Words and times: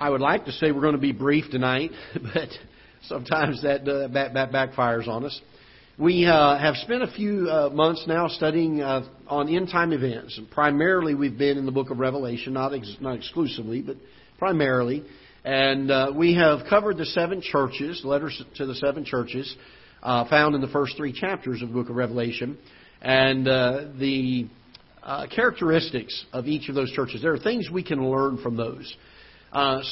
I 0.00 0.10
would 0.10 0.20
like 0.20 0.44
to 0.44 0.52
say 0.52 0.70
we're 0.70 0.80
going 0.80 0.92
to 0.92 1.00
be 1.00 1.10
brief 1.10 1.50
tonight, 1.50 1.90
but 2.14 2.50
sometimes 3.06 3.62
that, 3.62 3.80
uh, 3.80 4.08
backfires 4.08 5.08
on 5.08 5.24
us. 5.24 5.40
We 5.98 6.24
uh, 6.24 6.56
have 6.56 6.76
spent 6.76 7.02
a 7.02 7.08
few 7.08 7.48
uh, 7.50 7.70
months 7.70 8.04
now 8.06 8.28
studying 8.28 8.80
uh, 8.80 9.08
on 9.26 9.52
end 9.52 9.70
time 9.72 9.92
events. 9.92 10.38
And 10.38 10.48
primarily, 10.48 11.16
we've 11.16 11.36
been 11.36 11.58
in 11.58 11.66
the 11.66 11.72
book 11.72 11.90
of 11.90 11.98
Revelation, 11.98 12.52
not 12.52 12.72
ex- 12.72 12.96
not 13.00 13.16
exclusively, 13.16 13.82
but 13.82 13.96
primarily. 14.38 15.04
And 15.44 15.90
uh, 15.90 16.12
we 16.14 16.36
have 16.36 16.60
covered 16.70 16.96
the 16.96 17.06
seven 17.06 17.40
churches, 17.40 18.02
letters 18.04 18.40
to 18.54 18.66
the 18.66 18.76
seven 18.76 19.04
churches, 19.04 19.52
uh, 20.04 20.28
found 20.28 20.54
in 20.54 20.60
the 20.60 20.68
first 20.68 20.96
three 20.96 21.12
chapters 21.12 21.60
of 21.60 21.70
the 21.70 21.74
book 21.74 21.90
of 21.90 21.96
Revelation, 21.96 22.56
and 23.02 23.48
uh, 23.48 23.86
the 23.98 24.46
characteristics 25.34 26.24
of 26.32 26.46
each 26.46 26.68
of 26.68 26.76
those 26.76 26.92
churches. 26.92 27.20
There 27.20 27.32
are 27.32 27.38
things 27.38 27.68
we 27.68 27.82
can 27.82 28.08
learn 28.08 28.40
from 28.40 28.56
those. 28.56 28.96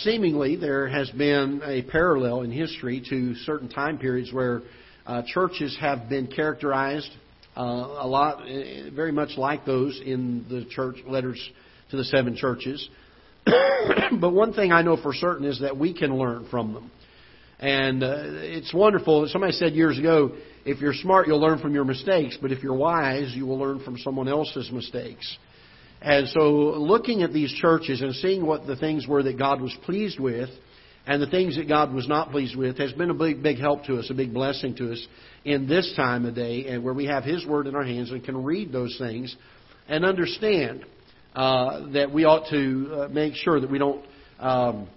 Seemingly, 0.02 0.56
there 0.56 0.88
has 0.88 1.10
been 1.10 1.62
a 1.64 1.82
parallel 1.82 2.42
in 2.42 2.50
history 2.50 3.02
to 3.08 3.34
certain 3.36 3.68
time 3.68 3.98
periods 3.98 4.32
where 4.32 4.62
uh, 5.06 5.22
churches 5.26 5.76
have 5.80 6.08
been 6.08 6.26
characterized 6.26 7.10
uh, 7.56 7.60
a 7.60 8.06
lot, 8.06 8.42
uh, 8.42 8.90
very 8.94 9.12
much 9.12 9.30
like 9.38 9.64
those 9.64 10.00
in 10.04 10.44
the 10.50 10.66
church 10.68 10.96
letters 11.06 11.40
to 11.90 11.96
the 11.96 12.04
seven 12.04 12.36
churches. 12.36 12.88
but 14.20 14.32
one 14.32 14.52
thing 14.52 14.72
I 14.72 14.82
know 14.82 14.96
for 14.96 15.14
certain 15.14 15.46
is 15.46 15.60
that 15.60 15.78
we 15.78 15.94
can 15.94 16.18
learn 16.18 16.46
from 16.50 16.74
them. 16.74 16.90
And 17.58 18.02
uh, 18.02 18.24
it's 18.24 18.74
wonderful. 18.74 19.26
Somebody 19.28 19.52
said 19.52 19.72
years 19.72 19.98
ago, 19.98 20.36
if 20.66 20.80
you're 20.80 20.92
smart, 20.92 21.26
you'll 21.28 21.40
learn 21.40 21.58
from 21.60 21.72
your 21.72 21.84
mistakes, 21.84 22.36
but 22.42 22.52
if 22.52 22.62
you're 22.62 22.76
wise, 22.76 23.32
you 23.34 23.46
will 23.46 23.58
learn 23.58 23.82
from 23.82 23.96
someone 23.98 24.28
else's 24.28 24.70
mistakes. 24.70 25.38
And 26.00 26.28
so, 26.28 26.40
looking 26.40 27.22
at 27.22 27.32
these 27.32 27.52
churches 27.54 28.02
and 28.02 28.14
seeing 28.14 28.44
what 28.44 28.66
the 28.66 28.76
things 28.76 29.06
were 29.06 29.22
that 29.22 29.38
God 29.38 29.60
was 29.60 29.74
pleased 29.84 30.20
with, 30.20 30.50
and 31.06 31.22
the 31.22 31.30
things 31.30 31.56
that 31.56 31.68
God 31.68 31.94
was 31.94 32.08
not 32.08 32.30
pleased 32.30 32.56
with 32.56 32.78
has 32.78 32.92
been 32.92 33.10
a 33.10 33.14
big, 33.14 33.42
big 33.42 33.58
help 33.58 33.84
to 33.84 33.96
us, 33.96 34.10
a 34.10 34.14
big 34.14 34.34
blessing 34.34 34.74
to 34.76 34.92
us 34.92 35.06
in 35.44 35.68
this 35.68 35.92
time 35.96 36.26
of 36.26 36.34
day, 36.34 36.66
and 36.66 36.82
where 36.82 36.94
we 36.94 37.06
have 37.06 37.24
His 37.24 37.46
Word 37.46 37.66
in 37.66 37.76
our 37.76 37.84
hands 37.84 38.10
and 38.10 38.24
can 38.24 38.42
read 38.44 38.72
those 38.72 38.96
things 38.98 39.34
and 39.88 40.04
understand 40.04 40.84
uh, 41.34 41.92
that 41.92 42.12
we 42.12 42.24
ought 42.24 42.50
to 42.50 42.92
uh, 42.92 43.08
make 43.08 43.34
sure 43.34 43.60
that 43.60 43.70
we 43.70 43.78
don't 43.78 44.04
um, 44.40 44.88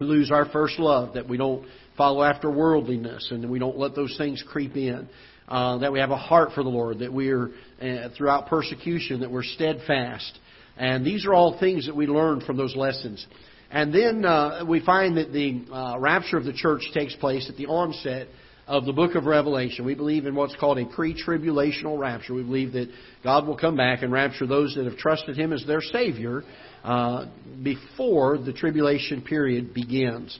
lose 0.00 0.30
our 0.30 0.46
first 0.50 0.78
love, 0.78 1.14
that 1.14 1.28
we 1.28 1.36
don't 1.36 1.66
follow 1.96 2.22
after 2.22 2.50
worldliness, 2.50 3.28
and 3.30 3.42
that 3.42 3.48
we 3.48 3.58
don't 3.58 3.78
let 3.78 3.94
those 3.94 4.14
things 4.18 4.44
creep 4.46 4.76
in. 4.76 5.08
Uh, 5.48 5.78
that 5.78 5.90
we 5.90 5.98
have 5.98 6.10
a 6.10 6.16
heart 6.16 6.50
for 6.54 6.62
the 6.62 6.68
Lord, 6.68 6.98
that 6.98 7.10
we 7.10 7.30
are 7.30 7.48
uh, 7.80 8.10
throughout 8.16 8.48
persecution, 8.48 9.20
that 9.20 9.30
we're 9.30 9.42
steadfast, 9.42 10.38
and 10.76 11.06
these 11.06 11.24
are 11.24 11.32
all 11.32 11.58
things 11.58 11.86
that 11.86 11.96
we 11.96 12.06
learn 12.06 12.42
from 12.42 12.58
those 12.58 12.76
lessons. 12.76 13.26
And 13.70 13.92
then 13.92 14.24
uh, 14.24 14.64
we 14.68 14.84
find 14.84 15.16
that 15.16 15.32
the 15.32 15.64
uh, 15.72 15.98
rapture 15.98 16.36
of 16.36 16.44
the 16.44 16.52
church 16.52 16.82
takes 16.92 17.14
place 17.16 17.48
at 17.50 17.56
the 17.56 17.66
onset 17.66 18.28
of 18.66 18.84
the 18.84 18.92
book 18.92 19.14
of 19.14 19.24
Revelation. 19.24 19.84
We 19.84 19.94
believe 19.94 20.26
in 20.26 20.34
what's 20.34 20.54
called 20.56 20.78
a 20.78 20.86
pre 20.86 21.14
tribulational 21.14 21.98
rapture. 21.98 22.34
We 22.34 22.42
believe 22.42 22.72
that 22.72 22.90
God 23.24 23.46
will 23.46 23.56
come 23.56 23.76
back 23.76 24.02
and 24.02 24.12
rapture 24.12 24.46
those 24.46 24.74
that 24.74 24.84
have 24.84 24.98
trusted 24.98 25.38
Him 25.38 25.52
as 25.52 25.64
their 25.66 25.80
Savior 25.80 26.42
uh, 26.84 27.26
before 27.62 28.38
the 28.38 28.52
tribulation 28.52 29.22
period 29.22 29.74
begins. 29.74 30.38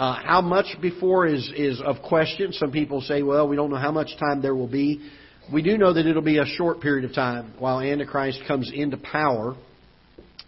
Uh, 0.00 0.14
how 0.24 0.40
much 0.40 0.64
before 0.80 1.26
is, 1.26 1.52
is 1.54 1.78
of 1.84 1.96
question. 2.00 2.54
Some 2.54 2.72
people 2.72 3.02
say, 3.02 3.22
well, 3.22 3.46
we 3.46 3.54
don't 3.54 3.68
know 3.68 3.76
how 3.76 3.92
much 3.92 4.08
time 4.18 4.40
there 4.40 4.54
will 4.54 4.66
be. 4.66 5.06
We 5.52 5.60
do 5.60 5.76
know 5.76 5.92
that 5.92 6.06
it'll 6.06 6.22
be 6.22 6.38
a 6.38 6.46
short 6.46 6.80
period 6.80 7.04
of 7.04 7.14
time 7.14 7.52
while 7.58 7.80
Antichrist 7.80 8.40
comes 8.48 8.72
into 8.74 8.96
power. 8.96 9.56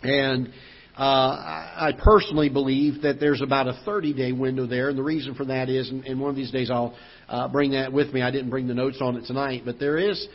And 0.03 0.49
uh, 0.97 1.03
I 1.03 1.91
personally 2.03 2.49
believe 2.49 3.03
that 3.03 3.21
there's 3.21 3.43
about 3.43 3.69
a 3.69 3.79
30 3.85 4.15
day 4.15 4.33
window 4.33 4.67
there, 4.67 4.89
and 4.89 4.97
the 4.97 5.03
reason 5.03 5.35
for 5.35 5.45
that 5.45 5.69
is, 5.69 5.91
and 5.91 6.19
one 6.19 6.31
of 6.31 6.37
these 6.37 6.51
days 6.51 6.71
I'll 6.71 6.97
uh, 7.29 7.47
bring 7.49 7.73
that 7.73 7.93
with 7.93 8.11
me. 8.15 8.23
I 8.23 8.31
didn't 8.31 8.49
bring 8.49 8.67
the 8.67 8.75
notes 8.75 9.03
on 9.03 9.17
it 9.17 9.27
tonight, 9.27 9.65
but 9.67 9.79
there 9.79 9.99
is 9.99 10.29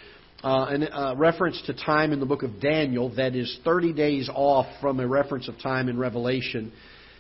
uh, 0.44 0.67
a 0.69 0.95
uh, 0.95 1.16
reference 1.16 1.59
to 1.66 1.73
time 1.73 2.13
in 2.13 2.19
the 2.19 2.27
book 2.27 2.44
of 2.44 2.61
Daniel 2.61 3.09
that 3.16 3.35
is 3.35 3.57
30 3.66 3.94
days 3.94 4.29
off 4.31 4.67
from 4.79 5.00
a 5.00 5.07
reference 5.07 5.47
of 5.47 5.57
time 5.57 5.89
in 5.89 5.97
Revelation, 5.97 6.72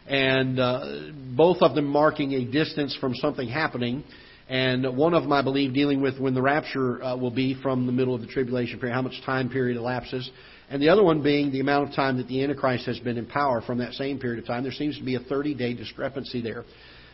and 0.07 0.59
uh, 0.59 1.11
both 1.35 1.57
of 1.61 1.75
them 1.75 1.85
marking 1.85 2.33
a 2.33 2.45
distance 2.45 2.97
from 2.99 3.13
something 3.15 3.47
happening. 3.47 4.03
And 4.49 4.95
one 4.95 5.13
of 5.13 5.23
them, 5.23 5.33
I 5.33 5.41
believe, 5.41 5.73
dealing 5.73 6.01
with 6.01 6.19
when 6.19 6.33
the 6.33 6.41
rapture 6.41 7.03
uh, 7.03 7.17
will 7.17 7.31
be 7.31 7.61
from 7.61 7.85
the 7.85 7.91
middle 7.91 8.15
of 8.15 8.21
the 8.21 8.27
tribulation 8.27 8.79
period, 8.79 8.95
how 8.95 9.01
much 9.01 9.21
time 9.25 9.49
period 9.49 9.77
elapses 9.77 10.29
and 10.69 10.81
the 10.81 10.89
other 10.89 11.03
one 11.03 11.21
being 11.21 11.51
the 11.51 11.59
amount 11.59 11.89
of 11.89 11.95
time 11.95 12.17
that 12.17 12.27
the 12.27 12.43
Antichrist 12.43 12.85
has 12.85 12.99
been 12.99 13.17
in 13.17 13.25
power 13.25 13.61
from 13.61 13.77
that 13.77 13.93
same 13.93 14.19
period 14.19 14.39
of 14.39 14.45
time. 14.45 14.63
There 14.63 14.71
seems 14.71 14.97
to 14.97 15.03
be 15.03 15.15
a 15.15 15.19
30 15.19 15.53
day 15.53 15.73
discrepancy 15.73 16.41
there. 16.41 16.65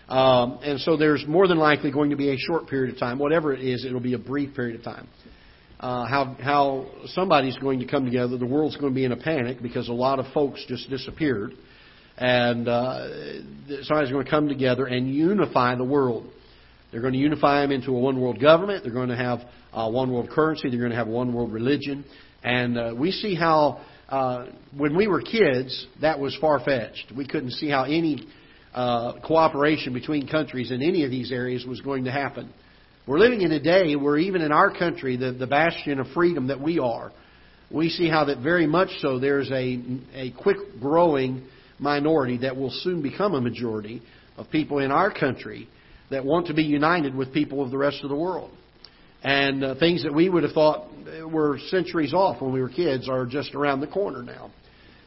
Um, 0.10 0.60
and 0.64 0.80
so 0.80 0.98
there's 0.98 1.24
more 1.28 1.48
than 1.48 1.58
likely 1.58 1.92
going 1.92 2.10
to 2.10 2.16
be 2.16 2.34
a 2.34 2.38
short 2.38 2.68
period 2.68 2.94
of 2.94 3.00
time. 3.00 3.20
Whatever 3.20 3.54
it 3.54 3.62
is, 3.62 3.86
it'll 3.86 4.00
be 4.00 4.14
a 4.14 4.20
brief 4.20 4.56
period 4.56 4.78
of 4.80 4.84
time. 4.84 5.08
Uh, 5.80 6.06
how, 6.06 6.36
how 6.42 6.88
somebody's 7.08 7.58
going 7.58 7.80
to 7.80 7.86
come 7.86 8.06
together, 8.06 8.38
the 8.38 8.46
world's 8.46 8.76
going 8.78 8.92
to 8.92 8.96
be 8.96 9.06
in 9.06 9.12
a 9.12 9.18
panic 9.18 9.62
because 9.62 9.88
a 9.88 9.94
lot 9.94 10.20
of 10.20 10.26
folks 10.34 10.64
just 10.68 10.90
disappeared. 10.90 11.54
And 12.18 12.68
uh, 12.68 13.08
somebody's 13.84 14.12
going 14.12 14.26
to 14.26 14.30
come 14.30 14.48
together 14.48 14.86
and 14.86 15.14
unify 15.14 15.76
the 15.76 15.84
world. 15.84 16.30
They're 16.92 17.02
going 17.02 17.14
to 17.14 17.20
unify 17.20 17.62
them 17.62 17.72
into 17.72 17.92
a 17.92 18.00
one 18.00 18.22
world 18.22 18.40
government. 18.40 18.84
They're 18.84 18.94
going 18.94 19.10
to 19.10 19.16
have 19.16 19.40
a 19.74 19.90
one 19.90 20.12
world 20.12 20.30
currency. 20.30 20.70
They're 20.70 20.80
going 20.80 20.92
to 20.92 20.98
have 20.98 21.08
one 21.08 21.34
world 21.34 21.52
religion. 21.52 22.06
And 22.44 22.78
uh, 22.78 22.94
we 22.96 23.12
see 23.12 23.34
how, 23.36 23.82
uh, 24.10 24.46
when 24.78 24.96
we 24.96 25.08
were 25.08 25.22
kids, 25.22 25.88
that 26.02 26.20
was 26.20 26.38
far 26.40 26.60
fetched. 26.60 27.12
We 27.16 27.28
couldn't 27.28 27.52
see 27.52 27.70
how 27.70 27.86
any 27.86 28.28
uh, 28.76 29.14
cooperation 29.26 29.94
between 29.94 30.28
countries 30.28 30.72
in 30.72 30.82
any 30.84 31.04
of 31.04 31.10
these 31.10 31.32
areas 31.32 31.66
was 31.66 31.82
going 31.82 32.04
to 32.04 32.12
happen. 32.12 32.54
We're 33.08 33.20
living 33.20 33.42
in 33.42 33.52
a 33.52 33.60
day 33.60 33.96
where, 33.96 34.18
even 34.18 34.42
in 34.42 34.52
our 34.52 34.72
country, 34.72 35.18
the, 35.18 35.32
the 35.32 35.48
bastion 35.48 36.00
of 36.00 36.08
freedom 36.14 36.48
that 36.48 36.62
we 36.62 36.80
are, 36.80 37.12
we 37.72 37.90
see 37.90 38.08
how 38.08 38.26
that 38.26 38.40
very 38.40 38.68
much 38.68 38.90
so 39.00 39.20
there's 39.20 39.50
a, 39.52 39.80
a 40.14 40.32
quick 40.42 40.58
growing 40.80 41.44
minority 41.80 42.38
that 42.38 42.56
will 42.56 42.72
soon 42.72 43.02
become 43.02 43.34
a 43.34 43.42
majority 43.42 44.02
of 44.38 44.50
people 44.50 44.80
in 44.80 44.92
our 44.92 45.12
country 45.14 45.68
that 46.10 46.26
want 46.26 46.48
to 46.48 46.54
be 46.54 46.64
united 46.64 47.16
with 47.16 47.34
people 47.34 47.64
of 47.64 47.72
the 47.72 47.78
rest 47.78 48.00
of 48.04 48.10
the 48.10 48.16
world. 48.16 48.52
And 49.24 49.64
uh, 49.64 49.76
things 49.80 50.04
that 50.04 50.14
we 50.14 50.30
would 50.30 50.44
have 50.44 50.52
thought 50.52 50.88
were 51.26 51.58
centuries 51.70 52.14
off 52.14 52.42
when 52.42 52.52
we 52.52 52.62
were 52.62 52.70
kids 52.70 53.08
are 53.08 53.26
just 53.26 53.56
around 53.56 53.80
the 53.80 53.88
corner 53.88 54.22
now. 54.22 54.52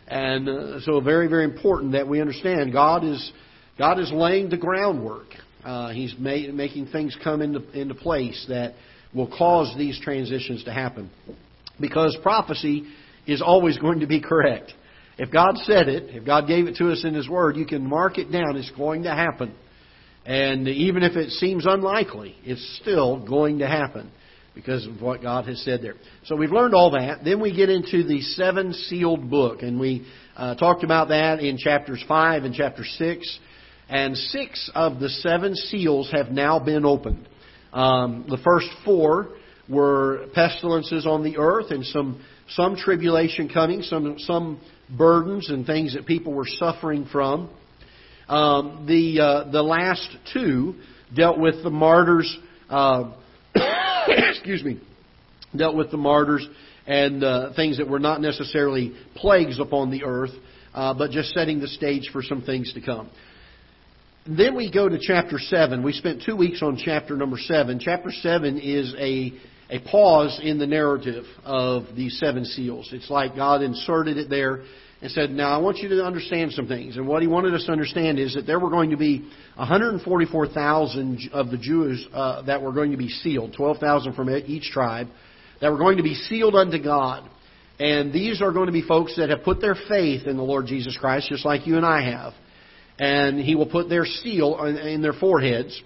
And 0.08 0.48
uh, 0.48 0.80
so, 0.80 1.00
very, 1.00 1.28
very 1.28 1.44
important 1.44 1.92
that 1.92 2.08
we 2.08 2.20
understand 2.20 2.72
God 2.72 3.04
is 3.04 3.32
God 3.76 3.98
is 3.98 4.10
laying 4.12 4.48
the 4.48 4.56
groundwork. 4.56 5.26
Uh, 5.64 5.90
he's 5.90 6.14
ma- 6.18 6.52
making 6.52 6.86
things 6.86 7.16
come 7.22 7.42
into 7.42 7.60
into 7.78 7.94
place 7.94 8.46
that 8.48 8.74
will 9.14 9.26
cause 9.26 9.74
these 9.76 10.00
transitions 10.00 10.64
to 10.64 10.72
happen. 10.72 11.10
Because 11.80 12.16
prophecy 12.22 12.86
is 13.26 13.42
always 13.42 13.76
going 13.78 14.00
to 14.00 14.06
be 14.06 14.20
correct. 14.20 14.72
If 15.18 15.30
God 15.30 15.56
said 15.58 15.88
it, 15.88 16.14
if 16.14 16.26
God 16.26 16.46
gave 16.46 16.66
it 16.66 16.76
to 16.76 16.90
us 16.90 17.04
in 17.04 17.14
His 17.14 17.28
Word, 17.28 17.56
you 17.56 17.66
can 17.66 17.88
mark 17.88 18.18
it 18.18 18.30
down. 18.30 18.56
It's 18.56 18.70
going 18.72 19.04
to 19.04 19.10
happen. 19.10 19.54
And 20.26 20.68
even 20.68 21.02
if 21.02 21.16
it 21.16 21.30
seems 21.30 21.64
unlikely, 21.66 22.36
it's 22.44 22.80
still 22.82 23.24
going 23.24 23.60
to 23.60 23.66
happen 23.66 24.10
because 24.54 24.86
of 24.86 25.00
what 25.00 25.22
God 25.22 25.46
has 25.46 25.62
said 25.62 25.82
there. 25.82 25.94
So 26.24 26.34
we've 26.34 26.50
learned 26.50 26.74
all 26.74 26.90
that. 26.90 27.24
Then 27.24 27.40
we 27.40 27.54
get 27.54 27.70
into 27.70 28.02
the 28.02 28.20
seven 28.22 28.72
sealed 28.72 29.30
book, 29.30 29.62
and 29.62 29.78
we 29.78 30.06
uh, 30.36 30.54
talked 30.56 30.82
about 30.82 31.08
that 31.08 31.40
in 31.40 31.56
chapters 31.56 32.02
5 32.08 32.44
and 32.44 32.54
chapter 32.54 32.84
6. 32.84 33.38
And 33.88 34.16
six 34.16 34.68
of 34.74 34.98
the 34.98 35.08
seven 35.08 35.54
seals 35.54 36.10
have 36.12 36.30
now 36.30 36.58
been 36.58 36.84
opened. 36.84 37.28
Um, 37.72 38.24
the 38.28 38.38
first 38.38 38.66
four 38.84 39.36
were 39.68 40.26
pestilences 40.34 41.06
on 41.06 41.22
the 41.22 41.38
earth 41.38 41.70
and 41.70 41.84
some 41.86 42.24
some 42.48 42.76
tribulation 42.76 43.48
coming, 43.48 43.82
some 43.82 44.16
some 44.18 44.60
burdens 44.90 45.50
and 45.50 45.66
things 45.66 45.94
that 45.94 46.06
people 46.06 46.32
were 46.32 46.46
suffering 46.46 47.06
from. 47.10 47.50
Um, 48.28 48.86
the 48.88 49.20
uh, 49.20 49.50
the 49.50 49.62
last 49.62 50.08
two 50.32 50.74
dealt 51.14 51.38
with 51.38 51.62
the 51.62 51.70
martyrs. 51.70 52.36
Uh, 52.68 53.12
excuse 54.06 54.64
me, 54.64 54.80
dealt 55.56 55.76
with 55.76 55.90
the 55.90 55.96
martyrs 55.96 56.46
and 56.86 57.22
uh, 57.24 57.52
things 57.54 57.78
that 57.78 57.88
were 57.88 57.98
not 57.98 58.20
necessarily 58.20 58.94
plagues 59.14 59.58
upon 59.58 59.90
the 59.90 60.04
earth, 60.04 60.30
uh, 60.74 60.94
but 60.94 61.10
just 61.10 61.30
setting 61.30 61.60
the 61.60 61.68
stage 61.68 62.10
for 62.12 62.22
some 62.22 62.42
things 62.42 62.72
to 62.74 62.80
come. 62.80 63.10
Then 64.28 64.56
we 64.56 64.72
go 64.72 64.88
to 64.88 64.98
chapter 65.00 65.38
7. 65.38 65.82
We 65.82 65.92
spent 65.92 66.22
two 66.24 66.36
weeks 66.36 66.60
on 66.62 66.76
chapter 66.82 67.16
number 67.16 67.38
7. 67.38 67.78
Chapter 67.80 68.10
7 68.10 68.58
is 68.58 68.94
a, 68.98 69.32
a 69.68 69.80
pause 69.80 70.40
in 70.42 70.58
the 70.58 70.66
narrative 70.66 71.24
of 71.44 71.84
these 71.96 72.18
seven 72.18 72.44
seals. 72.44 72.88
It's 72.92 73.10
like 73.10 73.34
God 73.34 73.62
inserted 73.62 74.16
it 74.16 74.30
there 74.30 74.62
and 75.02 75.10
said, 75.10 75.30
Now 75.30 75.50
I 75.50 75.58
want 75.58 75.78
you 75.78 75.88
to 75.88 76.04
understand 76.04 76.52
some 76.52 76.68
things. 76.68 76.96
And 76.96 77.06
what 77.06 77.20
he 77.20 77.28
wanted 77.28 77.54
us 77.54 77.64
to 77.66 77.72
understand 77.72 78.18
is 78.18 78.34
that 78.34 78.46
there 78.46 78.60
were 78.60 78.70
going 78.70 78.90
to 78.90 78.96
be 78.96 79.28
144,000 79.56 81.30
of 81.32 81.50
the 81.50 81.58
Jews 81.58 82.06
uh, 82.12 82.42
that 82.42 82.62
were 82.62 82.72
going 82.72 82.92
to 82.92 82.96
be 82.96 83.08
sealed, 83.08 83.54
12,000 83.54 84.14
from 84.14 84.30
each 84.46 84.70
tribe, 84.70 85.08
that 85.60 85.70
were 85.72 85.78
going 85.78 85.96
to 85.96 86.02
be 86.02 86.14
sealed 86.14 86.54
unto 86.54 86.82
God. 86.82 87.28
And 87.78 88.12
these 88.12 88.40
are 88.40 88.52
going 88.52 88.66
to 88.66 88.72
be 88.72 88.82
folks 88.82 89.16
that 89.16 89.30
have 89.30 89.42
put 89.42 89.60
their 89.60 89.76
faith 89.88 90.26
in 90.26 90.36
the 90.36 90.42
Lord 90.42 90.66
Jesus 90.66 90.96
Christ, 90.98 91.28
just 91.28 91.44
like 91.44 91.66
you 91.66 91.76
and 91.76 91.84
I 91.84 92.02
have. 92.10 92.32
and 92.98 93.38
he 93.38 93.54
will 93.54 93.66
put 93.66 93.88
their 93.88 94.04
seal 94.04 94.56
in 94.64 95.02
their 95.02 95.12
foreheads. 95.12 95.80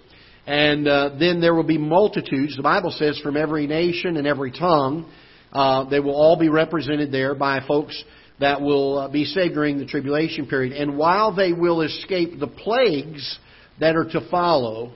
And 0.47 0.87
uh, 0.87 1.15
then 1.19 1.39
there 1.39 1.53
will 1.53 1.63
be 1.63 1.77
multitudes, 1.77 2.55
the 2.57 2.63
Bible 2.63 2.91
says, 2.91 3.19
from 3.19 3.37
every 3.37 3.67
nation 3.67 4.17
and 4.17 4.25
every 4.25 4.51
tongue. 4.51 5.11
Uh, 5.51 5.89
they 5.89 5.99
will 5.99 6.15
all 6.15 6.37
be 6.37 6.49
represented 6.49 7.11
there 7.11 7.35
by 7.35 7.59
folks 7.67 8.01
that 8.39 8.61
will 8.61 8.97
uh, 8.97 9.07
be 9.07 9.25
saved 9.25 9.53
during 9.53 9.77
the 9.77 9.85
tribulation 9.85 10.47
period. 10.47 10.73
And 10.73 10.97
while 10.97 11.35
they 11.35 11.53
will 11.53 11.81
escape 11.81 12.39
the 12.39 12.47
plagues 12.47 13.37
that 13.79 13.95
are 13.95 14.05
to 14.05 14.27
follow, 14.31 14.93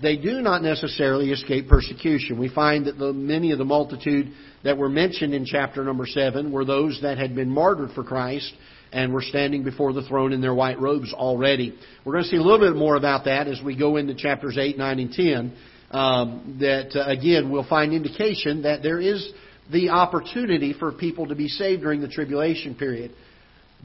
they 0.00 0.16
do 0.16 0.40
not 0.40 0.62
necessarily 0.62 1.32
escape 1.32 1.68
persecution. 1.68 2.38
We 2.38 2.48
find 2.48 2.86
that 2.86 2.98
the, 2.98 3.12
many 3.12 3.50
of 3.52 3.58
the 3.58 3.64
multitude 3.64 4.32
that 4.62 4.76
were 4.76 4.88
mentioned 4.88 5.34
in 5.34 5.46
chapter 5.46 5.82
number 5.82 6.06
7 6.06 6.52
were 6.52 6.64
those 6.64 7.00
that 7.02 7.18
had 7.18 7.34
been 7.34 7.50
martyred 7.50 7.90
for 7.92 8.04
Christ 8.04 8.52
and 8.92 9.12
were 9.12 9.22
standing 9.22 9.64
before 9.64 9.92
the 9.92 10.02
throne 10.02 10.32
in 10.32 10.40
their 10.40 10.54
white 10.54 10.80
robes 10.80 11.12
already. 11.12 11.76
We're 12.04 12.12
going 12.12 12.24
to 12.24 12.30
see 12.30 12.36
a 12.36 12.42
little 12.42 12.60
bit 12.60 12.76
more 12.76 12.96
about 12.96 13.24
that 13.24 13.48
as 13.48 13.60
we 13.62 13.76
go 13.76 13.96
into 13.96 14.14
chapters 14.14 14.56
8, 14.58 14.78
9, 14.78 14.98
and 14.98 15.12
10. 15.12 15.56
Um, 15.90 16.56
that, 16.60 16.96
uh, 16.96 17.10
again, 17.10 17.50
we'll 17.50 17.68
find 17.68 17.92
indication 17.92 18.62
that 18.62 18.82
there 18.82 19.00
is 19.00 19.32
the 19.70 19.90
opportunity 19.90 20.72
for 20.72 20.92
people 20.92 21.26
to 21.26 21.34
be 21.34 21.48
saved 21.48 21.82
during 21.82 22.00
the 22.00 22.08
tribulation 22.08 22.74
period. 22.74 23.12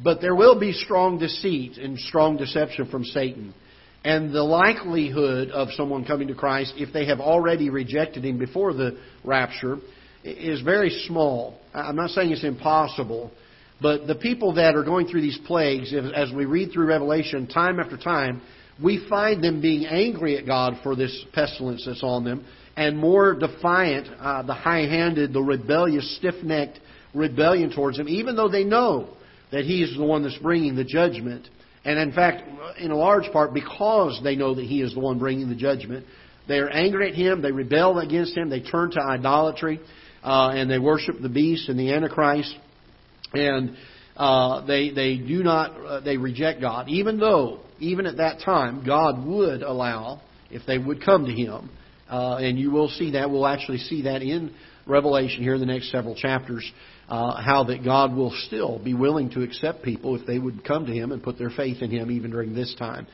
But 0.03 0.21
there 0.21 0.35
will 0.35 0.59
be 0.59 0.73
strong 0.73 1.19
deceit 1.19 1.77
and 1.77 1.99
strong 1.99 2.37
deception 2.37 2.87
from 2.89 3.03
Satan. 3.03 3.53
And 4.03 4.33
the 4.33 4.43
likelihood 4.43 5.49
of 5.49 5.69
someone 5.73 6.05
coming 6.05 6.27
to 6.29 6.35
Christ, 6.35 6.73
if 6.77 6.91
they 6.91 7.05
have 7.05 7.19
already 7.19 7.69
rejected 7.69 8.25
Him 8.25 8.39
before 8.39 8.73
the 8.73 8.97
rapture, 9.23 9.77
is 10.23 10.61
very 10.61 10.89
small. 11.07 11.59
I'm 11.73 11.95
not 11.95 12.09
saying 12.11 12.31
it's 12.31 12.43
impossible, 12.43 13.31
but 13.81 14.07
the 14.07 14.15
people 14.15 14.53
that 14.55 14.75
are 14.75 14.83
going 14.83 15.07
through 15.07 15.21
these 15.21 15.39
plagues, 15.45 15.93
as 15.93 16.31
we 16.31 16.45
read 16.45 16.71
through 16.71 16.85
Revelation 16.85 17.47
time 17.47 17.79
after 17.79 17.97
time, 17.97 18.41
we 18.81 19.05
find 19.09 19.43
them 19.43 19.61
being 19.61 19.85
angry 19.85 20.37
at 20.37 20.45
God 20.45 20.79
for 20.83 20.95
this 20.95 21.25
pestilence 21.33 21.83
that's 21.85 22.03
on 22.03 22.23
them 22.23 22.45
and 22.75 22.97
more 22.97 23.35
defiant, 23.35 24.07
uh, 24.19 24.43
the 24.43 24.53
high 24.53 24.81
handed, 24.87 25.33
the 25.33 25.41
rebellious, 25.41 26.15
stiff 26.17 26.35
necked 26.43 26.79
rebellion 27.13 27.73
towards 27.73 27.99
Him, 27.99 28.07
even 28.07 28.35
though 28.35 28.49
they 28.49 28.63
know 28.63 29.09
that 29.51 29.65
He 29.65 29.83
is 29.83 29.95
the 29.97 30.03
one 30.03 30.23
that's 30.23 30.37
bringing 30.37 30.75
the 30.75 30.83
judgment. 30.83 31.47
And 31.83 31.99
in 31.99 32.13
fact, 32.13 32.43
in 32.79 32.91
a 32.91 32.95
large 32.95 33.31
part, 33.33 33.53
because 33.53 34.19
they 34.23 34.35
know 34.35 34.55
that 34.55 34.65
He 34.65 34.81
is 34.81 34.93
the 34.93 34.99
one 34.99 35.19
bringing 35.19 35.49
the 35.49 35.55
judgment, 35.55 36.05
they 36.47 36.59
are 36.59 36.69
angry 36.69 37.09
at 37.09 37.15
Him, 37.15 37.41
they 37.41 37.51
rebel 37.51 37.99
against 37.99 38.35
Him, 38.35 38.49
they 38.49 38.61
turn 38.61 38.91
to 38.91 39.01
idolatry, 39.01 39.79
uh, 40.23 40.51
and 40.53 40.69
they 40.69 40.79
worship 40.79 41.15
the 41.21 41.29
beast 41.29 41.67
and 41.67 41.77
the 41.77 41.93
Antichrist, 41.93 42.55
and 43.33 43.75
uh, 44.15 44.65
they 44.65 44.89
they 44.91 45.17
do 45.17 45.43
not 45.43 45.71
uh, 45.71 45.99
they 46.01 46.17
reject 46.17 46.61
God, 46.61 46.89
even 46.89 47.19
though 47.19 47.61
even 47.79 48.05
at 48.05 48.17
that 48.17 48.39
time 48.43 48.83
God 48.85 49.25
would 49.25 49.61
allow 49.63 50.21
if 50.49 50.63
they 50.65 50.77
would 50.77 51.03
come 51.03 51.25
to 51.25 51.31
Him 51.31 51.69
uh, 52.11 52.35
and 52.37 52.59
you 52.59 52.69
will 52.69 52.89
see 52.89 53.11
that. 53.11 53.31
We'll 53.31 53.47
actually 53.47 53.77
see 53.77 54.03
that 54.03 54.21
in 54.21 54.53
Revelation 54.85 55.41
here 55.41 55.53
in 55.53 55.59
the 55.59 55.65
next 55.65 55.91
several 55.91 56.13
chapters. 56.13 56.69
Uh, 57.07 57.41
how 57.41 57.65
that 57.65 57.83
God 57.83 58.15
will 58.15 58.31
still 58.47 58.79
be 58.79 58.93
willing 58.93 59.29
to 59.31 59.41
accept 59.41 59.83
people 59.83 60.15
if 60.15 60.25
they 60.25 60.39
would 60.39 60.63
come 60.63 60.85
to 60.85 60.93
Him 60.93 61.11
and 61.11 61.21
put 61.21 61.37
their 61.37 61.49
faith 61.49 61.81
in 61.81 61.91
Him 61.91 62.09
even 62.09 62.31
during 62.31 62.53
this 62.53 62.73
time. 62.79 63.05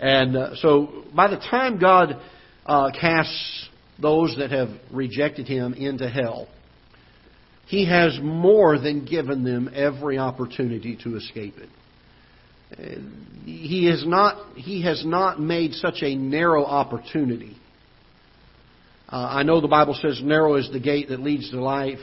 And 0.00 0.36
uh, 0.36 0.56
so 0.56 1.04
by 1.14 1.28
the 1.28 1.36
time 1.36 1.78
God 1.78 2.20
uh, 2.64 2.90
casts 2.98 3.68
those 4.02 4.34
that 4.38 4.50
have 4.50 4.70
rejected 4.90 5.46
Him 5.46 5.74
into 5.74 6.08
hell, 6.08 6.48
He 7.66 7.86
has 7.86 8.18
more 8.22 8.78
than 8.78 9.04
given 9.04 9.44
them 9.44 9.70
every 9.74 10.18
opportunity 10.18 10.98
to 11.02 11.16
escape 11.16 11.56
it. 11.58 11.68
He 13.44 13.86
has 13.86 14.04
not, 14.06 14.56
he 14.56 14.82
has 14.82 15.04
not 15.04 15.40
made 15.40 15.72
such 15.74 16.02
a 16.02 16.14
narrow 16.14 16.64
opportunity 16.64 17.56
uh, 19.08 19.28
I 19.30 19.42
know 19.44 19.60
the 19.60 19.68
Bible 19.68 19.94
says, 19.94 20.20
narrow 20.22 20.56
is 20.56 20.70
the 20.72 20.80
gate 20.80 21.10
that 21.10 21.20
leads 21.20 21.50
to 21.50 21.62
life, 21.62 22.00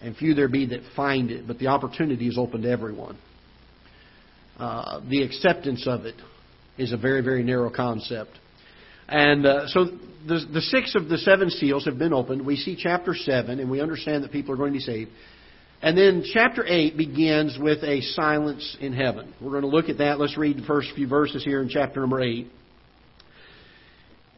and 0.00 0.16
few 0.16 0.34
there 0.34 0.48
be 0.48 0.66
that 0.66 0.80
find 0.94 1.30
it, 1.30 1.46
but 1.46 1.58
the 1.58 1.68
opportunity 1.68 2.28
is 2.28 2.38
open 2.38 2.62
to 2.62 2.70
everyone. 2.70 3.18
Uh, 4.56 5.00
the 5.08 5.22
acceptance 5.22 5.86
of 5.86 6.04
it 6.04 6.14
is 6.78 6.92
a 6.92 6.96
very, 6.96 7.20
very 7.20 7.42
narrow 7.42 7.70
concept. 7.70 8.30
And 9.08 9.46
uh, 9.46 9.68
so 9.68 9.84
the, 10.26 10.44
the 10.52 10.60
six 10.60 10.94
of 10.94 11.08
the 11.08 11.18
seven 11.18 11.50
seals 11.50 11.84
have 11.84 11.98
been 11.98 12.12
opened. 12.12 12.44
We 12.44 12.56
see 12.56 12.76
chapter 12.76 13.14
7, 13.14 13.60
and 13.60 13.70
we 13.70 13.80
understand 13.80 14.24
that 14.24 14.32
people 14.32 14.52
are 14.54 14.56
going 14.56 14.72
to 14.72 14.78
be 14.78 14.84
saved. 14.84 15.10
And 15.82 15.96
then 15.96 16.24
chapter 16.32 16.64
8 16.66 16.96
begins 16.96 17.58
with 17.60 17.82
a 17.84 18.00
silence 18.00 18.76
in 18.80 18.92
heaven. 18.92 19.34
We're 19.40 19.50
going 19.50 19.62
to 19.62 19.68
look 19.68 19.88
at 19.88 19.98
that. 19.98 20.18
Let's 20.18 20.36
read 20.36 20.56
the 20.56 20.66
first 20.66 20.88
few 20.94 21.06
verses 21.06 21.44
here 21.44 21.62
in 21.62 21.68
chapter 21.68 22.00
number 22.00 22.20
8. 22.20 22.50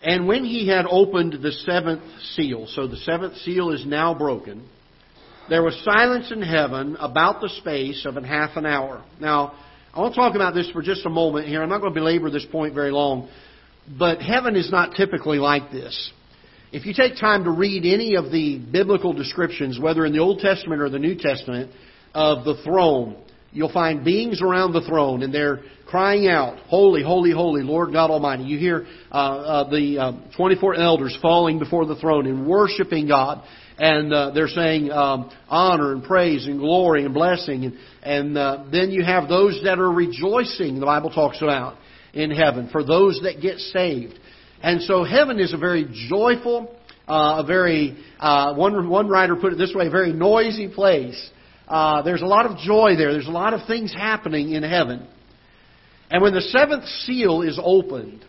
And 0.03 0.29
when 0.29 0.45
he 0.45 0.69
had 0.69 0.85
opened 0.89 1.39
the 1.43 1.53
seventh 1.53 2.03
seal, 2.35 2.67
so 2.69 2.87
the 2.87 2.97
seventh 2.99 3.37
seal 3.39 3.71
is 3.71 3.85
now 3.87 4.15
broken, 4.15 4.69
there 5.49 5.63
was 5.63 5.81
silence 5.85 6.31
in 6.31 6.43
heaven 6.43 6.97
about 7.01 7.41
the 7.41 7.49
space 7.49 8.05
of 8.05 8.15
half 8.23 8.57
an 8.57 8.67
hour. 8.67 9.03
Now, 9.21 9.55
I 9.95 10.01
want 10.01 10.15
to 10.15 10.21
talk 10.21 10.35
about 10.35 10.55
this 10.55 10.71
for 10.71 10.83
just 10.83 11.07
a 11.07 11.11
moment 11.11 11.49
here. 11.49 11.63
I'm 11.63 11.69
not 11.69 11.81
going 11.81 11.95
to 11.95 11.99
belabor 11.99 12.31
this 12.31 12.47
point 12.53 12.75
very 12.75 12.91
long, 12.91 13.29
but 13.99 14.21
heaven 14.21 14.57
is 14.57 14.71
not 14.71 14.95
typically 14.97 15.39
like 15.39 15.71
this. 15.71 16.13
If 16.71 16.85
you 16.85 16.93
take 16.93 17.19
time 17.19 17.45
to 17.45 17.51
read 17.51 17.87
any 17.87 18.17
of 18.17 18.31
the 18.31 18.59
biblical 18.59 19.15
descriptions, 19.15 19.79
whether 19.81 20.05
in 20.05 20.13
the 20.13 20.19
Old 20.19 20.41
Testament 20.41 20.83
or 20.83 20.91
the 20.91 20.99
New 20.99 21.15
Testament, 21.15 21.71
of 22.15 22.45
the 22.45 22.63
throne, 22.65 23.17
you'll 23.53 23.73
find 23.73 24.05
beings 24.05 24.43
around 24.43 24.73
the 24.73 24.83
throne, 24.83 25.23
and 25.23 25.33
they're 25.33 25.61
crying 25.87 26.29
out, 26.29 26.59
Holy, 26.67 27.03
holy, 27.03 27.33
holy, 27.33 27.63
Lord 27.63 27.93
God 27.93 28.11
Almighty. 28.11 28.45
You 28.45 28.59
hear 28.59 28.87
uh, 29.11 29.15
uh, 29.15 29.71
the 29.71 29.99
uh, 29.99 30.13
24 30.37 30.75
elders 30.75 31.17
falling 31.23 31.59
before 31.59 31.87
the 31.87 31.97
throne 31.97 32.27
and 32.27 32.47
worshiping 32.47 33.09
God. 33.09 33.43
And 33.79 34.13
uh, 34.13 34.33
they're 34.33 34.49
saying 34.49 34.91
um, 34.91 35.31
honor 35.49 35.93
and 35.93 36.03
praise 36.03 36.47
and 36.47 36.59
glory 36.59 37.05
and 37.05 37.15
blessing. 37.15 37.65
And, 37.65 37.79
and 38.03 38.37
uh, 38.37 38.65
then 38.73 38.91
you 38.91 39.05
have 39.05 39.29
those 39.29 39.61
that 39.65 39.79
are 39.79 39.91
rejoicing, 39.91 40.81
the 40.81 40.87
Bible 40.87 41.11
talks 41.11 41.41
about, 41.41 41.77
in 42.13 42.31
heaven, 42.31 42.69
for 42.71 42.85
those 42.85 43.21
that 43.23 43.41
get 43.41 43.59
saved. 43.59 44.19
And 44.63 44.83
so 44.83 45.05
heaven 45.05 45.39
is 45.39 45.53
a 45.53 45.57
very 45.57 45.87
joyful, 46.09 46.75
uh, 47.07 47.43
a 47.43 47.45
very, 47.47 47.97
one, 48.21 48.89
one 48.89 49.09
writer 49.09 49.37
put 49.37 49.53
it 49.53 49.57
this 49.57 49.73
way, 49.75 49.87
a 49.87 49.91
very 49.91 50.13
noisy 50.13 50.69
place. 50.69 51.31
there's 51.69 52.23
a 52.23 52.27
lot 52.27 52.47
of 52.47 52.59
joy 52.59 52.97
there. 52.97 53.13
There's 53.13 53.29
a 53.29 53.31
lot 53.31 53.55
of 53.55 53.67
things 53.67 53.93
happening 53.93 54.53
in 54.53 54.63
heaven. 54.63 55.07
And 56.11 56.23
when 56.23 56.35
the 56.35 56.41
seventh 56.41 56.85
seal 57.05 57.43
is 57.43 57.61
opened, 57.63 58.25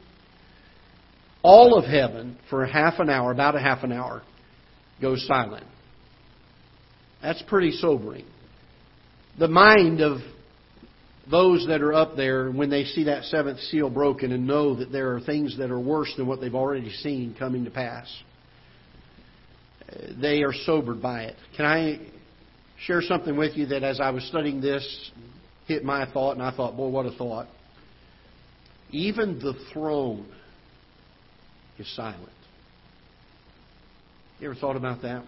all 1.42 1.78
of 1.78 1.86
heaven, 1.86 2.38
for 2.50 2.66
half 2.66 3.00
an 3.00 3.10
hour, 3.10 3.32
about 3.32 3.56
a 3.56 3.60
half 3.60 3.84
an 3.84 3.94
hour, 3.94 4.22
goes 5.02 5.26
silent. 5.26 5.66
That's 7.22 7.42
pretty 7.44 7.72
sobering. 7.72 8.26
The 9.38 9.48
mind 9.48 10.02
of 10.02 10.20
those 11.30 11.68
that 11.68 11.82
are 11.82 11.94
up 11.94 12.16
there, 12.16 12.50
when 12.50 12.70
they 12.70 12.86
see 12.86 13.04
that 13.06 13.24
seventh 13.26 13.60
seal 13.60 13.90
broken 13.90 14.32
and 14.32 14.48
know 14.48 14.76
that 14.76 14.92
there 14.92 15.16
are 15.16 15.22
things 15.22 15.58
that 15.58 15.70
are 15.70 15.80
worse 15.80 16.12
than 16.18 16.28
what 16.28 16.42
they've 16.42 16.56
already 16.56 16.92
seen 16.92 17.36
coming 17.38 17.66
to 17.66 17.72
pass, 17.72 18.08
they 20.22 20.44
are 20.44 20.54
sobered 20.66 21.02
by 21.02 21.24
it. 21.24 21.36
Can 21.56 21.66
I 21.66 22.00
share 22.86 23.02
something 23.02 23.36
with 23.38 23.56
you 23.58 23.68
that 23.68 23.84
as 23.84 24.00
I 24.00 24.10
was 24.12 24.24
studying 24.26 24.62
this, 24.62 25.12
hit 25.68 25.84
my 25.84 26.12
thought, 26.12 26.34
and 26.34 26.42
I 26.42 26.56
thought, 26.56 26.76
boy, 26.76 26.88
what 26.88 27.06
a 27.06 27.12
thought. 27.12 27.48
Even 28.92 29.38
the 29.40 29.54
throne 29.72 30.28
is 31.78 31.88
silent. 31.96 32.30
You 34.40 34.50
ever 34.50 34.60
thought 34.60 34.76
about 34.76 35.02
that? 35.04 35.24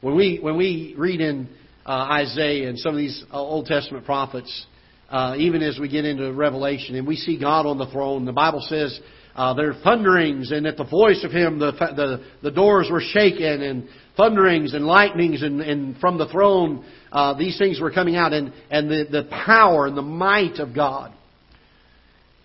When 0.00 0.16
we 0.16 0.40
when 0.42 0.56
we 0.56 0.94
read 0.98 1.20
in 1.20 1.48
uh, 1.86 1.90
Isaiah 1.90 2.68
and 2.68 2.78
some 2.78 2.92
of 2.92 2.98
these 2.98 3.24
uh, 3.32 3.38
Old 3.38 3.66
Testament 3.66 4.04
prophets, 4.04 4.66
uh, 5.10 5.34
even 5.36 5.62
as 5.62 5.78
we 5.78 5.88
get 5.88 6.04
into 6.04 6.32
Revelation, 6.32 6.94
and 6.94 7.06
we 7.06 7.16
see 7.16 7.38
God 7.38 7.66
on 7.66 7.78
the 7.78 7.86
throne, 7.86 8.24
the 8.24 8.32
Bible 8.32 8.64
says 8.68 8.98
uh, 9.34 9.54
there 9.54 9.70
are 9.70 9.82
thunderings, 9.82 10.52
and 10.52 10.66
at 10.66 10.76
the 10.76 10.84
voice 10.84 11.24
of 11.24 11.32
Him, 11.32 11.58
the 11.58 11.72
the, 11.72 12.24
the 12.42 12.50
doors 12.50 12.88
were 12.90 13.00
shaken, 13.00 13.62
and 13.62 13.88
thunderings 14.16 14.74
and 14.74 14.86
lightnings, 14.86 15.42
and, 15.42 15.60
and 15.60 15.96
from 15.98 16.18
the 16.18 16.28
throne, 16.28 16.84
uh, 17.10 17.36
these 17.36 17.58
things 17.58 17.80
were 17.80 17.90
coming 17.90 18.16
out, 18.16 18.32
and 18.32 18.52
and 18.70 18.90
the, 18.90 19.06
the 19.10 19.28
power 19.44 19.86
and 19.86 19.96
the 19.96 20.02
might 20.02 20.58
of 20.58 20.74
God. 20.74 21.12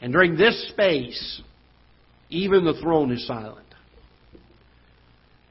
And 0.02 0.14
during 0.14 0.38
this 0.38 0.70
space, 0.70 1.42
even 2.30 2.66
the 2.66 2.80
throne 2.82 3.12
is 3.12 3.26
silent. 3.26 3.66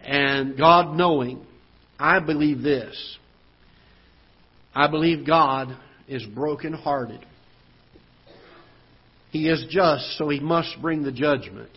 And 0.00 0.56
God 0.56 0.96
knowing, 0.96 1.44
I 1.98 2.20
believe 2.20 2.62
this. 2.62 3.18
I 4.76 4.88
believe 4.88 5.26
God 5.26 5.74
is 6.06 6.22
broken-hearted. 6.26 7.24
He 9.30 9.48
is 9.48 9.64
just, 9.70 10.18
so 10.18 10.28
He 10.28 10.38
must 10.38 10.76
bring 10.82 11.02
the 11.02 11.10
judgment. 11.10 11.70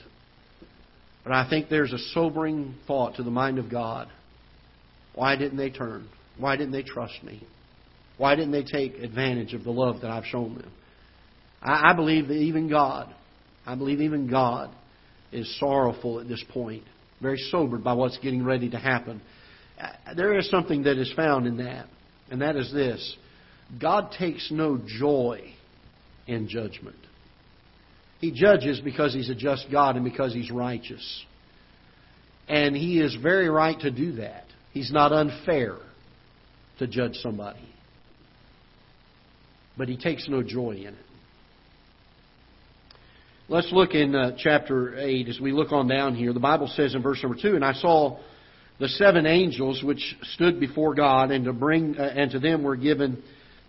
But 1.23 1.31
I 1.31 1.49
think 1.49 1.69
there's 1.69 1.93
a 1.93 1.97
sobering 2.13 2.75
thought 2.87 3.15
to 3.15 3.23
the 3.23 3.31
mind 3.31 3.57
of 3.57 3.71
God. 3.71 4.09
Why 5.15 5.37
didn't 5.37 5.57
they 5.57 5.69
turn? 5.69 6.09
Why 6.37 6.57
didn't 6.57 6.73
they 6.73 6.83
trust 6.83 7.23
me? 7.23 7.41
Why 8.17 8.35
didn't 8.35 8.51
they 8.51 8.63
take 8.63 8.95
advantage 8.95 9.53
of 9.53 9.63
the 9.63 9.71
love 9.71 10.01
that 10.01 10.11
I've 10.11 10.25
shown 10.25 10.55
them? 10.55 10.71
I, 11.61 11.91
I 11.91 11.93
believe 11.93 12.27
that 12.27 12.35
even 12.35 12.67
God, 12.67 13.15
I 13.65 13.75
believe 13.75 14.01
even 14.01 14.29
God 14.29 14.71
is 15.31 15.57
sorrowful 15.57 16.19
at 16.19 16.27
this 16.27 16.43
point, 16.49 16.83
very 17.21 17.37
sobered 17.49 17.81
by 17.81 17.93
what's 17.93 18.17
getting 18.17 18.43
ready 18.43 18.69
to 18.71 18.77
happen. 18.77 19.21
Uh, 19.81 20.15
there 20.15 20.37
is 20.37 20.49
something 20.49 20.83
that 20.83 20.97
is 20.97 21.13
found 21.15 21.47
in 21.47 21.57
that, 21.57 21.87
and 22.31 22.41
that 22.41 22.55
is 22.55 22.71
this 22.71 23.15
God 23.79 24.11
takes 24.17 24.49
no 24.51 24.79
joy 24.83 25.53
in 26.27 26.47
judgment. 26.47 26.95
He 28.19 28.31
judges 28.31 28.79
because 28.81 29.13
He's 29.13 29.29
a 29.29 29.35
just 29.35 29.67
God 29.71 29.95
and 29.95 30.03
because 30.03 30.33
He's 30.33 30.51
righteous. 30.51 31.25
And 32.47 32.75
He 32.75 32.99
is 32.99 33.15
very 33.21 33.49
right 33.49 33.79
to 33.81 33.91
do 33.91 34.13
that. 34.13 34.45
He's 34.71 34.91
not 34.91 35.11
unfair 35.11 35.77
to 36.79 36.87
judge 36.87 37.15
somebody. 37.15 37.67
But 39.77 39.87
He 39.87 39.97
takes 39.97 40.27
no 40.27 40.43
joy 40.43 40.71
in 40.71 40.93
it. 40.93 41.05
Let's 43.47 43.71
look 43.71 43.95
in 43.95 44.13
uh, 44.13 44.35
chapter 44.37 44.99
8 44.99 45.27
as 45.27 45.39
we 45.39 45.51
look 45.53 45.71
on 45.71 45.87
down 45.87 46.13
here. 46.13 46.33
The 46.33 46.39
Bible 46.39 46.67
says 46.75 46.93
in 46.93 47.01
verse 47.01 47.23
number 47.23 47.37
2 47.41 47.55
And 47.55 47.65
I 47.65 47.73
saw 47.73 48.19
the 48.79 48.87
seven 48.87 49.25
angels 49.25 49.83
which 49.83 50.15
stood 50.33 50.59
before 50.59 50.95
God, 50.95 51.31
and 51.31 51.45
to 51.45 51.53
bring 51.53 51.97
uh, 51.97 52.03
and 52.03 52.31
to 52.31 52.39
them 52.39 52.63
were 52.63 52.75
given 52.75 53.21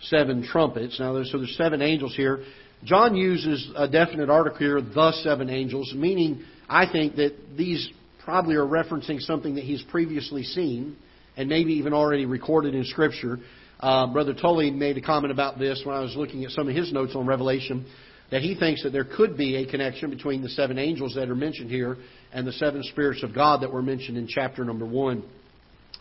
seven 0.02 0.43
trumpets. 0.43 0.99
Now, 0.99 1.12
there's, 1.12 1.31
so 1.31 1.38
there's 1.38 1.57
seven 1.57 1.83
angels 1.83 2.14
here. 2.14 2.45
John 2.85 3.14
uses 3.14 3.71
a 3.76 3.87
definite 3.88 4.31
article 4.31 4.59
here, 4.59 4.81
the 4.81 5.12
seven 5.23 5.50
angels, 5.50 5.93
meaning 5.95 6.43
I 6.69 6.90
think 6.90 7.17
that 7.17 7.35
these 7.57 7.90
probably 8.25 8.55
are 8.55 8.67
referencing 8.67 9.21
something 9.21 9.57
that 9.57 9.64
he's 9.64 9.83
previously 9.90 10.45
seen 10.45 10.97
and 11.37 11.49
maybe 11.49 11.75
even 11.75 11.93
already 11.93 12.26
recorded 12.26 12.75
in 12.75 12.85
Scripture. 12.85 13.38
Uh, 13.81 14.07
Brother 14.07 14.35
Tully 14.35 14.71
made 14.71 14.97
a 14.97 15.00
comment 15.00 15.33
about 15.33 15.59
this 15.59 15.83
when 15.85 15.97
I 15.97 16.00
was 16.00 16.14
looking 16.17 16.45
at 16.45 16.50
some 16.52 16.69
of 16.69 16.75
his 16.75 16.93
notes 16.93 17.12
on 17.14 17.26
Revelation, 17.26 17.87
that 18.31 18.43
he 18.43 18.55
thinks 18.55 18.83
that 18.83 18.91
there 18.91 19.05
could 19.05 19.37
be 19.37 19.57
a 19.57 19.67
connection 19.71 20.11
between 20.11 20.43
the 20.43 20.49
seven 20.51 20.79
angels 20.79 21.15
that 21.15 21.29
are 21.29 21.35
mentioned 21.35 21.71
here 21.71 21.97
and 22.33 22.47
the 22.47 22.53
seven 22.53 22.83
spirits 22.85 23.23
of 23.23 23.35
God 23.35 23.63
that 23.63 23.73
were 23.73 23.83
mentioned 23.83 24.17
in 24.17 24.29
chapter 24.29 24.65
number 24.65 24.87
one. 24.87 25.25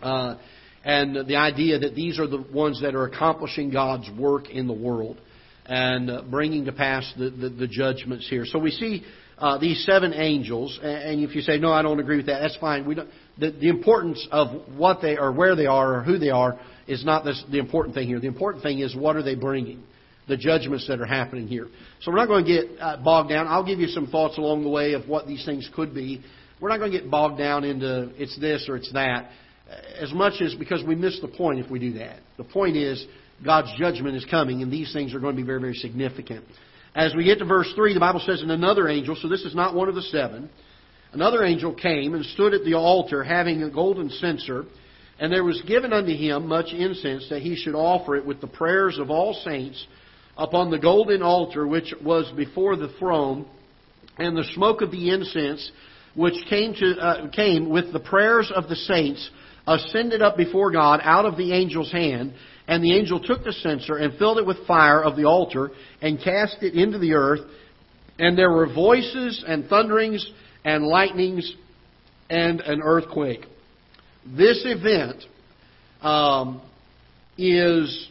Uh, 0.02 0.36
and 0.84 1.28
the 1.28 1.36
idea 1.36 1.80
that 1.80 1.96
these 1.96 2.20
are 2.20 2.28
the 2.28 2.42
ones 2.54 2.82
that 2.82 2.96
are 2.96 3.06
accomplishing 3.06 3.70
God's 3.72 4.10
work 4.18 4.50
in 4.50 4.68
the 4.68 4.74
world 4.74 5.20
and 5.66 6.10
uh, 6.10 6.24
bringing 6.30 6.66
to 6.66 6.72
pass 6.72 7.12
the, 7.18 7.30
the, 7.30 7.50
the, 7.50 7.68
judgments 7.68 8.28
here. 8.30 8.46
So 8.46 8.58
we 8.58 8.72
see 8.72 9.04
uh, 9.38 9.60
these 9.60 9.86
seven 9.86 10.14
angels, 10.14 10.80
and 10.82 11.22
if 11.22 11.36
you 11.36 11.42
say, 11.42 11.60
no, 11.60 11.72
I 11.72 11.82
don't 11.82 12.00
agree 12.00 12.18
with 12.18 12.26
that, 12.26 12.40
that's 12.40 12.58
fine. 12.58 12.88
We 12.88 12.96
don't, 12.96 13.10
the, 13.38 13.52
the 13.52 13.70
importance 13.70 14.26
of 14.32 14.68
what 14.76 15.02
they 15.02 15.16
are, 15.16 15.32
where 15.32 15.56
they 15.56 15.68
are, 15.68 15.96
or 15.96 16.04
who 16.04 16.18
they 16.18 16.30
are 16.30 16.60
is 16.88 17.06
not 17.06 17.24
this, 17.24 17.44
the 17.52 17.60
important 17.60 17.94
thing 17.94 18.08
here. 18.08 18.20
The 18.20 18.28
important 18.28 18.64
thing 18.64 18.80
is 18.80 18.96
what 18.96 19.16
are 19.16 19.24
they 19.24 19.36
bringing? 19.36 19.84
The 20.30 20.38
judgments 20.38 20.88
that 20.88 21.02
are 21.02 21.06
happening 21.06 21.48
here. 21.48 21.68
So 22.02 22.12
we're 22.12 22.18
not 22.18 22.28
going 22.28 22.46
to 22.46 22.52
get 22.52 22.80
uh, 22.80 22.98
bogged 23.04 23.30
down. 23.30 23.48
I'll 23.48 23.66
give 23.66 23.80
you 23.80 23.88
some 23.88 24.08
thoughts 24.08 24.38
along 24.38 24.64
the 24.64 24.70
way 24.70 24.94
of 24.94 25.08
what 25.10 25.28
these 25.28 25.44
things 25.44 25.70
could 25.76 25.94
be. 25.94 26.24
We're 26.62 26.70
not 26.70 26.78
going 26.78 26.92
to 26.92 27.00
get 27.00 27.10
bogged 27.10 27.38
down 27.38 27.64
into 27.64 28.12
it's 28.16 28.40
this 28.40 28.68
or 28.70 28.78
it's 28.78 28.92
that 28.94 29.30
as 30.00 30.14
much 30.14 30.42
as 30.42 30.56
because 30.56 30.84
we 30.84 30.96
miss 30.96 31.20
the 31.22 31.28
point 31.28 31.60
if 31.60 31.70
we 31.70 31.80
do 31.80 31.94
that. 31.94 32.20
The 32.38 32.44
point 32.44 32.76
is 32.76 33.06
God's 33.44 33.72
judgment 33.78 34.16
is 34.16 34.26
coming, 34.26 34.62
and 34.62 34.72
these 34.72 34.92
things 34.94 35.14
are 35.14 35.20
going 35.20 35.36
to 35.36 35.42
be 35.42 35.46
very, 35.46 35.62
very 35.62 35.76
significant. 35.76 36.46
As 36.96 37.14
we 37.16 37.24
get 37.24 37.40
to 37.40 37.46
verse 37.46 37.72
3, 37.76 37.94
the 37.94 38.00
Bible 38.00 38.22
says, 38.26 38.42
And 38.42 38.52
another 38.52 38.88
angel, 38.90 39.16
so 39.16 39.28
this 39.28 39.42
is 39.42 39.56
not 39.56 39.76
one 39.76 39.90
of 39.90 39.96
the 39.96 40.02
seven, 40.02 40.50
another 41.14 41.44
angel 41.44 41.74
came 41.74 42.16
and 42.16 42.26
stood 42.26 42.54
at 42.54 42.64
the 42.64 42.74
altar 42.74 43.24
having 43.24 43.64
a 43.64 43.70
golden 43.70 44.10
censer, 44.10 44.66
and 45.20 45.32
there 45.32 45.44
was 45.44 45.62
given 45.68 45.94
unto 45.94 46.16
him 46.16 46.48
much 46.48 46.74
incense 46.74 47.28
that 47.30 47.42
he 47.42 47.56
should 47.56 47.76
offer 47.76 48.16
it 48.16 48.26
with 48.26 48.42
the 48.42 48.48
prayers 48.48 48.98
of 48.98 49.10
all 49.10 49.34
saints 49.46 49.86
upon 50.38 50.72
the 50.72 50.80
golden 50.80 51.22
altar 51.22 51.68
which 51.68 51.94
was 52.04 52.32
before 52.36 52.76
the 52.76 52.94
throne, 53.00 53.46
and 54.18 54.36
the 54.36 54.50
smoke 54.54 54.82
of 54.82 54.92
the 54.92 55.10
incense 55.10 55.72
which 56.16 56.36
came, 56.50 56.74
to, 56.74 56.96
uh, 57.00 57.30
came 57.30 57.70
with 57.70 57.94
the 57.94 58.00
prayers 58.00 58.52
of 58.54 58.68
the 58.68 58.76
saints 58.76 59.30
ascended 59.68 60.22
up 60.22 60.36
before 60.36 60.72
God 60.72 61.00
out 61.04 61.26
of 61.26 61.38
the 61.38 61.54
angel's 61.54 61.92
hand, 61.92 62.34
and 62.68 62.84
the 62.84 62.96
angel 62.96 63.20
took 63.20 63.44
the 63.44 63.54
censer 63.54 63.98
and 63.98 64.18
filled 64.18 64.38
it 64.38 64.46
with 64.46 64.66
fire 64.68 65.04
of 65.04 65.16
the 65.16 65.26
altar 65.26 65.72
and 66.02 66.20
cast 66.22 66.58
it 66.62 66.74
into 66.74 67.00
the 67.00 67.14
earth. 67.14 67.42
And 68.18 68.38
there 68.38 68.52
were 68.52 68.72
voices 68.72 69.44
and 69.48 69.68
thunderings 69.68 70.30
and 70.66 70.86
lightnings 70.86 71.54
and 72.30 72.62
an 72.62 72.82
earthquake. 72.84 73.46
This 74.26 74.64
event 74.66 75.24
um, 76.02 76.62
is 77.38 78.10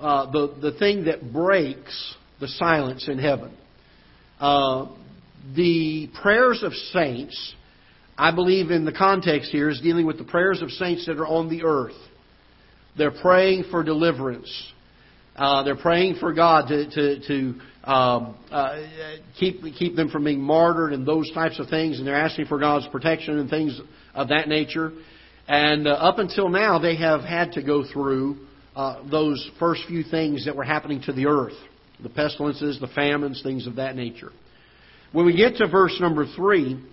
uh, 0.00 0.30
the, 0.30 0.54
the 0.60 0.78
thing 0.78 1.04
that 1.04 1.32
breaks 1.32 2.14
the 2.40 2.48
silence 2.48 3.08
in 3.08 3.18
heaven. 3.18 3.56
Uh, 4.40 4.86
the 5.54 6.08
prayers 6.22 6.62
of 6.62 6.72
saints 6.72 7.54
I 8.16 8.30
believe 8.30 8.70
in 8.70 8.84
the 8.84 8.92
context 8.92 9.50
here 9.50 9.68
is 9.68 9.80
dealing 9.80 10.06
with 10.06 10.18
the 10.18 10.24
prayers 10.24 10.62
of 10.62 10.70
saints 10.70 11.06
that 11.06 11.18
are 11.18 11.26
on 11.26 11.48
the 11.48 11.64
earth. 11.64 11.96
They're 12.96 13.10
praying 13.10 13.64
for 13.70 13.82
deliverance. 13.82 14.72
Uh, 15.34 15.64
they're 15.64 15.74
praying 15.76 16.16
for 16.20 16.32
God 16.32 16.68
to, 16.68 16.88
to, 16.90 17.26
to 17.26 17.90
um, 17.90 18.36
uh, 18.52 18.84
keep, 19.38 19.62
keep 19.76 19.96
them 19.96 20.10
from 20.10 20.22
being 20.22 20.40
martyred 20.40 20.92
and 20.92 21.04
those 21.04 21.30
types 21.32 21.58
of 21.58 21.68
things, 21.68 21.98
and 21.98 22.06
they're 22.06 22.14
asking 22.14 22.46
for 22.46 22.60
God's 22.60 22.86
protection 22.92 23.38
and 23.40 23.50
things 23.50 23.80
of 24.14 24.28
that 24.28 24.46
nature. 24.46 24.92
And 25.48 25.88
uh, 25.88 25.90
up 25.90 26.20
until 26.20 26.48
now, 26.48 26.78
they 26.78 26.94
have 26.96 27.22
had 27.22 27.52
to 27.52 27.62
go 27.64 27.84
through 27.92 28.46
uh, 28.76 29.08
those 29.10 29.50
first 29.58 29.82
few 29.86 30.02
things 30.02 30.44
that 30.46 30.56
were 30.56 30.64
happening 30.64 31.02
to 31.02 31.12
the 31.12 31.26
earth 31.26 31.54
the 32.02 32.08
pestilences, 32.08 32.78
the 32.80 32.88
famines, 32.88 33.40
things 33.42 33.66
of 33.66 33.76
that 33.76 33.96
nature. 33.96 34.32
When 35.12 35.26
we 35.26 35.36
get 35.36 35.56
to 35.56 35.68
verse 35.68 35.96
number 36.00 36.26
3, 36.26 36.84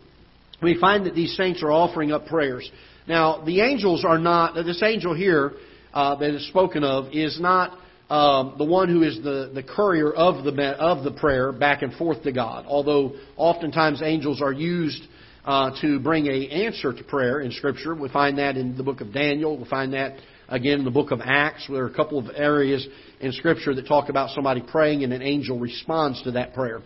we 0.62 0.80
find 0.80 1.06
that 1.06 1.16
these 1.16 1.36
saints 1.36 1.64
are 1.64 1.72
offering 1.72 2.12
up 2.12 2.28
prayers. 2.28 2.70
Now, 3.08 3.44
the 3.44 3.62
angels 3.62 4.06
are 4.06 4.20
not, 4.20 4.54
this 4.54 4.82
angel 4.84 5.16
here 5.16 5.54
uh, 5.94 6.16
that 6.16 6.36
is 6.36 6.48
spoken 6.48 6.84
of 6.84 7.12
is 7.14 7.40
not 7.42 7.78
um, 8.10 8.56
the 8.58 8.64
one 8.64 8.90
who 8.90 9.04
is 9.04 9.16
the, 9.24 9.52
the 9.54 9.64
courier 9.64 10.12
of 10.12 10.44
the, 10.44 10.52
of 10.80 11.04
the 11.04 11.12
prayer 11.12 11.52
back 11.52 11.82
and 11.82 11.94
forth 11.94 12.22
to 12.24 12.32
God. 12.32 12.66
Although 12.68 13.14
oftentimes 13.38 14.02
angels 14.04 14.42
are 14.42 14.54
used 14.54 15.02
uh, 15.46 15.72
to 15.82 16.00
bring 16.00 16.28
a 16.28 16.48
answer 16.50 16.94
to 16.94 17.04
prayer 17.04 17.42
in 17.42 17.52
Scripture. 17.52 17.96
We 17.96 18.10
find 18.10 18.38
that 18.38 18.58
in 18.58 18.78
the 18.78 18.84
book 18.84 19.02
of 19.02 19.14
Daniel. 19.14 19.58
We 19.58 19.68
find 19.68 19.94
that 19.94 20.18
again 20.52 20.80
in 20.80 20.86
the 20.86 20.92
book 20.92 21.12
of 21.12 21.22
Acts. 21.24 21.66
There 21.68 21.84
are 21.84 21.88
a 21.88 21.94
couple 21.94 22.20
of 22.20 22.28
areas 22.36 22.86
in 23.20 23.32
Scripture 23.32 23.74
that 23.74 23.88
talk 23.88 24.10
about 24.10 24.30
somebody 24.32 24.62
praying 24.62 25.04
and 25.04 25.14
an 25.14 25.22
angel 25.22 25.58
responds 25.58 26.22
to 26.24 26.32
that 26.32 26.54
prayer. 26.54 26.82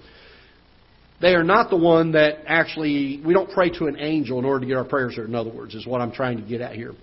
They 1.22 1.34
are 1.34 1.44
not 1.44 1.70
the 1.70 1.78
one 1.78 2.12
that 2.12 2.44
actually, 2.46 3.22
we 3.26 3.34
don't 3.34 3.50
pray 3.50 3.70
to 3.72 3.86
an 3.88 3.98
angel 4.00 4.38
in 4.38 4.46
order 4.46 4.62
to 4.62 4.66
get 4.66 4.78
our 4.78 4.86
prayers 4.86 5.16
heard, 5.16 5.28
in 5.28 5.36
other 5.36 5.50
words, 5.50 5.74
is 5.74 5.88
what 5.88 6.02
I'm 6.02 6.12
trying 6.12 6.38
to 6.38 6.48
get 6.48 6.62
at 6.62 6.76
here. 6.76 6.94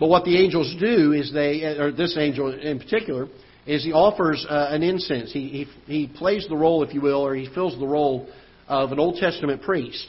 But 0.00 0.08
what 0.08 0.24
the 0.24 0.36
angels 0.40 0.74
do 0.80 1.12
is 1.12 1.32
they, 1.32 1.62
or 1.62 1.92
this 1.92 2.16
angel 2.16 2.56
in 2.56 2.78
particular, 2.78 3.28
is 3.66 3.84
he 3.84 3.92
offers 3.92 4.46
uh, 4.48 4.68
an 4.70 4.82
incense. 4.82 5.32
He, 5.32 5.66
he, 5.86 5.92
he 5.92 6.06
plays 6.06 6.46
the 6.48 6.56
role, 6.56 6.82
if 6.84 6.94
you 6.94 7.00
will, 7.00 7.20
or 7.20 7.34
he 7.34 7.48
fills 7.52 7.78
the 7.78 7.86
role 7.86 8.28
of 8.68 8.92
an 8.92 9.00
Old 9.00 9.16
Testament 9.16 9.62
priest. 9.62 10.06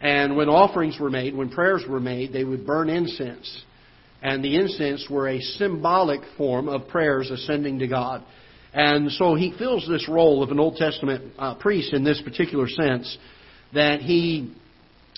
And 0.00 0.36
when 0.36 0.50
offerings 0.50 1.00
were 1.00 1.10
made, 1.10 1.34
when 1.34 1.48
prayers 1.48 1.82
were 1.88 1.98
made, 1.98 2.32
they 2.32 2.44
would 2.44 2.66
burn 2.66 2.90
incense. 2.90 3.62
And 4.22 4.42
the 4.42 4.56
incense 4.56 5.06
were 5.10 5.28
a 5.28 5.40
symbolic 5.40 6.20
form 6.36 6.68
of 6.68 6.88
prayers 6.88 7.30
ascending 7.30 7.80
to 7.80 7.86
God. 7.86 8.24
And 8.72 9.10
so 9.12 9.34
he 9.34 9.54
fills 9.56 9.86
this 9.88 10.08
role 10.08 10.42
of 10.42 10.50
an 10.50 10.60
Old 10.60 10.76
Testament 10.76 11.32
uh, 11.38 11.54
priest 11.54 11.92
in 11.92 12.04
this 12.04 12.20
particular 12.22 12.68
sense 12.68 13.16
that 13.72 14.00
he 14.00 14.54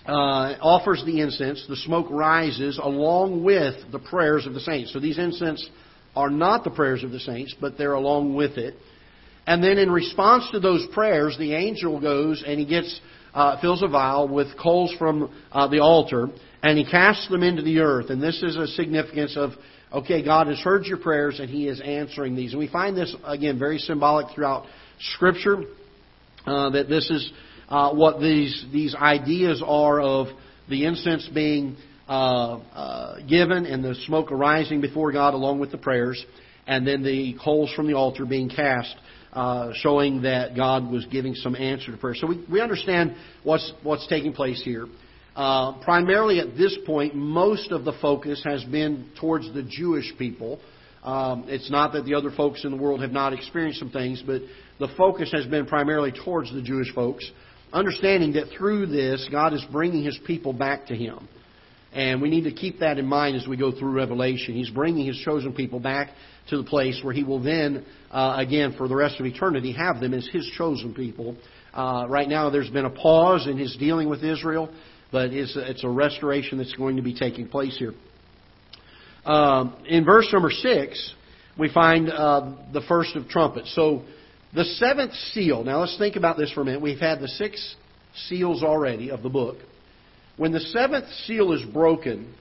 uh, 0.07 0.55
offers 0.61 1.03
the 1.05 1.21
incense, 1.21 1.65
the 1.69 1.77
smoke 1.77 2.07
rises 2.11 2.79
along 2.83 3.45
with 3.45 3.75
the 3.93 3.99
prayers 3.99 4.47
of 4.47 4.55
the 4.55 4.61
saints. 4.61 4.93
So 4.93 5.01
these 5.01 5.19
incense 5.19 5.69
are 6.15 6.31
not 6.31 6.65
the 6.65 6.71
prayers 6.71 7.05
of 7.05 7.11
the 7.11 7.21
saints, 7.21 7.55
but 7.61 7.77
they're 7.77 7.95
along 7.95 8.35
with 8.35 8.59
it. 8.59 8.75
And 9.47 9.63
then 9.63 9.79
in 9.79 9.91
response 9.91 10.49
to 10.53 10.61
those 10.61 10.87
prayers, 10.93 11.37
the 11.39 11.55
angel 11.55 12.01
goes 12.01 12.45
and 12.47 12.59
he 12.59 12.67
gets 12.67 13.01
uh, 13.35 13.61
fills 13.61 13.83
a 13.83 13.89
vial 13.89 14.29
with 14.29 14.59
coals 14.59 14.95
from 14.99 15.33
uh, 15.53 15.69
the 15.69 15.81
altar 15.81 16.29
and 16.63 16.79
he 16.79 16.85
casts 16.85 17.29
them 17.29 17.43
into 17.43 17.63
the 17.63 17.79
earth. 17.81 18.11
And 18.11 18.23
this 18.23 18.43
is 18.43 18.57
a 18.57 18.67
significance 18.67 19.37
of 19.37 19.53
Okay, 19.91 20.23
God 20.23 20.49
has 20.49 20.59
heard 20.59 20.85
your 20.85 20.99
prayers 20.99 21.41
and 21.41 21.49
He 21.49 21.67
is 21.67 21.81
answering 21.81 22.37
these. 22.37 22.53
And 22.53 22.59
we 22.59 22.69
find 22.69 22.97
this, 22.97 23.15
again, 23.25 23.59
very 23.59 23.79
symbolic 23.79 24.35
throughout 24.35 24.67
Scripture, 25.15 25.63
uh, 26.47 26.71
that 26.71 26.89
this 26.89 27.09
is 27.09 27.33
uh, 27.71 27.95
what 27.95 28.21
these, 28.21 28.67
these 28.71 28.95
ideas 28.95 29.63
are 29.67 30.01
of 30.01 30.27
the 30.69 30.85
incense 30.85 31.27
being 31.33 31.77
uh, 32.07 32.59
uh, 32.59 33.17
given 33.27 33.65
and 33.65 33.83
the 33.83 33.95
smoke 34.07 34.31
arising 34.31 34.83
before 34.83 35.11
God 35.11 35.33
along 35.33 35.59
with 35.59 35.73
the 35.73 35.79
prayers, 35.79 36.23
and 36.67 36.87
then 36.87 37.03
the 37.03 37.37
coals 37.43 37.73
from 37.75 37.87
the 37.87 37.95
altar 37.95 38.27
being 38.27 38.51
cast. 38.51 38.95
Uh, 39.31 39.73
showing 39.75 40.23
that 40.23 40.57
God 40.57 40.91
was 40.91 41.05
giving 41.13 41.35
some 41.35 41.55
answer 41.55 41.93
to 41.93 41.99
prayer. 41.99 42.15
So 42.15 42.27
we, 42.27 42.43
we 42.51 42.63
understand 42.63 43.15
what's, 43.45 43.73
what's 43.83 44.07
taking 44.09 44.33
place 44.33 44.61
here. 44.65 44.87
Uh, 45.39 45.81
primarily 45.83 46.41
at 46.41 46.57
this 46.57 46.77
point, 46.85 47.15
most 47.15 47.71
of 47.71 47.85
the 47.85 47.93
focus 48.03 48.43
has 48.45 48.65
been 48.65 49.09
towards 49.21 49.55
the 49.55 49.63
Jewish 49.63 50.13
people. 50.19 50.59
Um, 51.05 51.45
it's 51.47 51.71
not 51.71 51.93
that 51.93 52.05
the 52.05 52.15
other 52.15 52.33
folks 52.37 52.65
in 52.65 52.73
the 52.73 52.77
world 52.77 53.03
have 53.03 53.13
not 53.13 53.33
experienced 53.33 53.79
some 53.79 53.91
things, 53.91 54.21
but 54.27 54.43
the 54.81 54.89
focus 54.97 55.31
has 55.31 55.47
been 55.47 55.65
primarily 55.65 56.11
towards 56.11 56.53
the 56.53 56.61
Jewish 56.61 56.93
folks, 56.93 57.31
understanding 57.73 58.33
that 58.33 58.47
through 58.59 58.87
this, 58.87 59.29
God 59.31 59.55
is 59.55 59.65
bringing 59.71 60.03
His 60.03 60.19
people 60.27 60.53
back 60.53 60.87
to 60.87 60.97
Him. 60.97 61.29
And 61.93 62.21
we 62.21 62.31
need 62.31 62.43
to 62.43 62.53
keep 62.53 62.81
that 62.81 62.99
in 62.99 63.07
mind 63.07 63.37
as 63.37 63.47
we 63.47 63.57
go 63.57 63.71
through 63.71 63.93
Revelation. 63.93 64.57
He's 64.57 64.71
bringing 64.71 65.07
His 65.07 65.19
chosen 65.19 65.53
people 65.53 65.79
back 65.79 66.09
to 66.49 66.57
the 66.57 66.65
place 66.65 67.01
where 67.05 67.15
He 67.15 67.23
will 67.23 67.41
then, 67.41 67.87
uh, 68.11 68.35
again, 68.39 68.75
for 68.77 68.89
the 68.89 68.97
rest 68.97 69.21
of 69.21 69.27
eternity, 69.27 69.71
have 69.71 70.01
them 70.01 70.15
as 70.15 70.29
His 70.33 70.51
chosen 70.59 70.95
people. 70.95 71.37
Uh, 71.73 72.07
right 72.09 72.29
now, 72.29 72.51
there's 72.51 72.71
been 72.71 72.87
a 72.87 72.91
pause 72.91 73.47
in 73.47 73.57
His 73.57 73.77
dealing 73.77 74.09
with 74.09 74.25
Israel, 74.25 74.69
but 75.11 75.33
it's 75.33 75.57
a, 75.57 75.71
it's 75.71 75.85
a 75.85 75.89
restoration 75.89 76.59
that's 76.59 76.75
going 76.75 76.97
to 76.97 77.03
be 77.03 77.15
taking 77.15 77.49
place 77.49 77.77
here. 77.79 77.95
Um, 79.25 79.77
in 79.87 80.05
verse 80.05 80.29
number 80.33 80.51
six, 80.51 81.15
we 81.59 81.73
find 81.73 82.09
uh, 82.11 82.53
the 82.73 82.83
first 82.89 83.17
of 83.17 83.29
trumpets. 83.29 83.75
So 83.75 84.05
the 84.55 84.65
seventh 84.65 85.13
seal. 85.33 85.65
Now 85.65 85.81
let's 85.81 85.99
think 85.99 86.17
about 86.17 86.37
this 86.37 86.53
for 86.53 86.63
a 86.63 86.65
minute. 86.65 86.81
We've 86.81 86.99
had 86.99 87.21
the 87.21 87.29
six 87.29 87.77
seals 88.29 88.63
already 88.63 89.11
of 89.11 89.23
the 89.23 89.29
book. 89.29 89.57
When 90.37 90.53
the 90.53 90.61
seventh 90.61 91.07
seal 91.27 91.53
is 91.53 91.63
broken, 91.73 92.33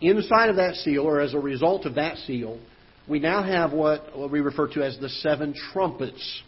inside 0.00 0.50
of 0.50 0.56
that 0.56 0.74
seal, 0.74 1.02
or 1.02 1.20
as 1.20 1.34
a 1.34 1.38
result 1.38 1.86
of 1.86 1.94
that 1.94 2.18
seal, 2.18 2.58
we 3.08 3.20
now 3.20 3.42
have 3.42 3.72
what, 3.72 4.16
what 4.16 4.30
we 4.30 4.40
refer 4.40 4.68
to 4.74 4.82
as 4.82 4.98
the 4.98 5.08
seven 5.08 5.54
trumpets. 5.72 6.42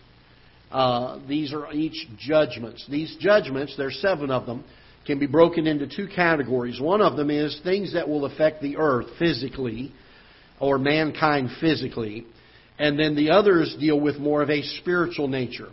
Uh, 0.70 1.18
these 1.26 1.52
are 1.52 1.72
each 1.72 2.06
judgments. 2.18 2.84
These 2.88 3.16
judgments, 3.18 3.74
there's 3.76 3.98
seven 4.00 4.30
of 4.30 4.46
them, 4.46 4.64
can 5.06 5.18
be 5.18 5.26
broken 5.26 5.66
into 5.66 5.86
two 5.86 6.08
categories. 6.14 6.80
One 6.80 7.00
of 7.00 7.16
them 7.16 7.30
is 7.30 7.58
things 7.64 7.94
that 7.94 8.08
will 8.08 8.24
affect 8.26 8.62
the 8.62 8.76
earth 8.76 9.06
physically, 9.18 9.92
or 10.60 10.78
mankind 10.78 11.50
physically. 11.60 12.26
And 12.78 12.98
then 12.98 13.16
the 13.16 13.30
others 13.30 13.76
deal 13.80 13.98
with 14.00 14.18
more 14.18 14.42
of 14.42 14.50
a 14.50 14.62
spiritual 14.62 15.28
nature. 15.28 15.68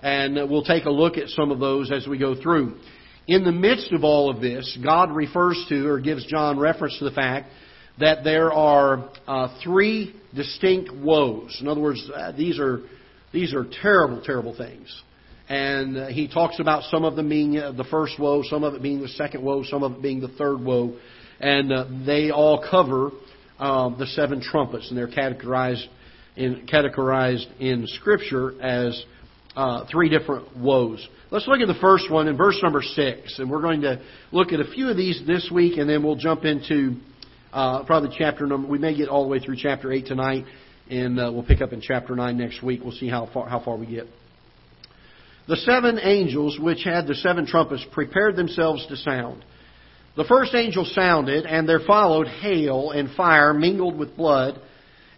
And 0.00 0.36
we'll 0.48 0.64
take 0.64 0.84
a 0.84 0.90
look 0.90 1.16
at 1.16 1.28
some 1.28 1.50
of 1.50 1.58
those 1.58 1.90
as 1.90 2.06
we 2.06 2.18
go 2.18 2.40
through. 2.40 2.76
In 3.26 3.44
the 3.44 3.52
midst 3.52 3.92
of 3.92 4.04
all 4.04 4.30
of 4.30 4.40
this, 4.40 4.78
God 4.82 5.14
refers 5.14 5.62
to 5.68 5.86
or 5.86 6.00
gives 6.00 6.24
John 6.26 6.58
reference 6.58 6.98
to 6.98 7.04
the 7.04 7.10
fact 7.10 7.50
that 8.00 8.24
there 8.24 8.52
are 8.52 9.10
uh, 9.26 9.60
three 9.62 10.14
distinct 10.34 10.90
woes. 10.94 11.58
In 11.60 11.68
other 11.68 11.80
words, 11.80 12.08
uh, 12.14 12.32
these 12.32 12.58
are 12.58 12.82
these 13.32 13.52
are 13.52 13.66
terrible, 13.82 14.22
terrible 14.24 14.56
things. 14.56 15.02
And 15.48 15.96
uh, 15.96 16.06
he 16.08 16.28
talks 16.28 16.60
about 16.60 16.82
some 16.90 17.04
of 17.04 17.16
them 17.16 17.28
being 17.28 17.56
uh, 17.56 17.72
the 17.72 17.84
first 17.84 18.18
woe, 18.18 18.42
some 18.42 18.64
of 18.64 18.74
it 18.74 18.82
being 18.82 19.00
the 19.00 19.08
second 19.08 19.42
woe, 19.42 19.62
some 19.62 19.82
of 19.82 19.92
it 19.92 20.02
being 20.02 20.20
the 20.20 20.28
third 20.28 20.60
woe. 20.60 20.96
And 21.40 21.72
uh, 21.72 21.86
they 22.04 22.30
all 22.30 22.62
cover 22.70 23.12
um, 23.58 23.96
the 23.98 24.06
seven 24.08 24.42
trumpets, 24.42 24.90
and 24.90 24.98
they're 24.98 25.08
categorized 25.08 25.86
in, 26.36 26.66
categorized 26.66 27.46
in 27.60 27.86
Scripture 27.86 28.60
as 28.60 29.04
three 29.90 30.08
different 30.10 30.56
woes. 30.56 31.06
Let's 31.30 31.48
look 31.48 31.60
at 31.60 31.66
the 31.66 31.80
first 31.80 32.10
one 32.10 32.28
in 32.28 32.36
verse 32.36 32.60
number 32.62 32.82
six, 32.82 33.38
and 33.38 33.50
we're 33.50 33.62
going 33.62 33.80
to 33.82 34.00
look 34.32 34.52
at 34.52 34.60
a 34.60 34.70
few 34.70 34.88
of 34.88 34.96
these 34.96 35.22
this 35.26 35.50
week, 35.52 35.78
and 35.78 35.88
then 35.88 36.02
we'll 36.02 36.16
jump 36.16 36.44
into 36.44 36.96
probably 37.50 38.14
chapter 38.16 38.46
number. 38.46 38.68
We 38.68 38.78
may 38.78 38.96
get 38.96 39.08
all 39.08 39.22
the 39.22 39.28
way 39.28 39.38
through 39.38 39.56
chapter 39.56 39.90
eight 39.92 40.06
tonight, 40.06 40.44
and 40.90 41.16
we'll 41.16 41.42
pick 41.42 41.60
up 41.60 41.72
in 41.72 41.80
chapter 41.80 42.14
nine 42.14 42.36
next 42.36 42.62
week. 42.62 42.82
We'll 42.84 42.92
see 42.92 43.08
how 43.08 43.28
far 43.32 43.48
how 43.48 43.64
far 43.64 43.76
we 43.76 43.86
get. 43.86 44.06
The 45.48 45.56
seven 45.56 45.98
angels 46.02 46.58
which 46.60 46.84
had 46.84 47.06
the 47.06 47.14
seven 47.14 47.46
trumpets 47.46 47.84
prepared 47.90 48.36
themselves 48.36 48.86
to 48.88 48.96
sound. 48.96 49.42
The 50.14 50.24
first 50.24 50.54
angel 50.54 50.84
sounded, 50.84 51.46
and 51.46 51.66
there 51.66 51.80
followed 51.80 52.26
hail 52.26 52.90
and 52.90 53.10
fire 53.14 53.54
mingled 53.54 53.96
with 53.98 54.14
blood, 54.14 54.60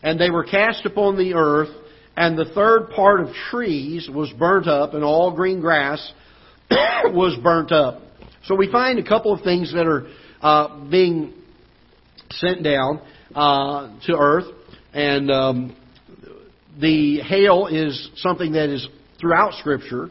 and 0.05 0.21
they 0.21 0.31
were 0.31 0.45
cast 0.45 0.87
upon 0.87 1.19
the 1.19 1.35
earth, 1.35 1.71
and 2.17 2.39
the 2.39 2.45
third 2.55 2.91
part 2.95 3.21
of 3.21 3.35
trees 3.51 4.09
was 4.09 4.31
burnt 4.39 4.69
up, 4.69 4.95
and 4.95 5.03
all 5.03 5.35
green 5.35 5.61
grass 5.61 6.13
was 6.71 7.37
burnt 7.43 7.73
up. 7.73 8.01
So 8.45 8.55
we 8.55 8.71
find 8.71 9.01
a 9.01 9.09
couple 9.09 9.33
of 9.33 9.43
things 9.43 9.73
that 9.73 9.87
are 9.87 10.07
uh, 10.43 10.85
being 10.89 11.33
sent 12.31 12.63
down 12.63 13.01
uh, 13.35 13.99
to 14.07 14.17
earth, 14.17 14.47
and 14.93 15.29
um, 15.29 15.77
the 16.81 17.19
hail 17.21 17.67
is 17.67 18.11
something 18.17 18.53
that 18.53 18.69
is 18.69 18.87
throughout 19.19 19.55
Scripture 19.55 20.09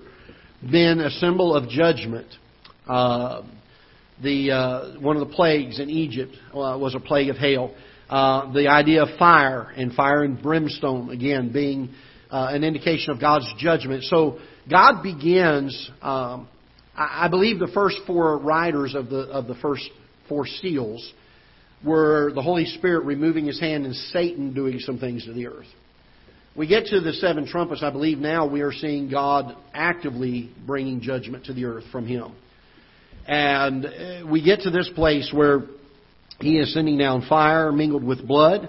been 0.62 1.00
a 1.00 1.10
symbol 1.10 1.56
of 1.56 1.70
judgment. 1.70 2.28
Uh, 2.88 3.44
the 4.22 4.52
uh, 4.52 5.00
one 5.00 5.16
of 5.16 5.28
the 5.28 5.34
plagues 5.34 5.80
in 5.80 5.90
Egypt 5.90 6.36
uh, 6.50 6.78
was 6.78 6.96
a 6.96 7.00
plague 7.00 7.30
of 7.30 7.38
hail. 7.38 7.74
Uh, 8.10 8.52
the 8.54 8.68
idea 8.68 9.04
of 9.04 9.18
fire 9.18 9.72
and 9.78 9.94
fire 9.94 10.24
and 10.24 10.42
brimstone 10.42 11.10
again 11.12 11.54
being 11.54 11.94
uh, 12.32 12.48
an 12.50 12.64
indication 12.64 13.12
of 13.12 13.22
God's 13.22 13.52
judgment. 13.58 14.04
So 14.04 14.40
God 14.70 15.04
begins. 15.04 15.90
Um, 16.02 16.48
I, 16.96 17.26
I 17.26 17.28
believe 17.30 17.60
the 17.60 17.72
first 17.74 17.98
four 18.06 18.38
riders 18.40 18.96
of 18.96 19.10
the 19.10 19.22
of 19.30 19.48
the 19.48 19.56
first 19.56 19.90
four 20.28 20.46
seals 20.46 21.14
were 21.86 22.34
the 22.34 22.42
Holy 22.42 22.66
Spirit 22.66 23.06
removing 23.06 23.46
His 23.46 23.60
hand 23.60 23.86
and 23.86 23.96
Satan 23.96 24.54
doing 24.54 24.80
some 24.80 25.00
things 25.00 25.26
to 25.26 25.34
the 25.34 25.48
earth. 25.48 25.68
We 26.56 26.68
get 26.68 26.88
to 26.88 27.00
the 27.00 27.14
seven 27.14 27.46
trumpets, 27.48 27.84
I 27.84 27.92
believe 27.92 28.18
now 28.18 28.48
we 28.48 28.62
are 28.62 28.74
seeing 28.74 29.10
God 29.10 29.56
actively 29.74 30.52
bringing 30.66 31.00
judgment 31.00 31.46
to 31.46 31.54
the 31.54 31.66
earth 31.66 31.86
from 31.92 32.08
Him. 32.08 32.34
And 33.28 33.86
uh, 33.86 34.28
we 34.30 34.44
get 34.44 34.62
to 34.62 34.72
this 34.72 34.90
place 34.96 35.32
where 35.34 35.62
He 36.40 36.58
is 36.58 36.74
sending 36.74 36.98
down 36.98 37.26
fire 37.30 37.72
mingled 37.72 38.04
with 38.04 38.28
blood. 38.28 38.68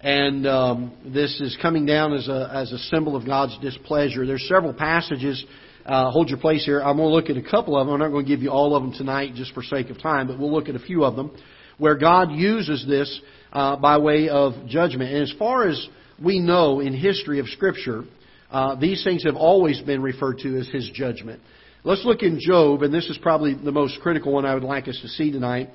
And 0.00 0.46
um, 0.46 0.92
this 1.04 1.40
is 1.40 1.58
coming 1.60 1.84
down 1.84 2.14
as 2.14 2.28
a, 2.28 2.50
as 2.54 2.72
a 2.72 2.78
symbol 2.78 3.16
of 3.16 3.26
God's 3.26 3.58
displeasure. 3.58 4.24
There's 4.24 4.48
several 4.48 4.72
passages. 4.72 5.44
Uh, 5.84 6.10
hold 6.10 6.28
your 6.30 6.38
place 6.38 6.64
here. 6.64 6.80
I'm 6.80 6.96
going 6.96 7.08
to 7.08 7.14
look 7.14 7.28
at 7.28 7.36
a 7.36 7.50
couple 7.50 7.76
of 7.76 7.86
them. 7.86 7.94
I'm 7.94 8.00
not 8.00 8.10
going 8.10 8.24
to 8.24 8.30
give 8.30 8.40
you 8.40 8.50
all 8.50 8.76
of 8.76 8.82
them 8.82 8.92
tonight 8.92 9.34
just 9.34 9.52
for 9.52 9.62
sake 9.62 9.90
of 9.90 10.00
time, 10.00 10.28
but 10.28 10.38
we'll 10.38 10.52
look 10.52 10.68
at 10.68 10.74
a 10.74 10.80
few 10.80 11.04
of 11.04 11.16
them 11.16 11.36
where 11.76 11.96
God 11.96 12.30
uses 12.30 12.86
this 12.86 13.20
uh, 13.52 13.76
by 13.76 13.98
way 13.98 14.28
of 14.28 14.52
judgment. 14.68 15.12
And 15.12 15.22
as 15.22 15.34
far 15.38 15.66
as 15.66 15.88
we 16.22 16.38
know 16.38 16.80
in 16.80 16.92
history 16.92 17.38
of 17.38 17.46
Scripture, 17.48 18.04
uh, 18.50 18.74
these 18.74 19.02
things 19.04 19.24
have 19.24 19.36
always 19.36 19.80
been 19.80 20.02
referred 20.02 20.38
to 20.38 20.58
as 20.58 20.68
His 20.68 20.90
judgment. 20.92 21.40
Let's 21.82 22.04
look 22.04 22.22
in 22.22 22.38
Job, 22.40 22.82
and 22.82 22.92
this 22.92 23.08
is 23.08 23.18
probably 23.18 23.54
the 23.54 23.72
most 23.72 24.00
critical 24.00 24.32
one 24.32 24.44
I 24.44 24.54
would 24.54 24.62
like 24.62 24.86
us 24.86 24.98
to 25.02 25.08
see 25.08 25.32
tonight. 25.32 25.70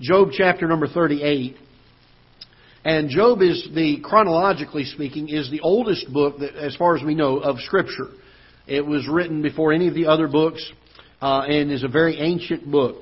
Job 0.00 0.30
chapter 0.32 0.66
number 0.66 0.88
38. 0.88 1.56
And 2.84 3.08
Job 3.08 3.40
is 3.40 3.68
the, 3.74 4.00
chronologically 4.02 4.84
speaking, 4.84 5.28
is 5.28 5.50
the 5.50 5.60
oldest 5.60 6.12
book 6.12 6.38
that, 6.40 6.56
as 6.56 6.74
far 6.76 6.96
as 6.96 7.04
we 7.04 7.14
know, 7.14 7.38
of 7.38 7.58
Scripture. 7.60 8.08
It 8.66 8.84
was 8.84 9.08
written 9.08 9.42
before 9.42 9.72
any 9.72 9.88
of 9.88 9.94
the 9.94 10.06
other 10.06 10.26
books, 10.26 10.72
uh, 11.22 11.42
and 11.42 11.70
is 11.70 11.84
a 11.84 11.88
very 11.88 12.18
ancient 12.18 12.70
book. 12.70 12.96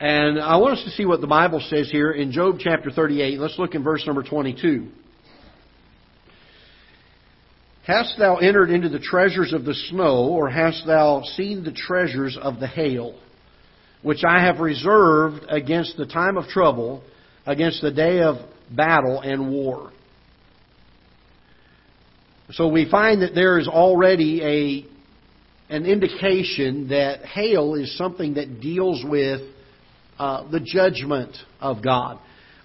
And 0.00 0.40
I 0.40 0.56
want 0.56 0.78
us 0.78 0.84
to 0.84 0.90
see 0.90 1.06
what 1.06 1.20
the 1.20 1.28
Bible 1.28 1.60
says 1.70 1.88
here 1.90 2.10
in 2.10 2.32
Job 2.32 2.56
chapter 2.58 2.90
38. 2.90 3.38
Let's 3.38 3.58
look 3.58 3.74
in 3.76 3.84
verse 3.84 4.04
number 4.04 4.24
22. 4.24 4.88
Hast 7.86 8.16
thou 8.16 8.36
entered 8.36 8.70
into 8.70 8.88
the 8.88 9.00
treasures 9.00 9.52
of 9.52 9.64
the 9.64 9.74
snow, 9.74 10.28
or 10.28 10.48
hast 10.48 10.86
thou 10.86 11.22
seen 11.36 11.64
the 11.64 11.72
treasures 11.72 12.38
of 12.40 12.60
the 12.60 12.68
hail, 12.68 13.18
which 14.02 14.22
I 14.26 14.40
have 14.44 14.60
reserved 14.60 15.44
against 15.48 15.96
the 15.96 16.06
time 16.06 16.36
of 16.36 16.46
trouble, 16.46 17.02
against 17.44 17.82
the 17.82 17.90
day 17.90 18.20
of 18.20 18.36
battle 18.70 19.20
and 19.20 19.50
war? 19.50 19.90
So 22.52 22.68
we 22.68 22.88
find 22.88 23.22
that 23.22 23.34
there 23.34 23.58
is 23.58 23.66
already 23.66 24.42
a 24.42 24.92
an 25.74 25.86
indication 25.86 26.88
that 26.88 27.24
hail 27.24 27.74
is 27.74 27.96
something 27.96 28.34
that 28.34 28.60
deals 28.60 29.02
with 29.04 29.40
uh, 30.18 30.48
the 30.50 30.60
judgment 30.60 31.34
of 31.60 31.82
God. 31.82 32.18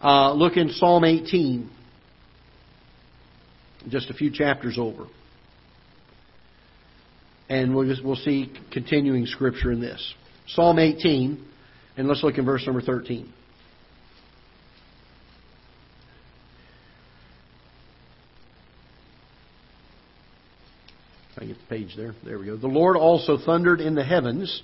Uh, 0.04 0.34
look 0.34 0.58
in 0.58 0.70
Psalm 0.72 1.06
18 1.06 1.72
just 3.90 4.10
a 4.10 4.14
few 4.14 4.32
chapters 4.32 4.78
over. 4.78 5.06
And 7.50 7.76
we'll, 7.76 7.88
just, 7.88 8.04
we'll 8.04 8.16
see 8.16 8.52
continuing 8.74 9.26
scripture 9.26 9.72
in 9.72 9.80
this. 9.80 10.14
Psalm 10.48 10.80
18, 10.80 11.46
and 11.96 12.08
let's 12.08 12.24
look 12.24 12.38
in 12.38 12.46
verse 12.46 12.66
number 12.66 12.82
13. 12.82 13.34
I 21.40 21.46
get 21.46 21.58
the 21.58 21.68
page 21.70 21.94
there. 21.96 22.16
There 22.26 22.40
we 22.40 22.48
go. 22.48 22.58
The 22.58 22.68
Lord 22.68 22.98
also 22.98 23.38
thundered 23.38 23.80
in 23.80 23.96
the 23.96 24.04
heavens, 24.04 24.62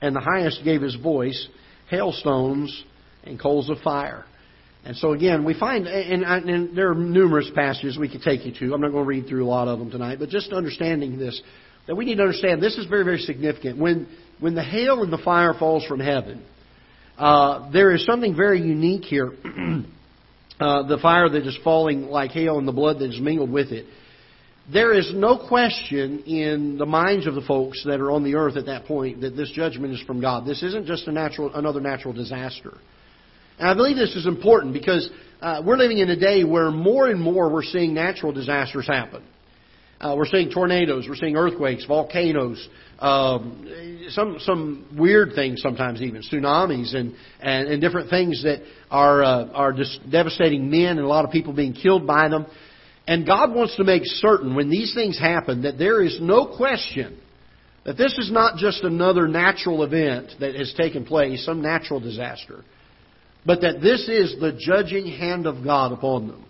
and 0.00 0.16
the 0.16 0.20
highest 0.20 0.62
gave 0.64 0.80
his 0.80 0.96
voice, 0.96 1.48
hailstones 1.90 2.84
and 3.24 3.38
coals 3.38 3.68
of 3.68 3.78
fire. 3.80 4.24
And 4.86 4.96
so 4.96 5.12
again, 5.12 5.44
we 5.44 5.58
find, 5.58 5.88
and, 5.88 6.22
and, 6.22 6.76
there 6.76 6.92
are 6.92 6.94
numerous 6.94 7.50
passages 7.54 7.98
we 7.98 8.08
could 8.08 8.22
take 8.22 8.46
you 8.46 8.52
to. 8.60 8.72
I'm 8.72 8.80
not 8.80 8.92
going 8.92 9.02
to 9.02 9.08
read 9.08 9.26
through 9.26 9.44
a 9.44 9.48
lot 9.48 9.66
of 9.66 9.80
them 9.80 9.90
tonight, 9.90 10.18
but 10.20 10.28
just 10.28 10.52
understanding 10.52 11.18
this, 11.18 11.40
that 11.88 11.96
we 11.96 12.04
need 12.04 12.16
to 12.16 12.22
understand 12.22 12.62
this 12.62 12.76
is 12.78 12.86
very, 12.86 13.04
very 13.04 13.18
significant. 13.18 13.78
When 13.78 14.06
when 14.38 14.54
the 14.54 14.62
hail 14.62 15.02
and 15.02 15.12
the 15.12 15.18
fire 15.18 15.54
falls 15.54 15.84
from 15.86 16.00
heaven, 16.00 16.44
uh, 17.18 17.70
there 17.72 17.92
is 17.94 18.04
something 18.04 18.36
very 18.36 18.60
unique 18.60 19.04
here 19.04 19.32
uh, 20.60 20.82
the 20.86 20.98
fire 21.00 21.28
that 21.28 21.46
is 21.46 21.58
falling 21.64 22.02
like 22.02 22.30
hail 22.30 22.58
and 22.58 22.68
the 22.68 22.72
blood 22.72 22.98
that 22.98 23.10
is 23.10 23.20
mingled 23.20 23.50
with 23.50 23.72
it. 23.72 23.86
There 24.72 24.92
is 24.92 25.12
no 25.14 25.46
question 25.48 26.24
in 26.24 26.76
the 26.76 26.86
minds 26.86 27.26
of 27.26 27.34
the 27.34 27.40
folks 27.40 27.84
that 27.84 28.00
are 28.00 28.10
on 28.10 28.24
the 28.24 28.34
earth 28.34 28.56
at 28.56 28.66
that 28.66 28.84
point 28.84 29.20
that 29.20 29.36
this 29.36 29.50
judgment 29.50 29.94
is 29.94 30.00
from 30.02 30.20
God. 30.20 30.44
This 30.44 30.62
isn't 30.62 30.86
just 30.86 31.06
a 31.06 31.12
natural, 31.12 31.54
another 31.54 31.80
natural 31.80 32.12
disaster. 32.12 32.76
And 33.58 33.68
I 33.68 33.74
believe 33.74 33.96
this 33.96 34.14
is 34.14 34.26
important 34.26 34.72
because 34.72 35.08
uh, 35.40 35.62
we're 35.64 35.76
living 35.76 35.98
in 35.98 36.10
a 36.10 36.16
day 36.16 36.44
where 36.44 36.70
more 36.70 37.08
and 37.08 37.20
more 37.20 37.52
we're 37.52 37.62
seeing 37.62 37.94
natural 37.94 38.32
disasters 38.32 38.86
happen. 38.86 39.22
Uh, 39.98 40.14
we're 40.16 40.26
seeing 40.26 40.50
tornadoes, 40.50 41.06
we're 41.08 41.16
seeing 41.16 41.36
earthquakes, 41.36 41.86
volcanoes, 41.86 42.68
um, 42.98 44.06
some 44.10 44.36
some 44.40 44.86
weird 44.96 45.32
things 45.34 45.60
sometimes 45.62 46.02
even 46.02 46.22
tsunamis 46.22 46.94
and 46.94 47.14
and, 47.40 47.68
and 47.68 47.80
different 47.80 48.10
things 48.10 48.42
that 48.42 48.62
are 48.90 49.22
uh, 49.22 49.46
are 49.52 49.72
just 49.72 50.00
devastating 50.10 50.70
men 50.70 50.98
and 50.98 51.00
a 51.00 51.08
lot 51.08 51.24
of 51.24 51.30
people 51.30 51.54
being 51.54 51.72
killed 51.72 52.06
by 52.06 52.28
them. 52.28 52.46
And 53.06 53.26
God 53.26 53.54
wants 53.54 53.76
to 53.76 53.84
make 53.84 54.02
certain 54.04 54.54
when 54.54 54.68
these 54.68 54.94
things 54.94 55.18
happen 55.18 55.62
that 55.62 55.78
there 55.78 56.02
is 56.02 56.18
no 56.20 56.56
question 56.56 57.18
that 57.84 57.96
this 57.96 58.18
is 58.18 58.32
not 58.32 58.56
just 58.56 58.82
another 58.82 59.28
natural 59.28 59.84
event 59.84 60.32
that 60.40 60.56
has 60.56 60.74
taken 60.76 61.04
place, 61.04 61.44
some 61.44 61.62
natural 61.62 62.00
disaster, 62.00 62.64
but 63.46 63.60
that 63.60 63.80
this 63.80 64.08
is 64.08 64.36
the 64.40 64.58
judging 64.58 65.06
hand 65.06 65.46
of 65.46 65.64
God 65.64 65.92
upon 65.92 66.28
them. 66.28 66.44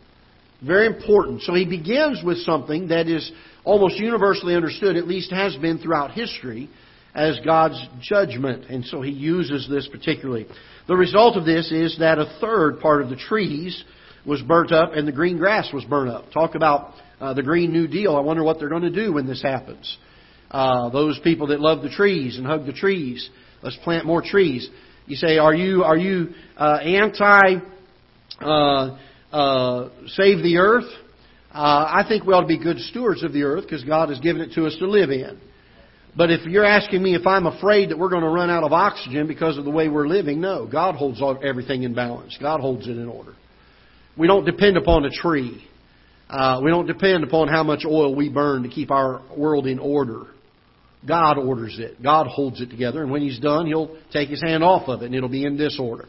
Very 0.64 0.87
important. 0.87 1.42
So 1.42 1.54
he 1.54 1.66
begins 1.66 2.22
with 2.24 2.38
something 2.38 2.88
that 2.88 3.06
is 3.06 3.30
almost 3.64 3.96
universally 3.96 4.54
understood, 4.54 4.96
at 4.96 5.06
least 5.06 5.30
has 5.30 5.54
been 5.56 5.78
throughout 5.78 6.12
history, 6.12 6.70
as 7.14 7.38
God's 7.44 7.85
judgment. 8.00 8.64
And 8.70 8.85
so 8.85 9.02
he 9.02 9.11
uses 9.11 9.68
this 9.68 9.88
particularly. 9.88 10.46
The 10.88 10.96
result 10.96 11.37
of 11.37 11.44
this 11.44 11.70
is 11.70 11.98
that 11.98 12.18
a 12.18 12.38
third 12.40 12.80
part 12.80 13.02
of 13.02 13.11
the 13.11 13.16
trees 13.16 13.85
was 14.24 14.40
burnt 14.42 14.72
up 14.72 14.92
and 14.94 15.06
the 15.06 15.12
green 15.12 15.37
grass 15.37 15.70
was 15.72 15.85
burnt 15.85 16.11
up. 16.11 16.30
Talk 16.32 16.54
about 16.54 16.94
uh, 17.20 17.35
the 17.35 17.42
Green 17.42 17.72
New 17.72 17.87
Deal. 17.87 18.16
I 18.16 18.20
wonder 18.20 18.42
what 18.42 18.59
they're 18.59 18.68
going 18.68 18.82
to 18.82 18.90
do 18.90 19.12
when 19.12 19.26
this 19.26 19.42
happens. 19.42 19.96
Uh, 20.50 20.90
those 20.90 21.18
people 21.22 21.48
that 21.48 21.61
love 21.61 21.82
the 21.82 21.90
trees 21.90 22.38
and 22.38 22.46
hug 22.46 22.66
the 22.66 22.72
trees, 22.72 23.28
let's 23.62 23.76
plant 23.82 24.06
more 24.06 24.22
trees. 24.22 24.68
You 25.07 25.16
say, 25.16 25.38
are 25.38 25.55
you 25.55 25.85
are 25.85 25.97
you 25.97 26.31
uh, 26.57 26.79
anti 26.83 27.57
uh, 28.40 28.99
uh, 29.33 29.88
save 30.09 30.42
the 30.42 30.57
earth? 30.59 30.92
Uh, 31.53 32.03
I 32.03 32.05
think 32.07 32.25
we 32.25 32.35
ought 32.35 32.42
to 32.42 32.47
be 32.47 32.62
good 32.62 32.79
stewards 32.79 33.23
of 33.23 33.33
the 33.33 33.45
earth 33.45 33.64
because 33.64 33.85
God 33.85 34.11
has 34.11 34.21
given 34.21 34.42
it 34.42 34.53
to 34.55 34.66
us 34.66 34.77
to 34.79 34.87
live 34.87 35.11
in. 35.11 35.40
But 36.16 36.31
if 36.31 36.45
you're 36.47 36.64
asking 36.64 37.03
me 37.03 37.14
if 37.14 37.27
I'm 37.27 37.47
afraid 37.47 37.90
that 37.90 37.99
we're 37.99 38.09
going 38.09 38.23
to 38.23 38.29
run 38.29 38.51
out 38.51 38.64
of 38.64 38.73
oxygen 38.73 39.27
because 39.27 39.59
of 39.59 39.64
the 39.64 39.71
way 39.71 39.88
we're 39.88 40.09
living, 40.09 40.40
no. 40.40 40.66
God 40.66 40.95
holds 40.95 41.23
everything 41.42 41.83
in 41.83 41.95
balance. 41.95 42.37
God 42.40 42.61
holds 42.61 42.87
it 42.88 42.97
in 42.97 43.07
order. 43.07 43.35
We 44.16 44.27
don't 44.27 44.45
depend 44.45 44.77
upon 44.77 45.05
a 45.05 45.11
tree. 45.11 45.62
Uh, 46.29 46.61
we 46.64 46.71
don't 46.71 46.87
depend 46.87 47.23
upon 47.23 47.49
how 47.49 47.62
much 47.62 47.85
oil 47.87 48.14
we 48.14 48.31
burn 48.31 48.62
to 48.62 48.69
keep 48.69 48.90
our 48.90 49.23
world 49.37 49.66
in 49.66 49.79
order. 49.79 50.27
God 51.06 51.38
orders 51.38 51.78
it. 51.78 52.02
God 52.02 52.26
holds 52.26 52.61
it 52.61 52.70
together, 52.70 53.02
and 53.02 53.11
when 53.11 53.22
He's 53.22 53.38
done, 53.38 53.66
He'll 53.66 53.96
take 54.12 54.28
His 54.28 54.42
hand 54.42 54.62
off 54.62 54.88
of 54.88 55.02
it, 55.02 55.06
and 55.06 55.14
it'll 55.14 55.28
be 55.28 55.44
in 55.44 55.56
disorder. 55.56 56.06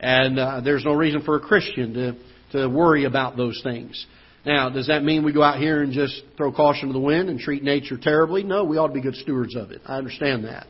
And 0.00 0.38
uh, 0.38 0.60
there's 0.62 0.84
no 0.84 0.92
reason 0.92 1.22
for 1.22 1.36
a 1.36 1.40
Christian 1.40 1.94
to 1.94 2.16
to 2.52 2.68
worry 2.68 3.04
about 3.04 3.36
those 3.36 3.60
things. 3.62 4.06
Now, 4.46 4.70
does 4.70 4.86
that 4.86 5.02
mean 5.02 5.24
we 5.24 5.32
go 5.32 5.42
out 5.42 5.58
here 5.58 5.82
and 5.82 5.92
just 5.92 6.22
throw 6.36 6.52
caution 6.52 6.88
to 6.88 6.92
the 6.92 7.00
wind 7.00 7.28
and 7.28 7.38
treat 7.38 7.62
nature 7.62 7.98
terribly? 8.00 8.42
No, 8.42 8.64
we 8.64 8.78
ought 8.78 8.88
to 8.88 8.92
be 8.92 9.02
good 9.02 9.16
stewards 9.16 9.56
of 9.56 9.70
it. 9.70 9.82
I 9.84 9.96
understand 9.98 10.44
that. 10.44 10.66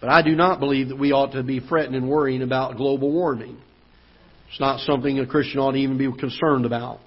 But 0.00 0.10
I 0.10 0.22
do 0.22 0.34
not 0.34 0.60
believe 0.60 0.88
that 0.88 0.98
we 0.98 1.12
ought 1.12 1.32
to 1.32 1.42
be 1.42 1.60
fretting 1.60 1.94
and 1.94 2.08
worrying 2.08 2.42
about 2.42 2.76
global 2.76 3.12
warming. 3.12 3.58
It's 4.50 4.60
not 4.60 4.80
something 4.80 5.18
a 5.18 5.26
Christian 5.26 5.60
ought 5.60 5.72
to 5.72 5.78
even 5.78 5.98
be 5.98 6.10
concerned 6.18 6.64
about. 6.64 7.00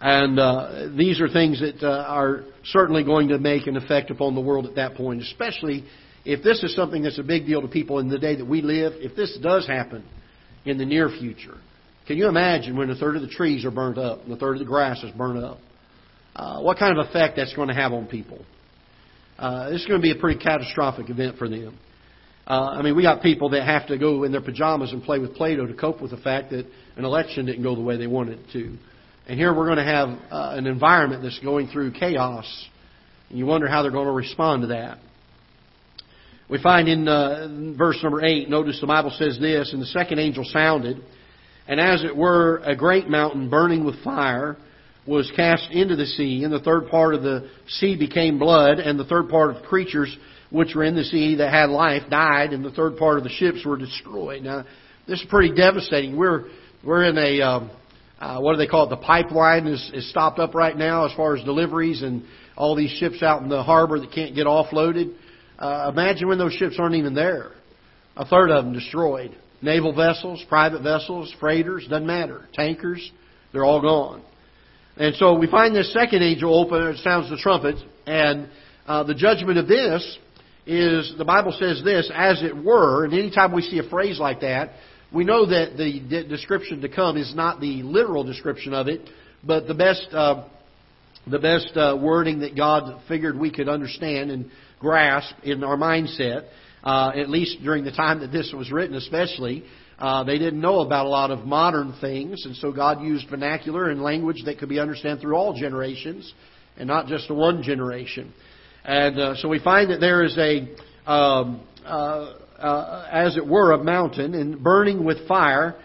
And 0.00 0.38
uh, 0.38 0.88
these 0.96 1.20
are 1.20 1.28
things 1.28 1.60
that 1.60 1.82
uh, 1.82 2.04
are 2.08 2.42
certainly 2.64 3.04
going 3.04 3.28
to 3.28 3.38
make 3.38 3.66
an 3.66 3.76
effect 3.76 4.10
upon 4.10 4.34
the 4.34 4.40
world 4.40 4.66
at 4.66 4.74
that 4.74 4.96
point, 4.96 5.22
especially 5.22 5.84
if 6.24 6.42
this 6.42 6.62
is 6.62 6.74
something 6.74 7.02
that's 7.02 7.18
a 7.18 7.22
big 7.22 7.46
deal 7.46 7.62
to 7.62 7.68
people 7.68 7.98
in 7.98 8.08
the 8.08 8.18
day 8.18 8.36
that 8.36 8.46
we 8.46 8.60
live. 8.60 8.92
If 8.96 9.16
this 9.16 9.38
does 9.42 9.66
happen 9.66 10.04
in 10.64 10.78
the 10.78 10.84
near 10.84 11.08
future, 11.08 11.56
can 12.06 12.16
you 12.16 12.28
imagine 12.28 12.76
when 12.76 12.90
a 12.90 12.94
third 12.94 13.16
of 13.16 13.22
the 13.22 13.28
trees 13.28 13.64
are 13.64 13.70
burnt 13.70 13.98
up 13.98 14.24
and 14.24 14.32
a 14.32 14.36
third 14.36 14.54
of 14.54 14.58
the 14.58 14.64
grass 14.64 15.02
is 15.02 15.10
burnt 15.12 15.42
up? 15.42 15.58
Uh, 16.36 16.60
what 16.60 16.78
kind 16.78 16.98
of 16.98 17.06
effect 17.06 17.36
that's 17.36 17.54
going 17.54 17.68
to 17.68 17.74
have 17.74 17.92
on 17.92 18.06
people? 18.06 18.44
Uh, 19.38 19.70
this 19.70 19.80
is 19.80 19.86
going 19.86 20.00
to 20.00 20.02
be 20.02 20.10
a 20.10 20.20
pretty 20.20 20.38
catastrophic 20.38 21.08
event 21.08 21.38
for 21.38 21.48
them. 21.48 21.78
Uh, 22.46 22.76
I 22.78 22.82
mean, 22.82 22.94
we 22.94 23.02
got 23.02 23.22
people 23.22 23.50
that 23.50 23.64
have 23.64 23.86
to 23.88 23.96
go 23.96 24.24
in 24.24 24.32
their 24.32 24.42
pajamas 24.42 24.92
and 24.92 25.02
play 25.02 25.18
with 25.18 25.34
Play-Doh 25.34 25.66
to 25.66 25.74
cope 25.74 26.02
with 26.02 26.10
the 26.10 26.18
fact 26.18 26.50
that 26.50 26.66
an 26.96 27.04
election 27.04 27.46
didn't 27.46 27.62
go 27.62 27.74
the 27.74 27.80
way 27.80 27.96
they 27.96 28.06
wanted 28.06 28.40
it 28.40 28.52
to. 28.52 28.76
And 29.26 29.38
here 29.38 29.54
we're 29.54 29.66
going 29.66 29.78
to 29.78 29.84
have 29.84 30.08
uh, 30.30 30.54
an 30.56 30.66
environment 30.66 31.22
that's 31.22 31.38
going 31.38 31.68
through 31.68 31.92
chaos. 31.92 32.44
And 33.30 33.38
you 33.38 33.46
wonder 33.46 33.66
how 33.66 33.82
they're 33.82 33.90
going 33.90 34.06
to 34.06 34.12
respond 34.12 34.62
to 34.62 34.68
that. 34.68 34.98
We 36.50 36.62
find 36.62 36.88
in 36.88 37.08
uh, 37.08 37.74
verse 37.76 37.98
number 38.02 38.22
8, 38.22 38.50
notice 38.50 38.78
the 38.80 38.86
Bible 38.86 39.14
says 39.18 39.38
this, 39.40 39.72
And 39.72 39.80
the 39.80 39.86
second 39.86 40.18
angel 40.18 40.44
sounded, 40.44 41.02
and 41.66 41.80
as 41.80 42.04
it 42.04 42.14
were, 42.14 42.58
a 42.58 42.76
great 42.76 43.08
mountain 43.08 43.48
burning 43.48 43.84
with 43.86 44.02
fire 44.04 44.58
was 45.06 45.30
cast 45.34 45.70
into 45.70 45.96
the 45.96 46.04
sea, 46.04 46.44
and 46.44 46.52
the 46.52 46.60
third 46.60 46.88
part 46.88 47.14
of 47.14 47.22
the 47.22 47.48
sea 47.66 47.96
became 47.96 48.38
blood, 48.38 48.78
and 48.78 48.98
the 48.98 49.04
third 49.04 49.30
part 49.30 49.56
of 49.56 49.62
creatures 49.62 50.14
which 50.50 50.74
were 50.74 50.84
in 50.84 50.94
the 50.94 51.04
sea 51.04 51.36
that 51.36 51.50
had 51.50 51.70
life 51.70 52.02
died, 52.10 52.52
and 52.52 52.62
the 52.62 52.70
third 52.70 52.98
part 52.98 53.16
of 53.16 53.24
the 53.24 53.30
ships 53.30 53.64
were 53.64 53.78
destroyed. 53.78 54.42
Now, 54.42 54.64
this 55.06 55.20
is 55.20 55.26
pretty 55.28 55.54
devastating. 55.54 56.16
We're 56.16 56.44
we're 56.84 57.04
in 57.04 57.16
a 57.16 57.40
um, 57.40 57.70
uh, 58.24 58.40
what 58.40 58.52
do 58.52 58.56
they 58.56 58.66
call 58.66 58.86
it? 58.86 58.88
The 58.88 58.96
pipeline 58.96 59.66
is, 59.66 59.90
is 59.92 60.08
stopped 60.08 60.38
up 60.38 60.54
right 60.54 60.74
now 60.74 61.04
as 61.04 61.12
far 61.14 61.36
as 61.36 61.44
deliveries 61.44 62.02
and 62.02 62.24
all 62.56 62.74
these 62.74 62.90
ships 62.92 63.22
out 63.22 63.42
in 63.42 63.50
the 63.50 63.62
harbor 63.62 64.00
that 64.00 64.12
can't 64.12 64.34
get 64.34 64.46
offloaded. 64.46 65.14
Uh, 65.58 65.90
imagine 65.92 66.28
when 66.28 66.38
those 66.38 66.54
ships 66.54 66.76
aren't 66.78 66.94
even 66.94 67.14
there. 67.14 67.52
A 68.16 68.24
third 68.24 68.50
of 68.50 68.64
them 68.64 68.72
destroyed. 68.72 69.36
Naval 69.60 69.94
vessels, 69.94 70.42
private 70.48 70.82
vessels, 70.82 71.34
freighters, 71.38 71.86
doesn't 71.86 72.06
matter. 72.06 72.48
Tankers, 72.54 73.12
they're 73.52 73.64
all 73.64 73.82
gone. 73.82 74.22
And 74.96 75.14
so 75.16 75.38
we 75.38 75.46
find 75.46 75.76
this 75.76 75.92
second 75.92 76.22
angel 76.22 76.58
open, 76.58 76.80
it 76.86 76.98
sounds 77.00 77.28
the 77.28 77.36
trumpet, 77.36 77.76
and 78.06 78.48
uh, 78.86 79.02
the 79.02 79.14
judgment 79.14 79.58
of 79.58 79.68
this 79.68 80.18
is, 80.66 81.12
the 81.18 81.26
Bible 81.26 81.54
says 81.58 81.82
this, 81.84 82.10
as 82.14 82.42
it 82.42 82.56
were, 82.56 83.04
and 83.04 83.12
anytime 83.12 83.52
we 83.52 83.60
see 83.60 83.80
a 83.80 83.88
phrase 83.90 84.18
like 84.18 84.40
that, 84.40 84.70
we 85.14 85.24
know 85.24 85.46
that 85.46 85.76
the 85.76 86.00
de- 86.00 86.28
description 86.28 86.80
to 86.80 86.88
come 86.88 87.16
is 87.16 87.34
not 87.34 87.60
the 87.60 87.82
literal 87.82 88.24
description 88.24 88.74
of 88.74 88.88
it, 88.88 89.08
but 89.44 89.68
the 89.68 89.74
best, 89.74 90.08
uh, 90.12 90.48
the 91.30 91.38
best 91.38 91.76
uh, 91.76 91.96
wording 92.00 92.40
that 92.40 92.56
God 92.56 93.00
figured 93.06 93.38
we 93.38 93.52
could 93.52 93.68
understand 93.68 94.30
and 94.30 94.50
grasp 94.80 95.34
in 95.44 95.62
our 95.62 95.76
mindset 95.76 96.48
uh, 96.84 97.12
at 97.16 97.30
least 97.30 97.62
during 97.62 97.84
the 97.84 97.92
time 97.92 98.20
that 98.20 98.30
this 98.30 98.52
was 98.56 98.70
written, 98.70 98.96
especially. 98.96 99.64
Uh, 99.98 100.24
they 100.24 100.38
didn't 100.38 100.60
know 100.60 100.80
about 100.80 101.06
a 101.06 101.08
lot 101.08 101.30
of 101.30 101.46
modern 101.46 101.94
things, 102.00 102.44
and 102.44 102.54
so 102.56 102.72
God 102.72 103.00
used 103.00 103.28
vernacular 103.30 103.90
and 103.90 104.02
language 104.02 104.42
that 104.44 104.58
could 104.58 104.68
be 104.68 104.78
understood 104.78 105.20
through 105.20 105.34
all 105.34 105.58
generations, 105.58 106.32
and 106.76 106.86
not 106.86 107.06
just 107.06 107.28
the 107.28 107.34
one 107.34 107.62
generation. 107.62 108.34
And 108.84 109.18
uh, 109.18 109.34
so 109.36 109.48
we 109.48 109.60
find 109.60 109.90
that 109.90 110.00
there 110.00 110.24
is 110.24 110.36
a, 110.36 111.10
um, 111.10 111.62
uh, 112.64 113.08
as 113.10 113.36
it 113.36 113.46
were, 113.46 113.72
a 113.72 113.82
mountain 113.82 114.34
and 114.34 114.62
burning 114.62 115.04
with 115.04 115.28
fire 115.28 115.76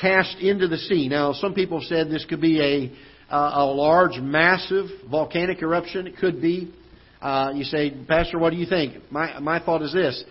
cast 0.00 0.38
into 0.38 0.68
the 0.68 0.78
sea. 0.78 1.08
Now, 1.08 1.32
some 1.32 1.54
people 1.54 1.80
said 1.82 2.08
this 2.08 2.24
could 2.24 2.40
be 2.40 2.60
a, 2.60 3.34
uh, 3.34 3.52
a 3.56 3.64
large, 3.64 4.18
massive 4.20 4.86
volcanic 5.10 5.62
eruption. 5.62 6.06
It 6.06 6.16
could 6.16 6.40
be. 6.40 6.72
Uh, 7.20 7.52
you 7.54 7.64
say, 7.64 7.90
Pastor, 8.08 8.38
what 8.38 8.50
do 8.50 8.56
you 8.56 8.66
think? 8.66 9.10
My, 9.10 9.38
my 9.40 9.64
thought 9.64 9.82
is 9.82 9.92
this 9.92 10.24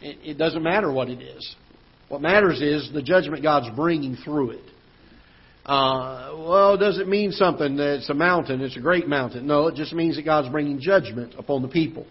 it, 0.00 0.18
it 0.22 0.38
doesn't 0.38 0.62
matter 0.62 0.92
what 0.92 1.08
it 1.08 1.20
is. 1.20 1.56
What 2.08 2.22
matters 2.22 2.60
is 2.60 2.90
the 2.92 3.02
judgment 3.02 3.42
God's 3.42 3.74
bringing 3.76 4.16
through 4.16 4.52
it. 4.52 4.64
Uh, 5.64 6.34
well, 6.38 6.76
does 6.76 6.98
it 6.98 7.06
mean 7.06 7.32
something 7.32 7.76
that 7.76 7.98
it's 7.98 8.10
a 8.10 8.14
mountain, 8.14 8.60
it's 8.62 8.76
a 8.76 8.80
great 8.80 9.06
mountain? 9.06 9.46
No, 9.46 9.68
it 9.68 9.74
just 9.74 9.92
means 9.92 10.16
that 10.16 10.24
God's 10.24 10.48
bringing 10.48 10.80
judgment 10.80 11.34
upon 11.38 11.62
the 11.62 11.68
people. 11.68 12.06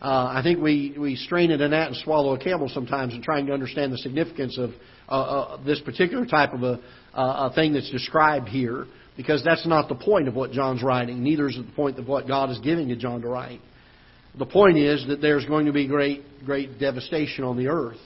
Uh, 0.00 0.32
I 0.34 0.40
think 0.42 0.60
we, 0.62 0.96
we 0.98 1.14
strain 1.16 1.50
at 1.50 1.60
a 1.60 1.68
gnat 1.68 1.88
and 1.88 1.96
swallow 1.96 2.34
a 2.34 2.38
camel 2.38 2.70
sometimes 2.72 3.12
in 3.12 3.22
trying 3.22 3.46
to 3.46 3.52
understand 3.52 3.92
the 3.92 3.98
significance 3.98 4.56
of 4.56 4.70
uh, 5.08 5.12
uh, 5.12 5.64
this 5.64 5.80
particular 5.80 6.24
type 6.24 6.54
of 6.54 6.62
a, 6.62 6.80
uh, 7.14 7.50
a 7.50 7.52
thing 7.54 7.74
that's 7.74 7.90
described 7.90 8.48
here 8.48 8.86
because 9.16 9.44
that's 9.44 9.66
not 9.66 9.88
the 9.88 9.94
point 9.94 10.26
of 10.26 10.34
what 10.34 10.52
John's 10.52 10.82
writing. 10.82 11.22
Neither 11.22 11.48
is 11.48 11.58
it 11.58 11.66
the 11.66 11.72
point 11.72 11.98
of 11.98 12.08
what 12.08 12.26
God 12.26 12.48
is 12.48 12.58
giving 12.60 12.88
to 12.88 12.96
John 12.96 13.20
to 13.20 13.28
write. 13.28 13.60
The 14.38 14.46
point 14.46 14.78
is 14.78 15.06
that 15.08 15.20
there's 15.20 15.44
going 15.44 15.66
to 15.66 15.72
be 15.72 15.86
great, 15.86 16.22
great 16.46 16.78
devastation 16.78 17.44
on 17.44 17.58
the 17.58 17.66
earth. 17.66 17.98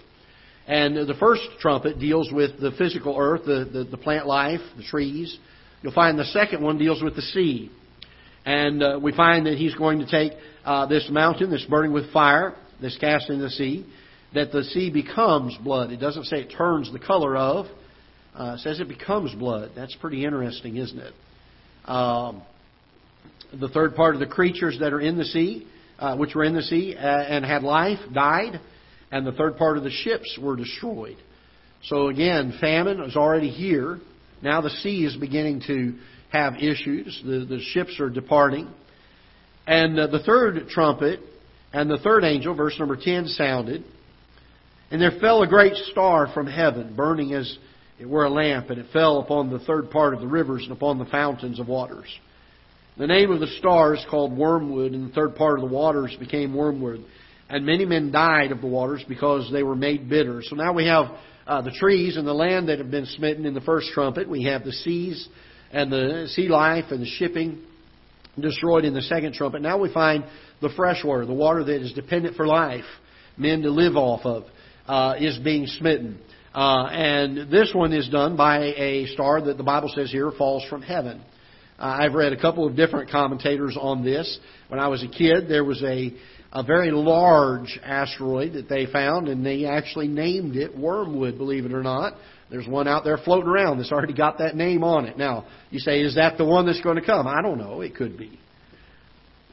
And 0.66 0.96
the 0.96 1.14
first 1.20 1.42
trumpet 1.60 2.00
deals 2.00 2.32
with 2.32 2.58
the 2.58 2.72
physical 2.72 3.16
earth, 3.18 3.42
the, 3.44 3.68
the, 3.70 3.84
the 3.84 3.98
plant 3.98 4.26
life, 4.26 4.60
the 4.76 4.82
trees. 4.82 5.38
You'll 5.82 5.92
find 5.92 6.18
the 6.18 6.24
second 6.24 6.62
one 6.62 6.78
deals 6.78 7.02
with 7.02 7.14
the 7.14 7.22
sea. 7.22 7.70
And 8.46 8.82
uh, 8.82 8.98
we 9.00 9.12
find 9.12 9.46
that 9.46 9.58
he's 9.58 9.74
going 9.74 10.00
to 10.00 10.06
take 10.06 10.32
uh, 10.64 10.86
this 10.86 11.08
mountain 11.10 11.50
that's 11.50 11.64
burning 11.64 11.92
with 11.92 12.12
fire, 12.12 12.54
that's 12.80 12.96
cast 12.98 13.30
into 13.30 13.44
the 13.44 13.50
sea, 13.50 13.86
that 14.34 14.52
the 14.52 14.64
sea 14.64 14.90
becomes 14.90 15.56
blood. 15.62 15.92
It 15.92 15.98
doesn't 15.98 16.24
say 16.24 16.38
it 16.38 16.52
turns 16.56 16.92
the 16.92 16.98
color 16.98 17.36
of, 17.36 17.66
uh, 18.34 18.56
says 18.58 18.80
it 18.80 18.88
becomes 18.88 19.34
blood. 19.34 19.70
That's 19.76 19.94
pretty 19.96 20.24
interesting, 20.24 20.76
isn't 20.76 20.98
it? 20.98 21.14
Um, 21.84 22.42
the 23.58 23.68
third 23.68 23.94
part 23.94 24.14
of 24.14 24.20
the 24.20 24.26
creatures 24.26 24.78
that 24.80 24.92
are 24.92 25.00
in 25.00 25.16
the 25.16 25.24
sea, 25.24 25.66
uh, 25.98 26.16
which 26.16 26.34
were 26.34 26.44
in 26.44 26.54
the 26.54 26.62
sea 26.62 26.96
uh, 26.96 27.00
and 27.00 27.44
had 27.44 27.62
life, 27.62 27.98
died, 28.12 28.60
and 29.12 29.26
the 29.26 29.32
third 29.32 29.56
part 29.56 29.76
of 29.76 29.84
the 29.84 29.90
ships 29.90 30.38
were 30.40 30.56
destroyed. 30.56 31.16
So 31.84 32.08
again, 32.08 32.56
famine 32.60 33.00
is 33.02 33.14
already 33.14 33.50
here. 33.50 34.00
Now 34.42 34.60
the 34.60 34.70
sea 34.70 35.04
is 35.04 35.16
beginning 35.16 35.62
to 35.66 35.94
have 36.30 36.56
issues. 36.56 37.22
The, 37.24 37.44
the 37.48 37.60
ships 37.60 38.00
are 38.00 38.10
departing. 38.10 38.68
And 39.66 39.98
uh, 39.98 40.06
the 40.08 40.20
third 40.20 40.68
trumpet 40.68 41.20
and 41.72 41.90
the 41.90 41.98
third 41.98 42.24
angel, 42.24 42.54
verse 42.54 42.76
number 42.78 42.96
10, 42.96 43.28
sounded. 43.28 43.84
And 44.90 45.00
there 45.00 45.18
fell 45.20 45.42
a 45.42 45.48
great 45.48 45.74
star 45.90 46.30
from 46.32 46.46
heaven, 46.46 46.94
burning 46.94 47.32
as 47.32 47.58
it 47.98 48.08
were 48.08 48.24
a 48.24 48.30
lamp, 48.30 48.70
and 48.70 48.78
it 48.78 48.86
fell 48.92 49.20
upon 49.20 49.50
the 49.50 49.58
third 49.60 49.90
part 49.90 50.14
of 50.14 50.20
the 50.20 50.26
rivers 50.26 50.62
and 50.62 50.72
upon 50.72 50.98
the 50.98 51.04
fountains 51.06 51.58
of 51.58 51.68
waters. 51.68 52.06
The 52.96 53.06
name 53.06 53.32
of 53.32 53.40
the 53.40 53.48
star 53.58 53.94
is 53.94 54.04
called 54.08 54.36
Wormwood, 54.36 54.92
and 54.92 55.10
the 55.10 55.14
third 55.14 55.34
part 55.34 55.58
of 55.58 55.68
the 55.68 55.74
waters 55.74 56.14
became 56.18 56.54
wormwood. 56.54 57.04
And 57.48 57.66
many 57.66 57.84
men 57.84 58.12
died 58.12 58.52
of 58.52 58.60
the 58.60 58.66
waters 58.66 59.04
because 59.08 59.50
they 59.52 59.62
were 59.62 59.74
made 59.74 60.08
bitter. 60.08 60.42
So 60.44 60.54
now 60.54 60.72
we 60.72 60.86
have 60.86 61.06
uh, 61.46 61.62
the 61.62 61.72
trees 61.72 62.16
and 62.16 62.26
the 62.26 62.32
land 62.32 62.68
that 62.68 62.78
have 62.78 62.90
been 62.90 63.06
smitten 63.06 63.46
in 63.46 63.54
the 63.54 63.60
first 63.60 63.88
trumpet. 63.92 64.28
We 64.28 64.44
have 64.44 64.64
the 64.64 64.72
seas 64.72 65.28
and 65.72 65.90
the 65.90 66.28
sea 66.28 66.48
life 66.48 66.86
and 66.90 67.02
the 67.02 67.06
shipping 67.06 67.62
destroyed 68.38 68.84
in 68.84 68.94
the 68.94 69.02
second 69.02 69.34
trumpet. 69.34 69.62
Now 69.62 69.78
we 69.78 69.92
find 69.92 70.24
the 70.60 70.70
fresh 70.76 71.04
water, 71.04 71.26
the 71.26 71.32
water 71.32 71.64
that 71.64 71.82
is 71.82 71.92
dependent 71.92 72.36
for 72.36 72.46
life, 72.46 72.84
men 73.36 73.62
to 73.62 73.70
live 73.70 73.96
off 73.96 74.24
of, 74.24 74.44
uh, 74.86 75.16
is 75.18 75.38
being 75.38 75.66
smitten. 75.66 76.18
Uh, 76.54 76.86
and 76.86 77.50
this 77.50 77.72
one 77.74 77.92
is 77.92 78.08
done 78.08 78.36
by 78.36 78.58
a 78.58 79.06
star 79.06 79.40
that 79.42 79.56
the 79.56 79.64
Bible 79.64 79.90
says 79.94 80.10
here 80.10 80.30
falls 80.38 80.64
from 80.70 80.82
heaven. 80.82 81.20
Uh, 81.78 81.98
I've 82.00 82.14
read 82.14 82.32
a 82.32 82.40
couple 82.40 82.66
of 82.66 82.76
different 82.76 83.10
commentators 83.10 83.76
on 83.80 84.04
this. 84.04 84.38
When 84.68 84.78
I 84.78 84.86
was 84.86 85.02
a 85.02 85.08
kid, 85.08 85.48
there 85.48 85.64
was 85.64 85.82
a, 85.82 86.12
a 86.52 86.62
very 86.62 86.92
large 86.92 87.80
asteroid 87.82 88.52
that 88.52 88.68
they 88.68 88.86
found, 88.86 89.28
and 89.28 89.44
they 89.44 89.64
actually 89.64 90.06
named 90.06 90.54
it 90.54 90.76
Wormwood, 90.78 91.36
believe 91.36 91.64
it 91.64 91.72
or 91.72 91.82
not. 91.82 92.14
There's 92.50 92.68
one 92.68 92.86
out 92.86 93.04
there 93.04 93.16
floating 93.18 93.48
around 93.48 93.78
that's 93.78 93.92
already 93.92 94.12
got 94.12 94.38
that 94.38 94.54
name 94.54 94.84
on 94.84 95.06
it. 95.06 95.16
Now, 95.16 95.46
you 95.70 95.78
say, 95.78 96.00
is 96.00 96.16
that 96.16 96.38
the 96.38 96.44
one 96.44 96.66
that's 96.66 96.80
going 96.80 96.96
to 96.96 97.04
come? 97.04 97.26
I 97.26 97.42
don't 97.42 97.58
know. 97.58 97.80
It 97.80 97.94
could 97.94 98.18
be. 98.18 98.38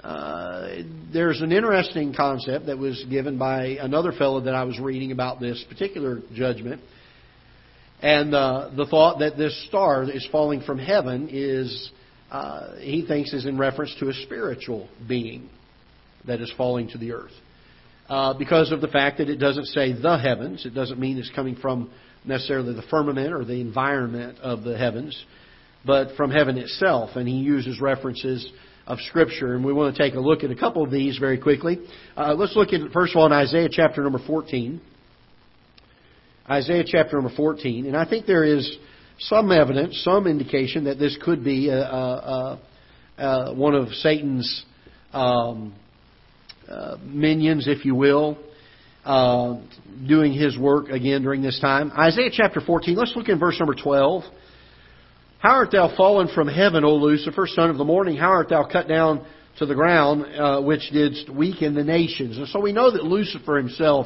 Uh, 0.04 0.82
there's 1.14 1.42
an 1.42 1.52
interesting 1.52 2.14
concept 2.14 2.66
that 2.66 2.78
was 2.78 3.04
given 3.10 3.38
by 3.38 3.78
another 3.80 4.12
fellow 4.12 4.42
that 4.42 4.56
I 4.56 4.64
was 4.64 4.80
reading 4.80 5.12
about 5.12 5.40
this 5.40 5.64
particular 5.70 6.20
judgment. 6.34 6.82
And 8.02 8.34
uh, 8.34 8.72
the 8.76 8.88
thought 8.88 9.20
that 9.20 9.38
this 9.38 9.68
star 9.68 10.04
is 10.04 10.28
falling 10.32 10.62
from 10.62 10.80
heaven 10.80 11.30
is, 11.32 11.92
uh, 12.32 12.78
he 12.80 13.06
thinks, 13.06 13.32
is 13.32 13.46
in 13.46 13.60
reference 13.60 13.96
to 14.00 14.10
a 14.10 14.14
spiritual 14.14 14.90
being 15.08 15.50
that 16.26 16.42
is 16.42 16.52
falling 16.58 16.90
to 16.90 16.98
the 16.98 17.12
earth. 17.12 17.32
Uh, 18.10 18.34
because 18.34 18.72
of 18.72 18.82
the 18.82 18.88
fact 18.88 19.20
that 19.20 19.30
it 19.30 19.38
doesn't 19.38 19.68
say 19.68 19.94
the 19.94 20.18
heavens, 20.18 20.66
it 20.66 20.74
doesn't 20.74 21.00
mean 21.00 21.18
it's 21.20 21.32
coming 21.36 21.56
from 21.56 21.92
necessarily 22.26 22.74
the 22.74 22.84
firmament 22.84 23.34
or 23.34 23.44
the 23.44 23.60
environment 23.60 24.40
of 24.40 24.64
the 24.64 24.78
heavens, 24.78 25.26
but 25.86 26.16
from 26.16 26.32
heaven 26.32 26.58
itself. 26.58 27.12
And 27.16 27.28
he 27.28 27.36
uses 27.36 27.80
references 27.82 28.52
of 28.88 29.00
Scripture. 29.02 29.56
And 29.56 29.66
we 29.66 29.74
want 29.74 29.96
to 29.96 30.02
take 30.02 30.16
a 30.16 30.20
look 30.20 30.44
at 30.44 30.52
a 30.52 30.56
couple 30.56 30.84
of 30.84 30.92
these 30.92 31.18
very 31.18 31.38
quickly. 31.38 31.80
Uh, 32.16 32.34
let's 32.34 32.56
look 32.56 32.74
at, 32.74 32.92
first 32.92 33.14
of 33.14 33.20
all, 33.20 33.26
in 33.26 33.32
Isaiah 33.32 33.70
chapter 33.72 34.04
number 34.04 34.20
14. 34.26 34.82
Isaiah 36.50 36.84
chapter 36.86 37.16
number 37.16 37.34
14. 37.36 37.86
And 37.86 37.96
I 37.96 38.08
think 38.08 38.26
there 38.26 38.44
is 38.44 38.78
some 39.20 39.52
evidence, 39.52 40.02
some 40.04 40.28
indication 40.28 40.86
that 40.86 40.98
this 40.98 41.18
could 41.24 41.44
be 41.44 41.70
a, 41.70 41.80
a, 41.80 42.60
a, 43.18 43.54
one 43.56 43.76
of 43.76 43.90
Satan's 43.90 44.66
um, 45.14 45.74
uh, 46.68 46.98
minions, 47.04 47.68
if 47.68 47.86
you 47.86 47.96
will, 47.96 48.38
uh, 49.06 49.60
doing 50.08 50.34
his 50.34 50.58
work 50.58 50.90
again 50.90 51.24
during 51.24 51.42
this 51.42 51.60
time. 51.60 51.92
Isaiah 51.98 52.30
chapter 52.32 52.62
14, 52.62 52.96
let's 52.96 53.14
look 53.16 53.30
in 53.30 53.40
verse 53.40 53.58
number 53.60 53.76
12. 53.76 54.24
How 55.40 55.52
art 55.52 55.72
thou 55.72 55.96
fallen 55.96 56.28
from 56.28 56.48
heaven, 56.48 56.84
O 56.84 56.96
Lucifer, 56.96 57.48
son 57.48 57.72
of 57.72 57.78
the 57.78 57.84
morning? 57.84 58.16
How 58.16 58.30
art 58.30 58.50
thou 58.50 58.64
cut 58.64 58.88
down 58.88 59.26
to 59.58 59.66
the 59.66 59.74
ground, 59.74 60.26
uh, 60.36 60.62
which 60.62 60.92
didst 60.92 61.30
weaken 61.30 61.74
the 61.74 61.84
nations? 61.84 62.38
And 62.38 62.48
so 62.48 62.60
we 62.60 62.74
know 62.74 62.92
that 62.92 63.04
Lucifer 63.04 63.58
himself 63.58 64.06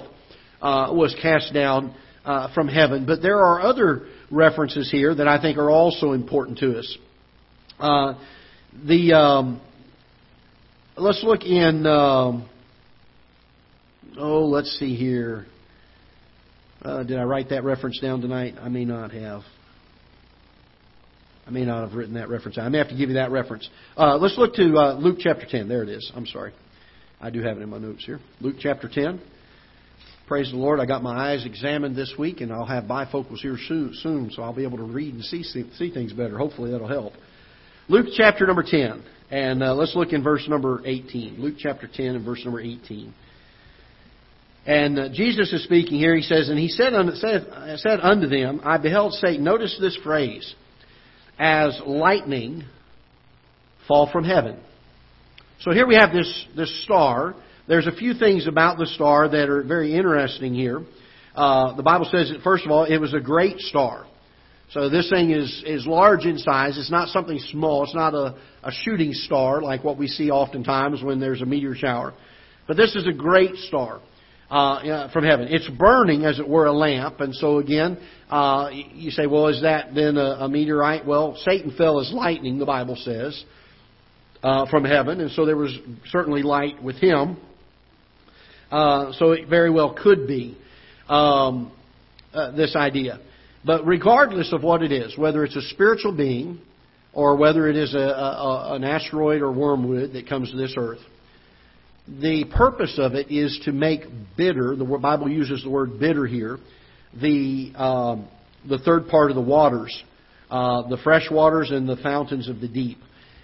uh, 0.61 0.93
was 0.93 1.13
cast 1.21 1.53
down 1.53 1.93
uh, 2.23 2.53
from 2.53 2.69
heaven. 2.69 3.05
But 3.05 3.21
there 3.21 3.39
are 3.39 3.61
other 3.61 4.07
references 4.31 4.89
here 4.89 5.13
that 5.13 5.27
I 5.27 5.41
think 5.41 5.57
are 5.57 5.69
also 5.69 6.13
important 6.13 6.59
to 6.59 6.79
us. 6.79 6.97
Uh, 7.79 8.13
the 8.85 9.13
um, 9.13 9.61
let's 10.95 11.21
look 11.21 11.43
in. 11.43 11.85
Um, 11.85 12.49
oh, 14.17 14.45
let's 14.45 14.77
see 14.79 14.95
here. 14.95 15.45
Uh, 16.81 17.03
did 17.03 17.17
I 17.17 17.23
write 17.23 17.49
that 17.49 17.63
reference 17.63 17.99
down 17.99 18.21
tonight? 18.21 18.55
I 18.61 18.69
may 18.69 18.85
not 18.85 19.11
have. 19.11 19.41
I 21.47 21.51
may 21.51 21.65
not 21.65 21.87
have 21.87 21.95
written 21.95 22.15
that 22.15 22.29
reference. 22.29 22.57
I 22.57 22.67
may 22.69 22.79
have 22.79 22.89
to 22.89 22.95
give 22.95 23.09
you 23.09 23.15
that 23.15 23.31
reference. 23.31 23.69
Uh, 23.95 24.17
let's 24.17 24.37
look 24.37 24.55
to 24.55 24.77
uh, 24.77 24.93
Luke 24.95 25.17
chapter 25.19 25.45
10. 25.47 25.67
There 25.67 25.83
it 25.83 25.89
is. 25.89 26.11
I'm 26.15 26.25
sorry. 26.25 26.53
I 27.21 27.29
do 27.29 27.41
have 27.41 27.57
it 27.57 27.61
in 27.61 27.69
my 27.69 27.77
notes 27.77 28.05
here. 28.05 28.19
Luke 28.41 28.55
chapter 28.59 28.89
10. 28.89 29.21
Praise 30.27 30.49
the 30.49 30.57
Lord. 30.57 30.79
I 30.79 30.85
got 30.85 31.03
my 31.03 31.31
eyes 31.31 31.45
examined 31.45 31.95
this 31.95 32.13
week, 32.17 32.41
and 32.41 32.51
I'll 32.51 32.65
have 32.65 32.85
bifocals 32.85 33.37
here 33.37 33.57
soon, 33.59 34.31
so 34.31 34.41
I'll 34.41 34.55
be 34.55 34.63
able 34.63 34.77
to 34.77 34.83
read 34.83 35.13
and 35.13 35.23
see, 35.23 35.43
see 35.43 35.91
things 35.91 36.13
better. 36.13 36.37
Hopefully 36.37 36.71
that'll 36.71 36.87
help. 36.87 37.13
Luke 37.87 38.07
chapter 38.15 38.47
number 38.47 38.63
10. 38.63 39.03
And 39.29 39.63
uh, 39.63 39.73
let's 39.73 39.95
look 39.95 40.13
in 40.13 40.23
verse 40.23 40.47
number 40.47 40.81
18. 40.85 41.39
Luke 41.39 41.55
chapter 41.57 41.87
10 41.91 42.15
and 42.15 42.25
verse 42.25 42.43
number 42.43 42.59
18. 42.59 43.13
And 44.65 44.97
uh, 44.97 45.09
Jesus 45.09 45.53
is 45.53 45.63
speaking 45.63 45.99
here. 45.99 46.15
He 46.15 46.23
says, 46.23 46.49
And 46.49 46.57
he 46.57 46.69
said 46.69 46.93
unto, 46.93 47.13
said, 47.15 47.45
said 47.77 47.99
unto 48.01 48.27
them, 48.27 48.61
I 48.63 48.77
beheld 48.77 49.13
Satan. 49.13 49.43
Notice 49.43 49.77
this 49.79 49.97
phrase 50.03 50.55
as 51.37 51.79
lightning 51.85 52.63
fall 53.87 54.09
from 54.11 54.23
heaven. 54.23 54.59
So 55.61 55.71
here 55.71 55.85
we 55.85 55.95
have 55.95 56.11
this, 56.11 56.45
this 56.55 56.83
star. 56.83 57.35
There's 57.67 57.87
a 57.87 57.91
few 57.91 58.13
things 58.13 58.47
about 58.47 58.77
the 58.77 58.87
star 58.87 59.29
that 59.29 59.49
are 59.49 59.63
very 59.63 59.95
interesting 59.95 60.53
here. 60.53 60.83
Uh, 61.35 61.75
the 61.75 61.83
Bible 61.83 62.07
says 62.11 62.29
that, 62.29 62.41
first 62.43 62.65
of 62.65 62.71
all, 62.71 62.85
it 62.85 62.97
was 62.97 63.13
a 63.13 63.19
great 63.19 63.59
star. 63.59 64.05
So 64.71 64.89
this 64.89 65.09
thing 65.09 65.29
is, 65.29 65.63
is 65.65 65.85
large 65.85 66.25
in 66.25 66.39
size. 66.39 66.77
It's 66.77 66.91
not 66.91 67.09
something 67.09 67.39
small. 67.51 67.83
It's 67.83 67.93
not 67.93 68.15
a, 68.15 68.35
a 68.63 68.71
shooting 68.83 69.13
star 69.13 69.61
like 69.61 69.83
what 69.83 69.97
we 69.97 70.07
see 70.07 70.31
oftentimes 70.31 71.03
when 71.03 71.19
there's 71.19 71.41
a 71.41 71.45
meteor 71.45 71.75
shower. 71.75 72.13
But 72.67 72.77
this 72.77 72.95
is 72.95 73.05
a 73.05 73.13
great 73.13 73.55
star 73.55 74.01
uh, 74.49 75.11
from 75.11 75.23
heaven. 75.23 75.47
It's 75.49 75.69
burning, 75.69 76.23
as 76.25 76.39
it 76.39 76.47
were, 76.47 76.65
a 76.65 76.73
lamp. 76.73 77.19
And 77.19 77.33
so 77.35 77.59
again, 77.59 77.97
uh, 78.29 78.69
you 78.71 79.11
say, 79.11 79.27
well, 79.27 79.47
is 79.47 79.61
that 79.61 79.93
then 79.95 80.17
a, 80.17 80.37
a 80.41 80.49
meteorite? 80.49 81.05
Well, 81.05 81.37
Satan 81.43 81.73
fell 81.77 81.99
as 81.99 82.11
lightning, 82.13 82.59
the 82.59 82.65
Bible 82.65 82.95
says, 82.95 83.43
uh, 84.43 84.69
from 84.69 84.85
heaven, 84.85 85.21
and 85.21 85.31
so 85.31 85.45
there 85.45 85.57
was 85.57 85.75
certainly 86.09 86.43
light 86.43 86.81
with 86.81 86.97
him. 86.97 87.37
Uh, 88.71 89.11
so 89.13 89.31
it 89.31 89.47
very 89.47 89.69
well 89.69 89.93
could 89.93 90.27
be 90.27 90.57
um, 91.07 91.71
uh, 92.33 92.51
this 92.51 92.75
idea. 92.75 93.19
But 93.63 93.85
regardless 93.85 94.53
of 94.53 94.63
what 94.63 94.83
it 94.83 94.91
is, 94.91 95.17
whether 95.17 95.43
it's 95.43 95.55
a 95.55 95.61
spiritual 95.69 96.11
being 96.11 96.59
or 97.13 97.37
whether 97.37 97.67
it 97.67 97.77
is 97.77 97.95
a, 97.95 97.97
a, 97.97 98.75
an 98.75 98.83
asteroid 98.83 99.41
or 99.41 99.51
wormwood 99.51 100.13
that 100.13 100.27
comes 100.27 100.51
to 100.51 100.57
this 100.57 100.73
earth, 100.77 100.99
the 102.07 102.45
purpose 102.55 102.95
of 102.97 103.13
it 103.13 103.31
is 103.31 103.59
to 103.65 103.71
make 103.71 104.01
bitter, 104.37 104.75
the 104.75 104.85
Bible 104.85 105.29
uses 105.29 105.63
the 105.63 105.69
word 105.69 105.99
bitter 105.99 106.25
here, 106.25 106.57
the, 107.19 107.71
um, 107.75 108.27
the 108.67 108.77
third 108.79 109.07
part 109.07 109.31
of 109.31 109.35
the 109.35 109.41
waters, 109.41 110.03
uh, 110.49 110.87
the 110.87 110.97
fresh 111.03 111.29
waters 111.31 111.71
and 111.71 111.87
the 111.87 111.97
fountains 111.97 112.47
of 112.47 112.59
the 112.59 112.67
deep. 112.67 112.97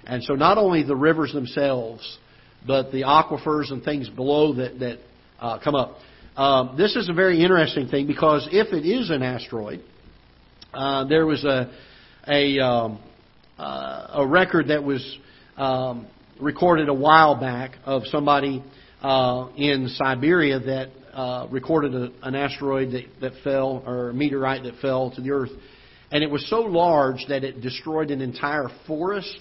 And 0.05 0.23
so 0.23 0.33
not 0.33 0.57
only 0.57 0.83
the 0.83 0.95
rivers 0.95 1.33
themselves, 1.33 2.17
but 2.65 2.91
the 2.91 3.03
aquifers 3.03 3.71
and 3.71 3.83
things 3.83 4.09
below 4.09 4.53
that, 4.55 4.79
that 4.79 4.99
uh, 5.39 5.59
come 5.63 5.75
up. 5.75 5.97
Um, 6.35 6.75
this 6.77 6.95
is 6.95 7.09
a 7.09 7.13
very 7.13 7.43
interesting 7.43 7.87
thing 7.87 8.07
because 8.07 8.47
if 8.51 8.73
it 8.73 8.87
is 8.87 9.09
an 9.09 9.23
asteroid, 9.23 9.83
uh, 10.73 11.05
there 11.05 11.25
was 11.25 11.43
a 11.43 11.71
a, 12.27 12.59
um, 12.59 12.99
uh, 13.57 14.07
a 14.15 14.27
record 14.27 14.67
that 14.67 14.83
was 14.83 15.17
um, 15.57 16.07
recorded 16.41 16.89
a 16.89 16.93
while 16.93 17.39
back 17.39 17.77
of 17.85 18.03
somebody 18.07 18.63
uh, 19.01 19.49
in 19.55 19.89
Siberia 19.89 20.59
that 20.59 20.89
uh, 21.13 21.47
recorded 21.51 21.93
a, 21.93 22.11
an 22.23 22.35
asteroid 22.35 22.91
that, 22.91 23.05
that 23.21 23.43
fell, 23.43 23.83
or 23.85 24.09
a 24.09 24.13
meteorite 24.13 24.63
that 24.63 24.75
fell 24.81 25.11
to 25.11 25.21
the 25.21 25.31
earth. 25.31 25.51
And 26.11 26.23
it 26.23 26.29
was 26.29 26.47
so 26.49 26.61
large 26.61 27.25
that 27.29 27.43
it 27.43 27.61
destroyed 27.61 28.11
an 28.11 28.21
entire 28.21 28.67
forest, 28.87 29.37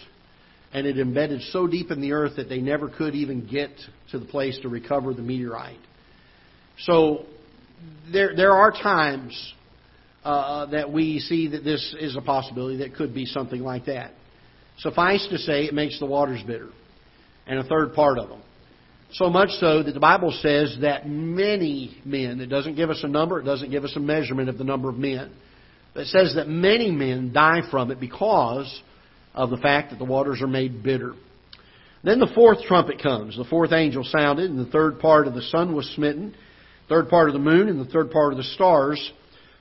and 0.72 0.86
it 0.86 0.98
embedded 0.98 1.42
so 1.50 1.66
deep 1.66 1.90
in 1.90 2.00
the 2.00 2.12
earth 2.12 2.36
that 2.36 2.48
they 2.48 2.60
never 2.60 2.88
could 2.88 3.14
even 3.14 3.46
get 3.46 3.70
to 4.12 4.18
the 4.18 4.26
place 4.26 4.58
to 4.62 4.68
recover 4.68 5.14
the 5.14 5.22
meteorite. 5.22 5.80
So 6.80 7.26
there, 8.12 8.36
there 8.36 8.52
are 8.52 8.70
times 8.70 9.54
uh, 10.24 10.66
that 10.66 10.92
we 10.92 11.18
see 11.18 11.48
that 11.48 11.64
this 11.64 11.94
is 11.98 12.16
a 12.16 12.20
possibility 12.20 12.78
that 12.78 12.94
could 12.94 13.14
be 13.14 13.26
something 13.26 13.62
like 13.62 13.86
that. 13.86 14.12
Suffice 14.78 15.26
to 15.30 15.38
say, 15.38 15.64
it 15.64 15.74
makes 15.74 15.98
the 15.98 16.06
waters 16.06 16.42
bitter, 16.46 16.68
and 17.50 17.58
a 17.58 17.64
third 17.64 17.92
part 17.94 18.16
of 18.16 18.28
them. 18.28 18.40
So 19.12 19.28
much 19.28 19.50
so 19.58 19.82
that 19.82 19.92
the 19.92 20.00
Bible 20.00 20.30
says 20.40 20.78
that 20.82 21.08
many 21.08 21.98
men, 22.04 22.40
it 22.40 22.46
doesn't 22.46 22.76
give 22.76 22.90
us 22.90 23.00
a 23.02 23.08
number, 23.08 23.40
it 23.40 23.44
doesn't 23.44 23.72
give 23.72 23.82
us 23.82 23.92
a 23.96 24.00
measurement 24.00 24.48
of 24.48 24.56
the 24.56 24.62
number 24.62 24.88
of 24.88 24.96
men, 24.96 25.32
but 25.92 26.02
it 26.02 26.06
says 26.06 26.36
that 26.36 26.48
many 26.48 26.92
men 26.92 27.32
die 27.32 27.62
from 27.68 27.90
it 27.90 27.98
because 27.98 28.80
of 29.34 29.50
the 29.50 29.56
fact 29.56 29.90
that 29.90 29.98
the 29.98 30.04
waters 30.04 30.40
are 30.40 30.46
made 30.46 30.84
bitter. 30.84 31.14
Then 32.04 32.20
the 32.20 32.30
fourth 32.36 32.62
trumpet 32.62 33.02
comes. 33.02 33.36
The 33.36 33.44
fourth 33.44 33.72
angel 33.72 34.04
sounded, 34.04 34.48
and 34.48 34.64
the 34.64 34.70
third 34.70 35.00
part 35.00 35.26
of 35.26 35.34
the 35.34 35.42
sun 35.42 35.74
was 35.74 35.90
smitten, 35.96 36.36
third 36.88 37.08
part 37.08 37.28
of 37.28 37.32
the 37.32 37.40
moon, 37.40 37.68
and 37.68 37.80
the 37.80 37.90
third 37.90 38.12
part 38.12 38.32
of 38.32 38.36
the 38.36 38.44
stars. 38.44 39.12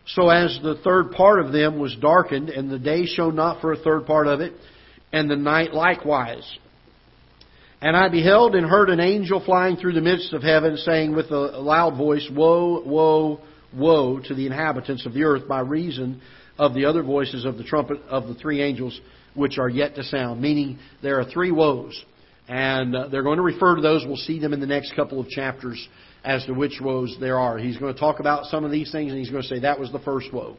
So 0.06 0.30
as 0.30 0.60
the 0.62 0.80
third 0.84 1.12
part 1.12 1.40
of 1.40 1.52
them 1.52 1.80
was 1.80 1.96
darkened, 2.00 2.50
and 2.50 2.70
the 2.70 2.80
day 2.80 3.08
shone 3.08 3.36
not 3.36 3.62
for 3.62 3.74
a 3.74 3.78
third 3.78 4.06
part 4.06 4.28
of 4.28 4.42
it, 4.42 4.54
and 5.12 5.30
the 5.30 5.36
night 5.36 5.74
likewise. 5.74 6.48
And 7.82 7.96
I 7.96 8.10
beheld 8.10 8.56
and 8.56 8.66
heard 8.66 8.90
an 8.90 9.00
angel 9.00 9.42
flying 9.44 9.78
through 9.78 9.94
the 9.94 10.02
midst 10.02 10.34
of 10.34 10.44
heaven, 10.44 10.76
saying 10.78 11.16
with 11.16 11.32
a 11.32 11.60
loud 11.60 11.98
voice, 11.98 12.28
Woe, 12.32 12.84
woe, 12.86 13.40
woe 13.74 14.20
to 14.20 14.36
the 14.36 14.46
inhabitants 14.46 15.06
of 15.06 15.14
the 15.14 15.24
earth 15.24 15.48
by 15.48 15.62
reason 15.62 16.22
of 16.58 16.74
the 16.74 16.86
other 16.86 17.04
voices 17.04 17.46
of 17.46 17.58
the 17.58 17.64
trumpet 17.64 18.00
of 18.10 18.28
the 18.28 18.34
three 18.36 18.62
angels 18.62 19.00
which 19.34 19.58
are 19.58 19.70
yet 19.70 19.96
to 19.96 20.04
sound. 20.04 20.42
Meaning 20.42 20.80
there 21.02 21.20
are 21.20 21.26
three 21.26 21.52
woes. 21.52 22.04
And 22.50 22.96
uh, 22.96 23.08
they're 23.10 23.24
going 23.24 23.38
to 23.38 23.44
refer 23.44 23.76
to 23.76 23.82
those. 23.82 24.04
We'll 24.06 24.18
see 24.18 24.40
them 24.40 24.54
in 24.54 24.60
the 24.60 24.68
next 24.68 24.96
couple 24.96 25.20
of 25.20 25.30
chapters 25.30 25.88
as 26.24 26.44
to 26.46 26.54
which 26.54 26.80
woes 26.82 27.16
there 27.20 27.38
are. 27.38 27.60
He's 27.60 27.78
going 27.78 27.94
to 27.94 28.00
talk 28.00 28.20
about 28.20 28.46
some 28.46 28.66
of 28.66 28.72
these 28.72 28.92
things, 28.92 29.12
and 29.12 29.20
he's 29.20 29.30
going 29.30 29.44
to 29.44 29.48
say 29.48 29.60
that 29.60 29.80
was 29.80 29.92
the 29.92 30.00
first 30.00 30.34
woe. 30.34 30.58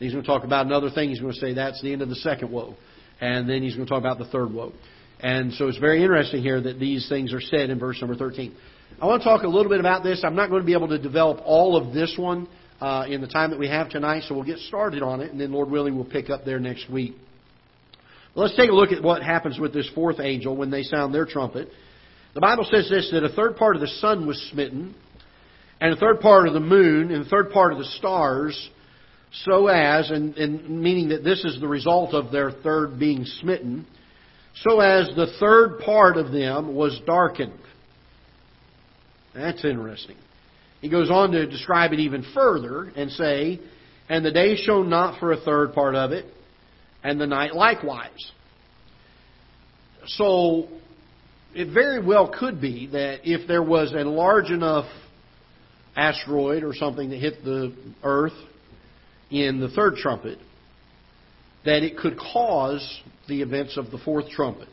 He's 0.00 0.12
going 0.12 0.24
to 0.24 0.26
talk 0.26 0.44
about 0.44 0.66
another 0.66 0.90
thing. 0.90 1.08
He's 1.08 1.20
going 1.20 1.32
to 1.32 1.38
say 1.38 1.54
that's 1.54 1.80
the 1.82 1.92
end 1.92 2.02
of 2.02 2.08
the 2.08 2.16
second 2.16 2.50
woe. 2.50 2.74
And 3.20 3.48
then 3.48 3.62
he's 3.62 3.76
going 3.76 3.86
to 3.86 3.90
talk 3.90 4.00
about 4.00 4.18
the 4.18 4.24
third 4.26 4.52
woe. 4.52 4.72
And 5.22 5.52
so 5.54 5.68
it's 5.68 5.78
very 5.78 6.02
interesting 6.02 6.42
here 6.42 6.60
that 6.60 6.78
these 6.78 7.08
things 7.08 7.32
are 7.34 7.40
said 7.40 7.68
in 7.68 7.78
verse 7.78 8.00
number 8.00 8.16
13. 8.16 8.54
I 9.00 9.06
want 9.06 9.22
to 9.22 9.28
talk 9.28 9.42
a 9.42 9.48
little 9.48 9.68
bit 9.68 9.80
about 9.80 10.02
this. 10.02 10.22
I'm 10.24 10.34
not 10.34 10.48
going 10.48 10.62
to 10.62 10.66
be 10.66 10.72
able 10.72 10.88
to 10.88 10.98
develop 10.98 11.40
all 11.44 11.76
of 11.76 11.92
this 11.92 12.14
one 12.18 12.48
uh, 12.80 13.04
in 13.06 13.20
the 13.20 13.26
time 13.26 13.50
that 13.50 13.58
we 13.58 13.68
have 13.68 13.90
tonight, 13.90 14.24
so 14.26 14.34
we'll 14.34 14.44
get 14.44 14.58
started 14.60 15.02
on 15.02 15.20
it, 15.20 15.30
and 15.30 15.40
then, 15.40 15.52
Lord 15.52 15.70
willing, 15.70 15.96
we'll 15.96 16.06
pick 16.06 16.30
up 16.30 16.44
there 16.44 16.58
next 16.58 16.90
week. 16.90 17.14
let's 18.34 18.56
take 18.56 18.70
a 18.70 18.74
look 18.74 18.92
at 18.92 19.02
what 19.02 19.22
happens 19.22 19.58
with 19.58 19.74
this 19.74 19.88
fourth 19.94 20.20
angel 20.20 20.56
when 20.56 20.70
they 20.70 20.82
sound 20.82 21.14
their 21.14 21.26
trumpet. 21.26 21.68
The 22.32 22.40
Bible 22.40 22.66
says 22.70 22.88
this 22.88 23.10
that 23.12 23.22
a 23.22 23.28
third 23.30 23.56
part 23.56 23.76
of 23.76 23.82
the 23.82 23.88
sun 23.88 24.26
was 24.26 24.40
smitten, 24.50 24.94
and 25.80 25.92
a 25.92 25.96
third 25.96 26.20
part 26.20 26.46
of 26.46 26.54
the 26.54 26.60
moon, 26.60 27.10
and 27.10 27.26
a 27.26 27.28
third 27.28 27.50
part 27.50 27.72
of 27.72 27.78
the 27.78 27.84
stars, 27.84 28.70
so 29.44 29.66
as, 29.66 30.10
and, 30.10 30.36
and 30.36 30.80
meaning 30.80 31.10
that 31.10 31.22
this 31.22 31.44
is 31.44 31.60
the 31.60 31.68
result 31.68 32.14
of 32.14 32.32
their 32.32 32.50
third 32.50 32.98
being 32.98 33.24
smitten, 33.24 33.86
so 34.54 34.80
as 34.80 35.08
the 35.16 35.34
third 35.38 35.80
part 35.80 36.16
of 36.16 36.32
them 36.32 36.74
was 36.74 37.00
darkened. 37.06 37.52
That's 39.34 39.64
interesting. 39.64 40.16
He 40.80 40.88
goes 40.88 41.10
on 41.10 41.32
to 41.32 41.46
describe 41.46 41.92
it 41.92 42.00
even 42.00 42.24
further 42.34 42.90
and 42.96 43.10
say, 43.10 43.60
And 44.08 44.24
the 44.24 44.32
day 44.32 44.56
shone 44.56 44.88
not 44.90 45.20
for 45.20 45.32
a 45.32 45.36
third 45.36 45.72
part 45.72 45.94
of 45.94 46.12
it, 46.12 46.26
and 47.02 47.20
the 47.20 47.26
night 47.26 47.54
likewise. 47.54 48.10
So, 50.06 50.68
it 51.54 51.72
very 51.72 52.04
well 52.04 52.28
could 52.28 52.60
be 52.60 52.86
that 52.88 53.20
if 53.24 53.46
there 53.46 53.62
was 53.62 53.92
a 53.92 54.04
large 54.04 54.50
enough 54.50 54.86
asteroid 55.96 56.62
or 56.62 56.74
something 56.74 57.10
that 57.10 57.18
hit 57.18 57.44
the 57.44 57.74
earth 58.02 58.32
in 59.30 59.60
the 59.60 59.68
third 59.68 59.96
trumpet, 59.96 60.38
that 61.64 61.82
it 61.82 61.98
could 61.98 62.16
cause 62.18 63.00
the 63.30 63.40
events 63.40 63.78
of 63.78 63.90
the 63.90 63.98
fourth 63.98 64.28
trumpet. 64.28 64.68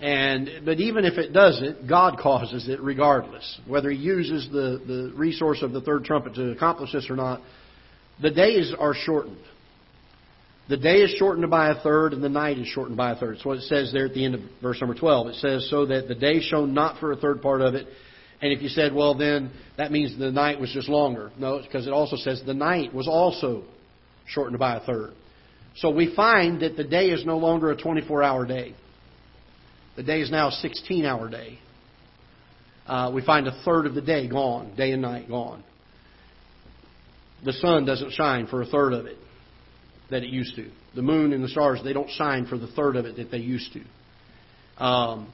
And 0.00 0.48
but 0.64 0.78
even 0.78 1.04
if 1.04 1.18
it 1.18 1.32
doesn't, 1.32 1.88
God 1.88 2.18
causes 2.22 2.68
it 2.68 2.80
regardless. 2.80 3.60
Whether 3.66 3.90
He 3.90 3.98
uses 3.98 4.48
the, 4.52 4.80
the 4.86 5.12
resource 5.16 5.62
of 5.62 5.72
the 5.72 5.80
third 5.80 6.04
trumpet 6.04 6.36
to 6.36 6.52
accomplish 6.52 6.92
this 6.92 7.10
or 7.10 7.16
not, 7.16 7.40
the 8.22 8.30
days 8.30 8.72
are 8.78 8.94
shortened. 8.94 9.42
The 10.68 10.76
day 10.76 11.00
is 11.00 11.10
shortened 11.18 11.48
by 11.50 11.70
a 11.70 11.82
third, 11.82 12.12
and 12.12 12.22
the 12.22 12.28
night 12.28 12.58
is 12.58 12.66
shortened 12.66 12.96
by 12.98 13.12
a 13.12 13.16
third. 13.16 13.36
That's 13.36 13.44
what 13.44 13.56
it 13.56 13.62
says 13.62 13.90
there 13.90 14.04
at 14.04 14.12
the 14.12 14.24
end 14.24 14.34
of 14.34 14.42
verse 14.60 14.78
number 14.80 14.94
12. 14.94 15.28
It 15.28 15.34
says, 15.36 15.66
So 15.70 15.86
that 15.86 16.08
the 16.08 16.14
day 16.14 16.40
shone 16.40 16.74
not 16.74 17.00
for 17.00 17.10
a 17.10 17.16
third 17.16 17.40
part 17.40 17.62
of 17.62 17.74
it. 17.74 17.86
And 18.40 18.52
if 18.52 18.62
you 18.62 18.68
said, 18.68 18.94
well, 18.94 19.16
then 19.16 19.50
that 19.76 19.90
means 19.90 20.16
the 20.18 20.30
night 20.30 20.60
was 20.60 20.70
just 20.72 20.88
longer. 20.88 21.32
No, 21.38 21.60
because 21.60 21.86
it 21.86 21.92
also 21.92 22.16
says 22.16 22.40
the 22.46 22.54
night 22.54 22.94
was 22.94 23.08
also 23.08 23.64
shortened 24.26 24.58
by 24.58 24.76
a 24.76 24.80
third. 24.80 25.14
So 25.78 25.90
we 25.90 26.14
find 26.14 26.62
that 26.62 26.76
the 26.76 26.84
day 26.84 27.10
is 27.10 27.24
no 27.24 27.38
longer 27.38 27.70
a 27.70 27.76
24 27.76 28.22
hour 28.22 28.46
day. 28.46 28.74
The 29.96 30.02
day 30.02 30.20
is 30.20 30.30
now 30.30 30.48
a 30.48 30.52
16 30.52 31.04
hour 31.04 31.28
day. 31.28 31.58
Uh, 32.86 33.12
we 33.14 33.24
find 33.24 33.46
a 33.46 33.62
third 33.64 33.86
of 33.86 33.94
the 33.94 34.00
day 34.00 34.28
gone, 34.28 34.74
day 34.76 34.92
and 34.92 35.02
night 35.02 35.28
gone. 35.28 35.62
The 37.44 37.52
sun 37.52 37.84
doesn't 37.84 38.12
shine 38.12 38.46
for 38.46 38.62
a 38.62 38.66
third 38.66 38.92
of 38.92 39.06
it 39.06 39.18
that 40.10 40.22
it 40.22 40.30
used 40.30 40.56
to. 40.56 40.68
The 40.96 41.02
moon 41.02 41.32
and 41.32 41.44
the 41.44 41.48
stars, 41.48 41.80
they 41.84 41.92
don't 41.92 42.10
shine 42.10 42.46
for 42.46 42.58
the 42.58 42.66
third 42.68 42.96
of 42.96 43.04
it 43.04 43.16
that 43.16 43.30
they 43.30 43.38
used 43.38 43.72
to. 43.74 44.84
Um, 44.84 45.32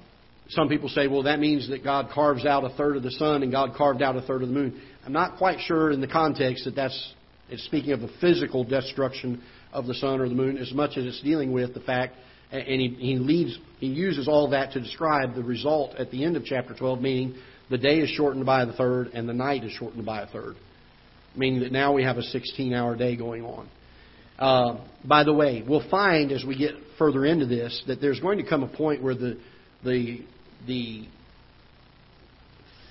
some 0.50 0.68
people 0.68 0.90
say, 0.90 1.06
well, 1.06 1.22
that 1.22 1.38
means 1.38 1.70
that 1.70 1.82
God 1.82 2.10
carves 2.12 2.44
out 2.44 2.64
a 2.64 2.76
third 2.76 2.96
of 2.96 3.02
the 3.02 3.12
sun 3.12 3.42
and 3.42 3.50
God 3.50 3.74
carved 3.76 4.02
out 4.02 4.16
a 4.16 4.22
third 4.22 4.42
of 4.42 4.48
the 4.48 4.54
moon. 4.54 4.82
I'm 5.06 5.12
not 5.12 5.38
quite 5.38 5.60
sure 5.60 5.90
in 5.90 6.02
the 6.02 6.08
context 6.08 6.64
that 6.64 6.74
that's 6.74 7.14
it's 7.48 7.64
speaking 7.64 7.92
of 7.92 8.00
the 8.00 8.10
physical 8.20 8.64
destruction 8.64 9.42
of 9.74 9.86
the 9.86 9.94
sun 9.94 10.20
or 10.20 10.28
the 10.28 10.34
moon 10.34 10.56
as 10.56 10.72
much 10.72 10.96
as 10.96 11.04
it's 11.04 11.20
dealing 11.20 11.52
with 11.52 11.74
the 11.74 11.80
fact, 11.80 12.14
and 12.50 12.80
he, 12.80 12.88
he 12.98 13.16
leaves, 13.16 13.58
he 13.80 13.88
uses 13.88 14.28
all 14.28 14.50
that 14.50 14.72
to 14.72 14.80
describe 14.80 15.34
the 15.34 15.42
result 15.42 15.96
at 15.96 16.10
the 16.10 16.24
end 16.24 16.36
of 16.36 16.44
chapter 16.44 16.74
12, 16.74 17.00
meaning 17.00 17.34
the 17.68 17.78
day 17.78 17.98
is 17.98 18.08
shortened 18.10 18.46
by 18.46 18.62
a 18.62 18.72
third 18.72 19.08
and 19.08 19.28
the 19.28 19.34
night 19.34 19.64
is 19.64 19.72
shortened 19.72 20.06
by 20.06 20.22
a 20.22 20.26
third, 20.26 20.54
meaning 21.36 21.60
that 21.60 21.72
now 21.72 21.92
we 21.92 22.04
have 22.04 22.16
a 22.16 22.22
16-hour 22.22 22.96
day 22.96 23.16
going 23.16 23.44
on. 23.44 23.68
Uh, 24.38 24.84
by 25.04 25.24
the 25.24 25.32
way, 25.32 25.64
we'll 25.66 25.88
find 25.90 26.32
as 26.32 26.44
we 26.44 26.56
get 26.56 26.72
further 26.98 27.24
into 27.24 27.46
this 27.46 27.82
that 27.86 28.00
there's 28.00 28.20
going 28.20 28.38
to 28.38 28.48
come 28.48 28.62
a 28.62 28.68
point 28.68 29.02
where 29.02 29.14
the 29.14 29.38
the 29.84 30.24
the 30.66 31.06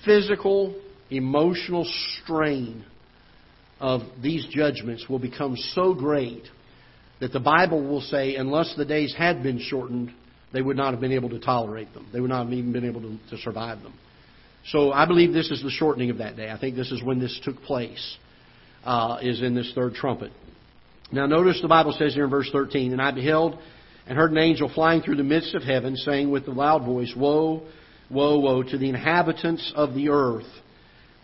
physical, 0.04 0.74
emotional 1.10 1.86
strain 2.22 2.84
of 3.80 4.02
these 4.22 4.46
judgments 4.50 5.06
will 5.08 5.18
become 5.18 5.56
so 5.74 5.92
great 5.92 6.44
that 7.20 7.32
the 7.32 7.40
Bible 7.40 7.82
will 7.82 8.00
say, 8.00 8.36
unless 8.36 8.74
the 8.76 8.84
days 8.84 9.14
had 9.16 9.42
been 9.42 9.58
shortened, 9.58 10.12
they 10.52 10.62
would 10.62 10.76
not 10.76 10.92
have 10.92 11.00
been 11.00 11.12
able 11.12 11.30
to 11.30 11.38
tolerate 11.38 11.92
them. 11.94 12.08
They 12.12 12.20
would 12.20 12.30
not 12.30 12.44
have 12.44 12.52
even 12.52 12.72
been 12.72 12.84
able 12.84 13.00
to, 13.02 13.18
to 13.30 13.38
survive 13.38 13.82
them. 13.82 13.94
So 14.66 14.92
I 14.92 15.06
believe 15.06 15.32
this 15.32 15.50
is 15.50 15.62
the 15.62 15.70
shortening 15.70 16.10
of 16.10 16.18
that 16.18 16.36
day. 16.36 16.50
I 16.50 16.58
think 16.58 16.76
this 16.76 16.90
is 16.90 17.02
when 17.02 17.18
this 17.18 17.38
took 17.44 17.60
place, 17.62 18.16
uh, 18.84 19.18
is 19.20 19.42
in 19.42 19.54
this 19.54 19.70
third 19.74 19.94
trumpet. 19.94 20.32
Now 21.12 21.26
notice 21.26 21.60
the 21.60 21.68
Bible 21.68 21.94
says 21.98 22.14
here 22.14 22.24
in 22.24 22.30
verse 22.30 22.48
13, 22.50 22.92
And 22.92 23.02
I 23.02 23.10
beheld 23.10 23.58
and 24.06 24.16
heard 24.16 24.30
an 24.30 24.38
angel 24.38 24.70
flying 24.72 25.02
through 25.02 25.16
the 25.16 25.24
midst 25.24 25.54
of 25.54 25.62
heaven, 25.62 25.96
saying 25.96 26.30
with 26.30 26.46
a 26.48 26.50
loud 26.50 26.84
voice, 26.84 27.12
Woe, 27.16 27.62
woe, 28.10 28.38
woe 28.38 28.62
to 28.62 28.78
the 28.78 28.88
inhabitants 28.88 29.72
of 29.74 29.94
the 29.94 30.08
earth, 30.08 30.46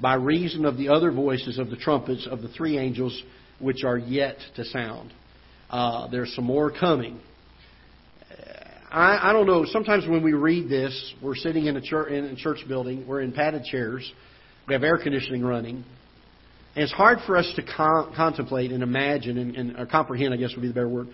by 0.00 0.14
reason 0.14 0.64
of 0.64 0.76
the 0.76 0.88
other 0.88 1.10
voices 1.10 1.58
of 1.58 1.70
the 1.70 1.76
trumpets 1.76 2.26
of 2.30 2.42
the 2.42 2.48
three 2.48 2.78
angels 2.78 3.22
which 3.58 3.84
are 3.84 3.98
yet 3.98 4.36
to 4.56 4.64
sound. 4.64 5.12
Uh, 5.70 6.08
there's 6.08 6.34
some 6.34 6.44
more 6.44 6.70
coming. 6.70 7.20
I, 8.90 9.30
I 9.30 9.32
don't 9.32 9.46
know. 9.46 9.64
Sometimes 9.66 10.06
when 10.08 10.22
we 10.22 10.32
read 10.32 10.68
this, 10.68 11.14
we're 11.22 11.36
sitting 11.36 11.66
in 11.66 11.76
a 11.76 11.80
church 11.80 12.10
in 12.10 12.24
a 12.24 12.36
church 12.36 12.58
building. 12.66 13.06
We're 13.06 13.20
in 13.20 13.32
padded 13.32 13.64
chairs. 13.64 14.10
We 14.66 14.74
have 14.74 14.82
air 14.82 14.98
conditioning 14.98 15.44
running, 15.44 15.84
and 16.74 16.82
it's 16.82 16.92
hard 16.92 17.18
for 17.24 17.36
us 17.36 17.50
to 17.54 17.62
con- 17.62 18.12
contemplate 18.16 18.72
and 18.72 18.82
imagine 18.82 19.38
and, 19.38 19.56
and 19.56 19.78
or 19.78 19.86
comprehend. 19.86 20.34
I 20.34 20.38
guess 20.38 20.50
would 20.56 20.62
be 20.62 20.68
the 20.68 20.74
better 20.74 20.88
word. 20.88 21.08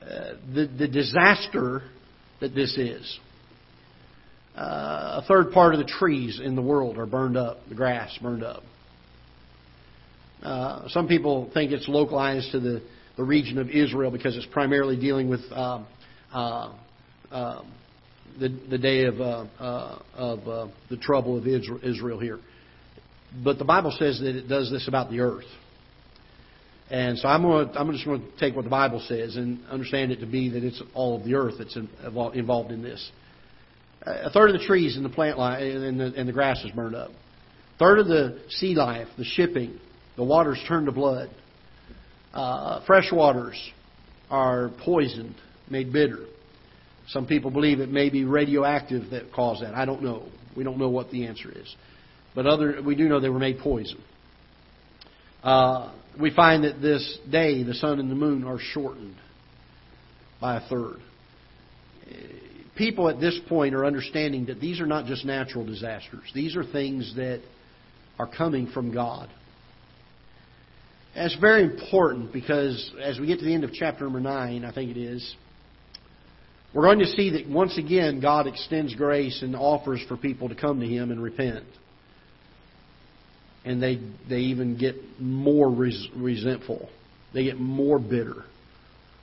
Uh, 0.00 0.34
the 0.54 0.66
the 0.78 0.88
disaster 0.88 1.82
that 2.40 2.54
this 2.54 2.76
is. 2.76 3.18
Uh, 4.56 5.20
a 5.22 5.24
third 5.26 5.50
part 5.52 5.74
of 5.74 5.80
the 5.80 5.86
trees 5.86 6.40
in 6.42 6.54
the 6.54 6.62
world 6.62 6.96
are 6.96 7.06
burned 7.06 7.36
up. 7.36 7.58
The 7.68 7.74
grass 7.74 8.16
burned 8.22 8.44
up. 8.44 8.62
Uh, 10.42 10.88
some 10.88 11.08
people 11.08 11.50
think 11.52 11.72
it's 11.72 11.88
localized 11.88 12.52
to 12.52 12.60
the 12.60 12.82
the 13.16 13.24
region 13.24 13.58
of 13.58 13.70
Israel 13.70 14.10
because 14.10 14.36
it's 14.36 14.46
primarily 14.46 14.96
dealing 14.96 15.28
with 15.28 15.40
uh, 15.50 15.84
uh, 16.32 16.72
uh, 17.30 17.62
the, 18.38 18.48
the 18.70 18.78
day 18.78 19.04
of, 19.04 19.20
uh, 19.20 19.46
uh, 19.58 19.98
of 20.14 20.48
uh, 20.48 20.68
the 20.90 20.96
trouble 20.96 21.38
of 21.38 21.46
Israel 21.46 22.18
here. 22.20 22.38
But 23.42 23.58
the 23.58 23.64
Bible 23.64 23.94
says 23.98 24.20
that 24.20 24.36
it 24.36 24.48
does 24.48 24.70
this 24.70 24.88
about 24.88 25.10
the 25.10 25.20
earth. 25.20 25.44
And 26.90 27.18
so 27.18 27.28
I'm, 27.28 27.42
to, 27.42 27.78
I'm 27.78 27.90
just 27.92 28.04
going 28.04 28.20
to 28.20 28.38
take 28.38 28.54
what 28.54 28.64
the 28.64 28.70
Bible 28.70 29.02
says 29.08 29.36
and 29.36 29.64
understand 29.66 30.12
it 30.12 30.20
to 30.20 30.26
be 30.26 30.50
that 30.50 30.62
it's 30.62 30.80
all 30.94 31.16
of 31.16 31.24
the 31.24 31.34
earth 31.34 31.54
that's 31.58 31.76
involved 32.34 32.70
in 32.70 32.82
this. 32.82 33.10
A 34.02 34.30
third 34.30 34.50
of 34.50 34.60
the 34.60 34.66
trees 34.66 34.96
in 34.96 35.02
the 35.02 35.08
plant 35.08 35.36
life 35.36 35.60
and 35.60 35.98
the, 35.98 36.12
and 36.16 36.28
the 36.28 36.32
grass 36.32 36.62
is 36.64 36.70
burned 36.70 36.94
up. 36.94 37.10
A 37.10 37.78
third 37.78 37.98
of 37.98 38.06
the 38.06 38.40
sea 38.50 38.74
life, 38.74 39.08
the 39.18 39.24
shipping, 39.24 39.80
the 40.16 40.22
waters 40.22 40.62
turn 40.68 40.84
to 40.84 40.92
blood. 40.92 41.28
Uh, 42.36 42.84
fresh 42.84 43.10
waters 43.10 43.58
are 44.28 44.70
poisoned, 44.84 45.34
made 45.70 45.90
bitter. 45.90 46.26
Some 47.08 47.26
people 47.26 47.50
believe 47.50 47.80
it 47.80 47.90
may 47.90 48.10
be 48.10 48.24
radioactive 48.24 49.10
that 49.10 49.32
caused 49.32 49.62
that. 49.62 49.74
I 49.74 49.86
don't 49.86 50.02
know. 50.02 50.28
We 50.54 50.62
don't 50.62 50.78
know 50.78 50.90
what 50.90 51.10
the 51.10 51.26
answer 51.26 51.50
is. 51.50 51.74
But 52.34 52.46
other, 52.46 52.82
we 52.84 52.94
do 52.94 53.08
know 53.08 53.20
they 53.20 53.30
were 53.30 53.38
made 53.38 53.58
poison. 53.60 54.02
Uh, 55.42 55.94
we 56.20 56.30
find 56.30 56.64
that 56.64 56.82
this 56.82 57.18
day, 57.30 57.62
the 57.62 57.72
sun 57.72 58.00
and 58.00 58.10
the 58.10 58.14
moon 58.14 58.44
are 58.44 58.58
shortened 58.58 59.16
by 60.38 60.56
a 60.56 60.68
third. 60.68 60.98
People 62.76 63.08
at 63.08 63.18
this 63.18 63.40
point 63.48 63.74
are 63.74 63.86
understanding 63.86 64.46
that 64.46 64.60
these 64.60 64.80
are 64.80 64.86
not 64.86 65.06
just 65.06 65.24
natural 65.24 65.64
disasters. 65.64 66.30
These 66.34 66.54
are 66.54 66.64
things 66.64 67.14
that 67.16 67.40
are 68.18 68.28
coming 68.28 68.66
from 68.66 68.92
God. 68.92 69.30
And 71.16 71.24
it's 71.24 71.40
very 71.40 71.64
important 71.64 72.30
because 72.30 72.92
as 73.02 73.18
we 73.18 73.26
get 73.26 73.38
to 73.38 73.44
the 73.46 73.54
end 73.54 73.64
of 73.64 73.72
chapter 73.72 74.04
number 74.04 74.20
9, 74.20 74.66
I 74.66 74.72
think 74.72 74.94
it 74.94 75.00
is, 75.00 75.34
we're 76.74 76.82
going 76.82 76.98
to 76.98 77.06
see 77.06 77.30
that 77.30 77.48
once 77.48 77.78
again 77.78 78.20
God 78.20 78.46
extends 78.46 78.94
grace 78.94 79.40
and 79.40 79.56
offers 79.56 80.04
for 80.08 80.18
people 80.18 80.50
to 80.50 80.54
come 80.54 80.78
to 80.80 80.86
Him 80.86 81.10
and 81.10 81.22
repent. 81.22 81.64
And 83.64 83.82
they, 83.82 83.98
they 84.28 84.40
even 84.40 84.76
get 84.76 84.96
more 85.18 85.70
res- 85.70 86.06
resentful. 86.14 86.86
They 87.32 87.44
get 87.44 87.58
more 87.58 87.98
bitter. 87.98 88.44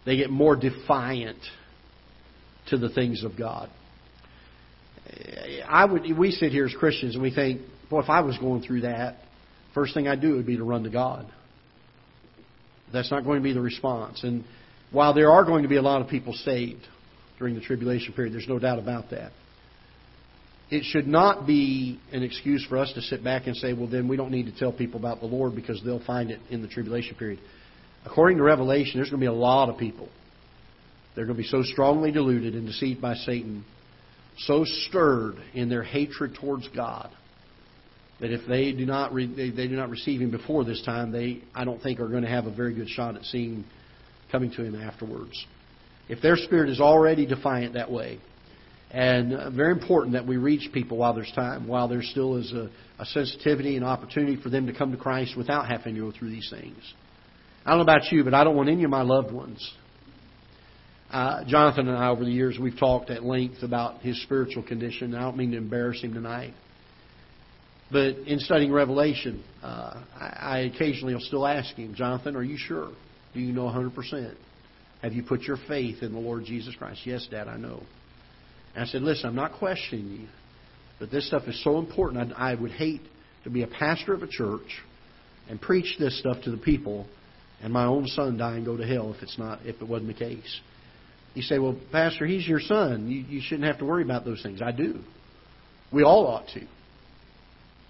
They 0.03 0.17
get 0.17 0.31
more 0.31 0.55
defiant 0.55 1.37
to 2.69 2.77
the 2.79 2.89
things 2.89 3.23
of 3.23 3.37
God. 3.37 3.69
I 5.69 5.85
would, 5.85 6.17
we 6.17 6.31
sit 6.31 6.51
here 6.51 6.65
as 6.65 6.73
Christians 6.73 7.13
and 7.13 7.21
we 7.21 7.33
think, 7.33 7.61
boy, 7.91 7.99
if 7.99 8.09
I 8.09 8.21
was 8.21 8.35
going 8.39 8.63
through 8.63 8.81
that, 8.81 9.17
first 9.75 9.93
thing 9.93 10.07
I'd 10.07 10.21
do 10.21 10.37
would 10.37 10.47
be 10.47 10.57
to 10.57 10.63
run 10.63 10.83
to 10.85 10.89
God. 10.89 11.31
That's 12.93 13.11
not 13.11 13.23
going 13.23 13.39
to 13.39 13.43
be 13.43 13.53
the 13.53 13.61
response. 13.61 14.23
And 14.23 14.43
while 14.91 15.13
there 15.13 15.31
are 15.31 15.43
going 15.43 15.63
to 15.63 15.69
be 15.69 15.77
a 15.77 15.81
lot 15.81 16.01
of 16.01 16.07
people 16.07 16.33
saved, 16.33 16.87
during 17.43 17.55
the 17.55 17.61
tribulation 17.61 18.13
period. 18.13 18.33
There's 18.33 18.47
no 18.47 18.59
doubt 18.59 18.79
about 18.79 19.09
that. 19.11 19.31
It 20.69 20.83
should 20.85 21.07
not 21.07 21.45
be 21.45 21.99
an 22.11 22.23
excuse 22.23 22.65
for 22.67 22.77
us 22.77 22.91
to 22.93 23.01
sit 23.01 23.23
back 23.23 23.47
and 23.47 23.55
say, 23.57 23.73
well, 23.73 23.87
then 23.87 24.07
we 24.07 24.15
don't 24.15 24.31
need 24.31 24.45
to 24.45 24.57
tell 24.57 24.71
people 24.71 24.99
about 24.99 25.19
the 25.19 25.25
Lord 25.25 25.53
because 25.53 25.81
they'll 25.83 26.03
find 26.05 26.31
it 26.31 26.39
in 26.49 26.61
the 26.61 26.67
tribulation 26.67 27.15
period. 27.15 27.39
According 28.05 28.37
to 28.37 28.43
Revelation, 28.43 28.93
there's 28.95 29.09
going 29.09 29.19
to 29.19 29.23
be 29.23 29.27
a 29.27 29.33
lot 29.33 29.69
of 29.69 29.77
people. 29.77 30.07
They're 31.15 31.25
going 31.25 31.35
to 31.35 31.43
be 31.43 31.47
so 31.47 31.63
strongly 31.63 32.11
deluded 32.11 32.55
and 32.55 32.65
deceived 32.65 33.01
by 33.01 33.15
Satan, 33.15 33.65
so 34.37 34.63
stirred 34.63 35.35
in 35.53 35.69
their 35.69 35.83
hatred 35.83 36.35
towards 36.39 36.67
God, 36.69 37.11
that 38.23 38.31
if 38.31 38.47
they 38.47 38.71
do 38.71 38.85
not 38.85 39.13
re- 39.13 39.27
they, 39.27 39.49
they 39.49 39.67
do 39.67 39.75
not 39.75 39.89
receive 39.89 40.21
Him 40.21 40.31
before 40.31 40.63
this 40.63 40.81
time, 40.83 41.11
they 41.11 41.43
I 41.53 41.65
don't 41.65 41.83
think 41.83 41.99
are 41.99 42.07
going 42.07 42.23
to 42.23 42.29
have 42.29 42.45
a 42.45 42.55
very 42.55 42.73
good 42.73 42.87
shot 42.87 43.17
at 43.17 43.23
seeing 43.25 43.65
coming 44.31 44.49
to 44.51 44.63
Him 44.63 44.81
afterwards 44.81 45.45
if 46.07 46.21
their 46.21 46.37
spirit 46.37 46.69
is 46.69 46.79
already 46.79 47.25
defiant 47.25 47.73
that 47.73 47.91
way. 47.91 48.19
And 48.91 49.33
uh, 49.33 49.49
very 49.49 49.73
important 49.73 50.13
that 50.13 50.25
we 50.25 50.37
reach 50.37 50.71
people 50.71 50.97
while 50.97 51.13
there's 51.13 51.31
time, 51.33 51.67
while 51.67 51.89
there 51.89 52.01
still 52.01 52.37
is 52.37 52.53
a, 52.53 52.69
a 52.97 53.05
sensitivity 53.07 53.75
and 53.75 53.83
opportunity 53.83 54.41
for 54.41 54.49
them 54.49 54.67
to 54.67 54.73
come 54.73 54.91
to 54.91 54.97
Christ 54.97 55.35
without 55.35 55.67
having 55.67 55.95
to 55.95 56.01
go 56.01 56.11
through 56.17 56.29
these 56.29 56.47
things. 56.49 56.77
I 57.65 57.71
don't 57.71 57.79
know 57.79 57.83
about 57.83 58.09
you, 58.11 58.23
but 58.23 58.33
I 58.33 58.45
don't 58.45 58.55
want 58.55 58.69
any 58.69 58.85
of 58.85 58.89
my 58.89 59.01
loved 59.01 59.33
ones. 59.33 59.73
Uh, 61.11 61.43
Jonathan 61.45 61.89
and 61.89 61.97
I, 61.97 62.09
over 62.09 62.23
the 62.23 62.31
years, 62.31 62.57
we've 62.59 62.77
talked 62.77 63.09
at 63.09 63.23
length 63.23 63.63
about 63.63 64.01
his 64.01 64.21
spiritual 64.23 64.63
condition. 64.63 65.13
I 65.13 65.21
don't 65.21 65.37
mean 65.37 65.51
to 65.51 65.57
embarrass 65.57 66.01
him 66.01 66.13
tonight. 66.13 66.53
But 67.91 68.17
in 68.25 68.39
studying 68.39 68.71
Revelation, 68.71 69.43
uh, 69.61 70.03
I, 70.19 70.71
occasionally 70.73 71.13
will 71.13 71.21
still 71.21 71.45
ask 71.45 71.75
him, 71.75 71.93
Jonathan, 71.93 72.35
are 72.35 72.43
you 72.43 72.57
sure? 72.57 72.91
Do 73.33 73.39
you 73.39 73.51
know 73.51 73.63
100%? 73.63 74.35
Have 75.01 75.13
you 75.13 75.21
put 75.21 75.41
your 75.41 75.57
faith 75.67 76.01
in 76.01 76.13
the 76.13 76.19
Lord 76.19 76.45
Jesus 76.45 76.75
Christ? 76.75 77.01
Yes, 77.05 77.27
Dad, 77.29 77.47
I 77.47 77.57
know. 77.57 77.83
And 78.73 78.83
I 78.83 78.87
said, 78.87 79.01
Listen, 79.01 79.27
I'm 79.27 79.35
not 79.35 79.53
questioning 79.53 80.07
you, 80.07 80.27
but 80.99 81.11
this 81.11 81.27
stuff 81.27 81.43
is 81.47 81.61
so 81.63 81.77
important. 81.77 82.33
I, 82.35 82.51
I 82.51 82.55
would 82.55 82.71
hate 82.71 83.01
to 83.43 83.49
be 83.49 83.63
a 83.63 83.67
pastor 83.67 84.13
of 84.13 84.23
a 84.23 84.27
church 84.27 84.81
and 85.49 85.59
preach 85.61 85.97
this 85.99 86.17
stuff 86.19 86.37
to 86.45 86.51
the 86.51 86.57
people 86.57 87.05
and 87.61 87.71
my 87.71 87.85
own 87.85 88.07
son 88.07 88.37
die 88.37 88.55
and 88.55 88.65
go 88.65 88.75
to 88.77 88.85
hell 88.85 89.13
if 89.15 89.23
it's 89.23 89.37
not 89.37 89.59
if 89.65 89.81
it 89.81 89.87
wasn't 89.87 90.07
the 90.07 90.13
case. 90.13 90.59
You 91.33 91.41
say, 91.41 91.59
Well, 91.59 91.79
Pastor, 91.91 92.25
he's 92.25 92.47
your 92.47 92.59
son. 92.59 93.09
You, 93.09 93.21
you 93.21 93.41
shouldn't 93.41 93.67
have 93.67 93.79
to 93.79 93.85
worry 93.85 94.03
about 94.03 94.25
those 94.25 94.41
things. 94.43 94.61
I 94.61 94.71
do. 94.71 94.99
We 95.91 96.03
all 96.03 96.27
ought 96.27 96.47
to. 96.49 96.61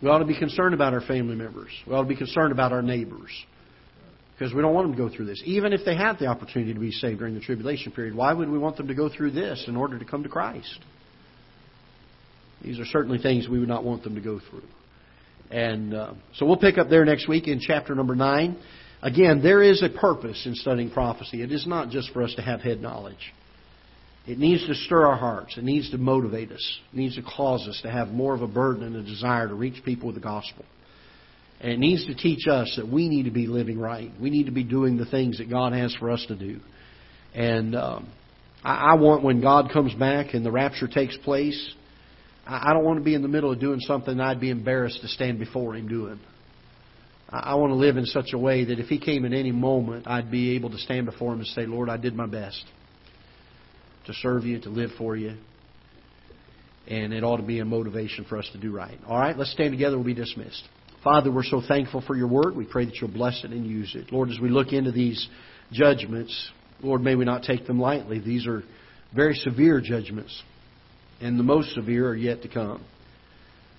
We 0.04 0.10
ought 0.10 0.20
to 0.20 0.26
be 0.26 0.38
concerned 0.38 0.74
about 0.74 0.93
our 0.93 0.99
family 0.99 1.36
members. 1.36 1.72
We 1.88 1.93
ought 1.93 2.01
to 2.01 2.08
be 2.08 2.18
concerned 2.18 2.51
about 2.51 2.74
our 2.74 2.82
neighbors. 2.82 3.32
Because 4.34 4.54
we 4.54 4.62
don't 4.62 4.74
want 4.74 4.89
them 4.89 4.97
to 4.97 5.10
go 5.10 5.16
through 5.16 5.28
this. 5.28 5.41
Even 5.45 5.72
if 5.72 5.86
they 5.86 5.95
have 5.95 6.20
the 6.20 6.26
opportunity 6.26 6.74
to 6.74 6.80
be 6.80 6.91
saved 6.91 7.20
during 7.20 7.36
the 7.36 7.39
tribulation 7.39 7.93
period, 7.93 8.14
why 8.14 8.34
would 8.34 8.49
we 8.49 8.58
want 8.58 8.76
them 8.76 8.89
to 8.89 8.93
go 8.93 9.08
through 9.08 9.32
this 9.32 9.64
in 9.66 9.78
order 9.78 9.97
to 9.97 10.04
come 10.04 10.24
to 10.24 10.30
Christ? 10.30 10.80
These 12.62 12.80
are 12.80 12.86
certainly 12.86 13.18
things 13.18 13.47
we 13.47 13.60
would 13.60 13.70
not 13.70 13.86
want 13.86 14.04
them 14.04 14.16
to 14.16 14.22
go 14.22 14.41
through. 14.49 14.64
And 15.49 15.93
uh, 15.93 16.14
so 16.36 16.45
we'll 16.45 16.58
pick 16.58 16.78
up 16.78 16.89
there 16.89 17.06
next 17.06 17.30
week 17.30 17.47
in 17.47 17.62
chapter 17.62 17.95
number 17.95 18.16
9. 18.16 18.58
Again, 19.04 19.41
there 19.41 19.64
is 19.64 19.82
a 19.82 19.89
purpose 19.89 20.43
in 20.45 20.56
studying 20.56 20.91
prophecy. 20.91 21.41
It 21.41 21.51
is 21.54 21.66
not 21.66 21.89
just 21.89 22.12
for 22.12 22.24
us 22.24 22.34
to 22.36 22.41
have 22.41 22.60
head 22.60 22.82
knowledge. 22.82 23.34
It 24.26 24.39
needs 24.39 24.65
to 24.67 24.76
stir 24.76 25.05
our 25.05 25.17
hearts. 25.17 25.57
It 25.57 25.65
needs 25.65 25.91
to 25.91 25.97
motivate 25.97 26.51
us. 26.51 26.80
It 26.93 26.97
needs 26.97 27.15
to 27.15 27.24
cause 27.24 27.67
us 27.67 27.80
to 27.84 27.91
have 27.91 28.09
more 28.09 28.34
of 28.34 28.41
a 28.41 28.47
burden 28.47 28.84
and 28.84 28.95
a 28.95 29.03
desire 29.03 29.49
to 29.49 29.53
reach 29.53 29.84
people 29.84 30.07
with 30.07 30.15
the 30.15 30.21
gospel. 30.21 30.63
And 31.59 31.71
it 31.71 31.80
needs 31.80 32.05
to 32.07 32.15
teach 32.15 32.47
us 32.47 32.74
that 32.78 32.88
we 32.88 33.09
need 33.09 33.24
to 33.24 33.32
be 33.32 33.47
living 33.47 33.80
right. 33.80 34.11
We 34.21 34.30
need 34.30 34.45
to 34.45 34.51
be 34.51 34.63
doing 34.63 34.97
the 34.97 35.05
things 35.05 35.39
that 35.39 35.49
God 35.49 35.74
has 35.74 35.93
for 35.95 36.09
us 36.09 36.26
to 36.28 36.36
do. 36.36 36.59
And 37.34 37.76
um, 37.76 38.09
I, 38.63 38.91
I 38.91 38.93
want 38.95 39.24
when 39.24 39.41
God 39.41 39.71
comes 39.71 39.93
back 39.93 40.34
and 40.34 40.45
the 40.45 40.51
rapture 40.51 40.88
takes 40.88 41.17
place, 41.17 41.74
I, 42.47 42.69
I 42.69 42.74
don't 42.74 42.86
want 42.86 42.99
to 42.99 43.03
be 43.03 43.15
in 43.15 43.24
the 43.24 43.28
middle 43.28 43.51
of 43.51 43.59
doing 43.59 43.80
something 43.82 44.19
I'd 44.21 44.39
be 44.39 44.51
embarrassed 44.51 45.01
to 45.01 45.07
stand 45.09 45.39
before 45.39 45.76
Him 45.76 45.89
doing. 45.89 46.19
I, 47.30 47.39
I 47.39 47.55
want 47.55 47.71
to 47.71 47.76
live 47.76 47.97
in 47.97 48.05
such 48.05 48.32
a 48.34 48.38
way 48.38 48.63
that 48.65 48.80
if 48.80 48.88
He 48.88 48.99
came 48.99 49.26
at 49.26 49.34
any 49.34 49.51
moment, 49.51 50.07
I'd 50.07 50.32
be 50.32 50.55
able 50.55 50.69
to 50.69 50.78
stand 50.78 51.07
before 51.07 51.34
Him 51.34 51.39
and 51.39 51.47
say, 51.47 51.65
Lord, 51.65 51.89
I 51.89 51.97
did 51.97 52.15
my 52.15 52.28
best 52.28 52.63
to 54.06 54.14
serve 54.14 54.45
you, 54.45 54.60
to 54.62 54.70
live 54.70 54.91
for 54.97 55.16
you. 55.16 55.36
And 56.88 57.14
it 57.14 57.24
ought 57.24 57.38
to 57.38 57.43
be 57.43 57.60
a 57.60 57.66
motivation 57.66 58.26
for 58.26 58.38
us 58.38 58.49
to 58.51 58.60
do 58.60 58.72
right. 58.72 58.97
All 59.08 59.18
right, 59.18 59.38
let's 59.38 59.51
stand 59.51 59.72
together. 59.72 59.95
We'll 59.95 60.06
be 60.06 60.14
dismissed. 60.14 60.64
Father, 61.04 61.32
we're 61.32 61.43
so 61.43 61.62
thankful 61.66 62.01
for 62.06 62.16
your 62.16 62.28
word. 62.28 62.56
We 62.56 62.66
pray 62.66 62.86
that 62.86 62.95
you'll 62.95 63.12
bless 63.12 63.43
it 63.43 63.51
and 63.51 63.66
use 63.66 63.93
it. 63.95 64.12
Lord, 64.12 64.30
as 64.30 64.39
we 64.39 64.49
look 64.49 64.72
into 64.72 64.91
these 64.91 65.28
judgments, 65.72 66.51
Lord, 66.82 67.01
may 67.01 67.16
we 67.16 67.26
not 67.26 67.43
take 67.43 67.66
them 67.66 67.80
lightly. 67.80 68.20
These 68.20 68.47
are 68.47 68.64
very 69.16 69.36
severe 69.36 69.82
judgments, 69.82 70.41
and 71.22 71.39
the 71.39 71.43
most 71.43 71.74
severe 71.74 72.10
are 72.10 72.16
yet 72.16 72.41
to 72.43 72.47
come. 72.47 72.84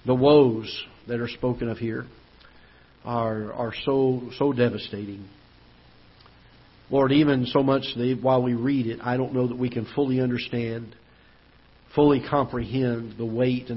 The 0.07 0.15
woes 0.15 0.85
that 1.09 1.21
are 1.21 1.29
spoken 1.29 1.69
of 1.69 1.79
here 1.79 2.07
are, 3.05 3.53
are 3.53 3.73
so, 3.85 4.23
so 4.39 4.53
devastating. 4.53 5.27
Lord, 6.91 7.13
even 7.13 7.47
so 7.47 7.63
much 7.63 7.83
that 7.97 8.19
while 8.21 8.43
we 8.43 8.55
read 8.55 8.87
it, 8.87 9.01
I 9.03 9.17
don't 9.17 9.33
know 9.33 9.49
that 9.49 9.57
we 9.57 9.71
can 9.71 9.87
fully 9.95 10.21
understand, 10.21 10.95
fully 11.95 12.23
comprehend 12.29 13.17
the 13.17 13.25
weight 13.25 13.71
and 13.71 13.73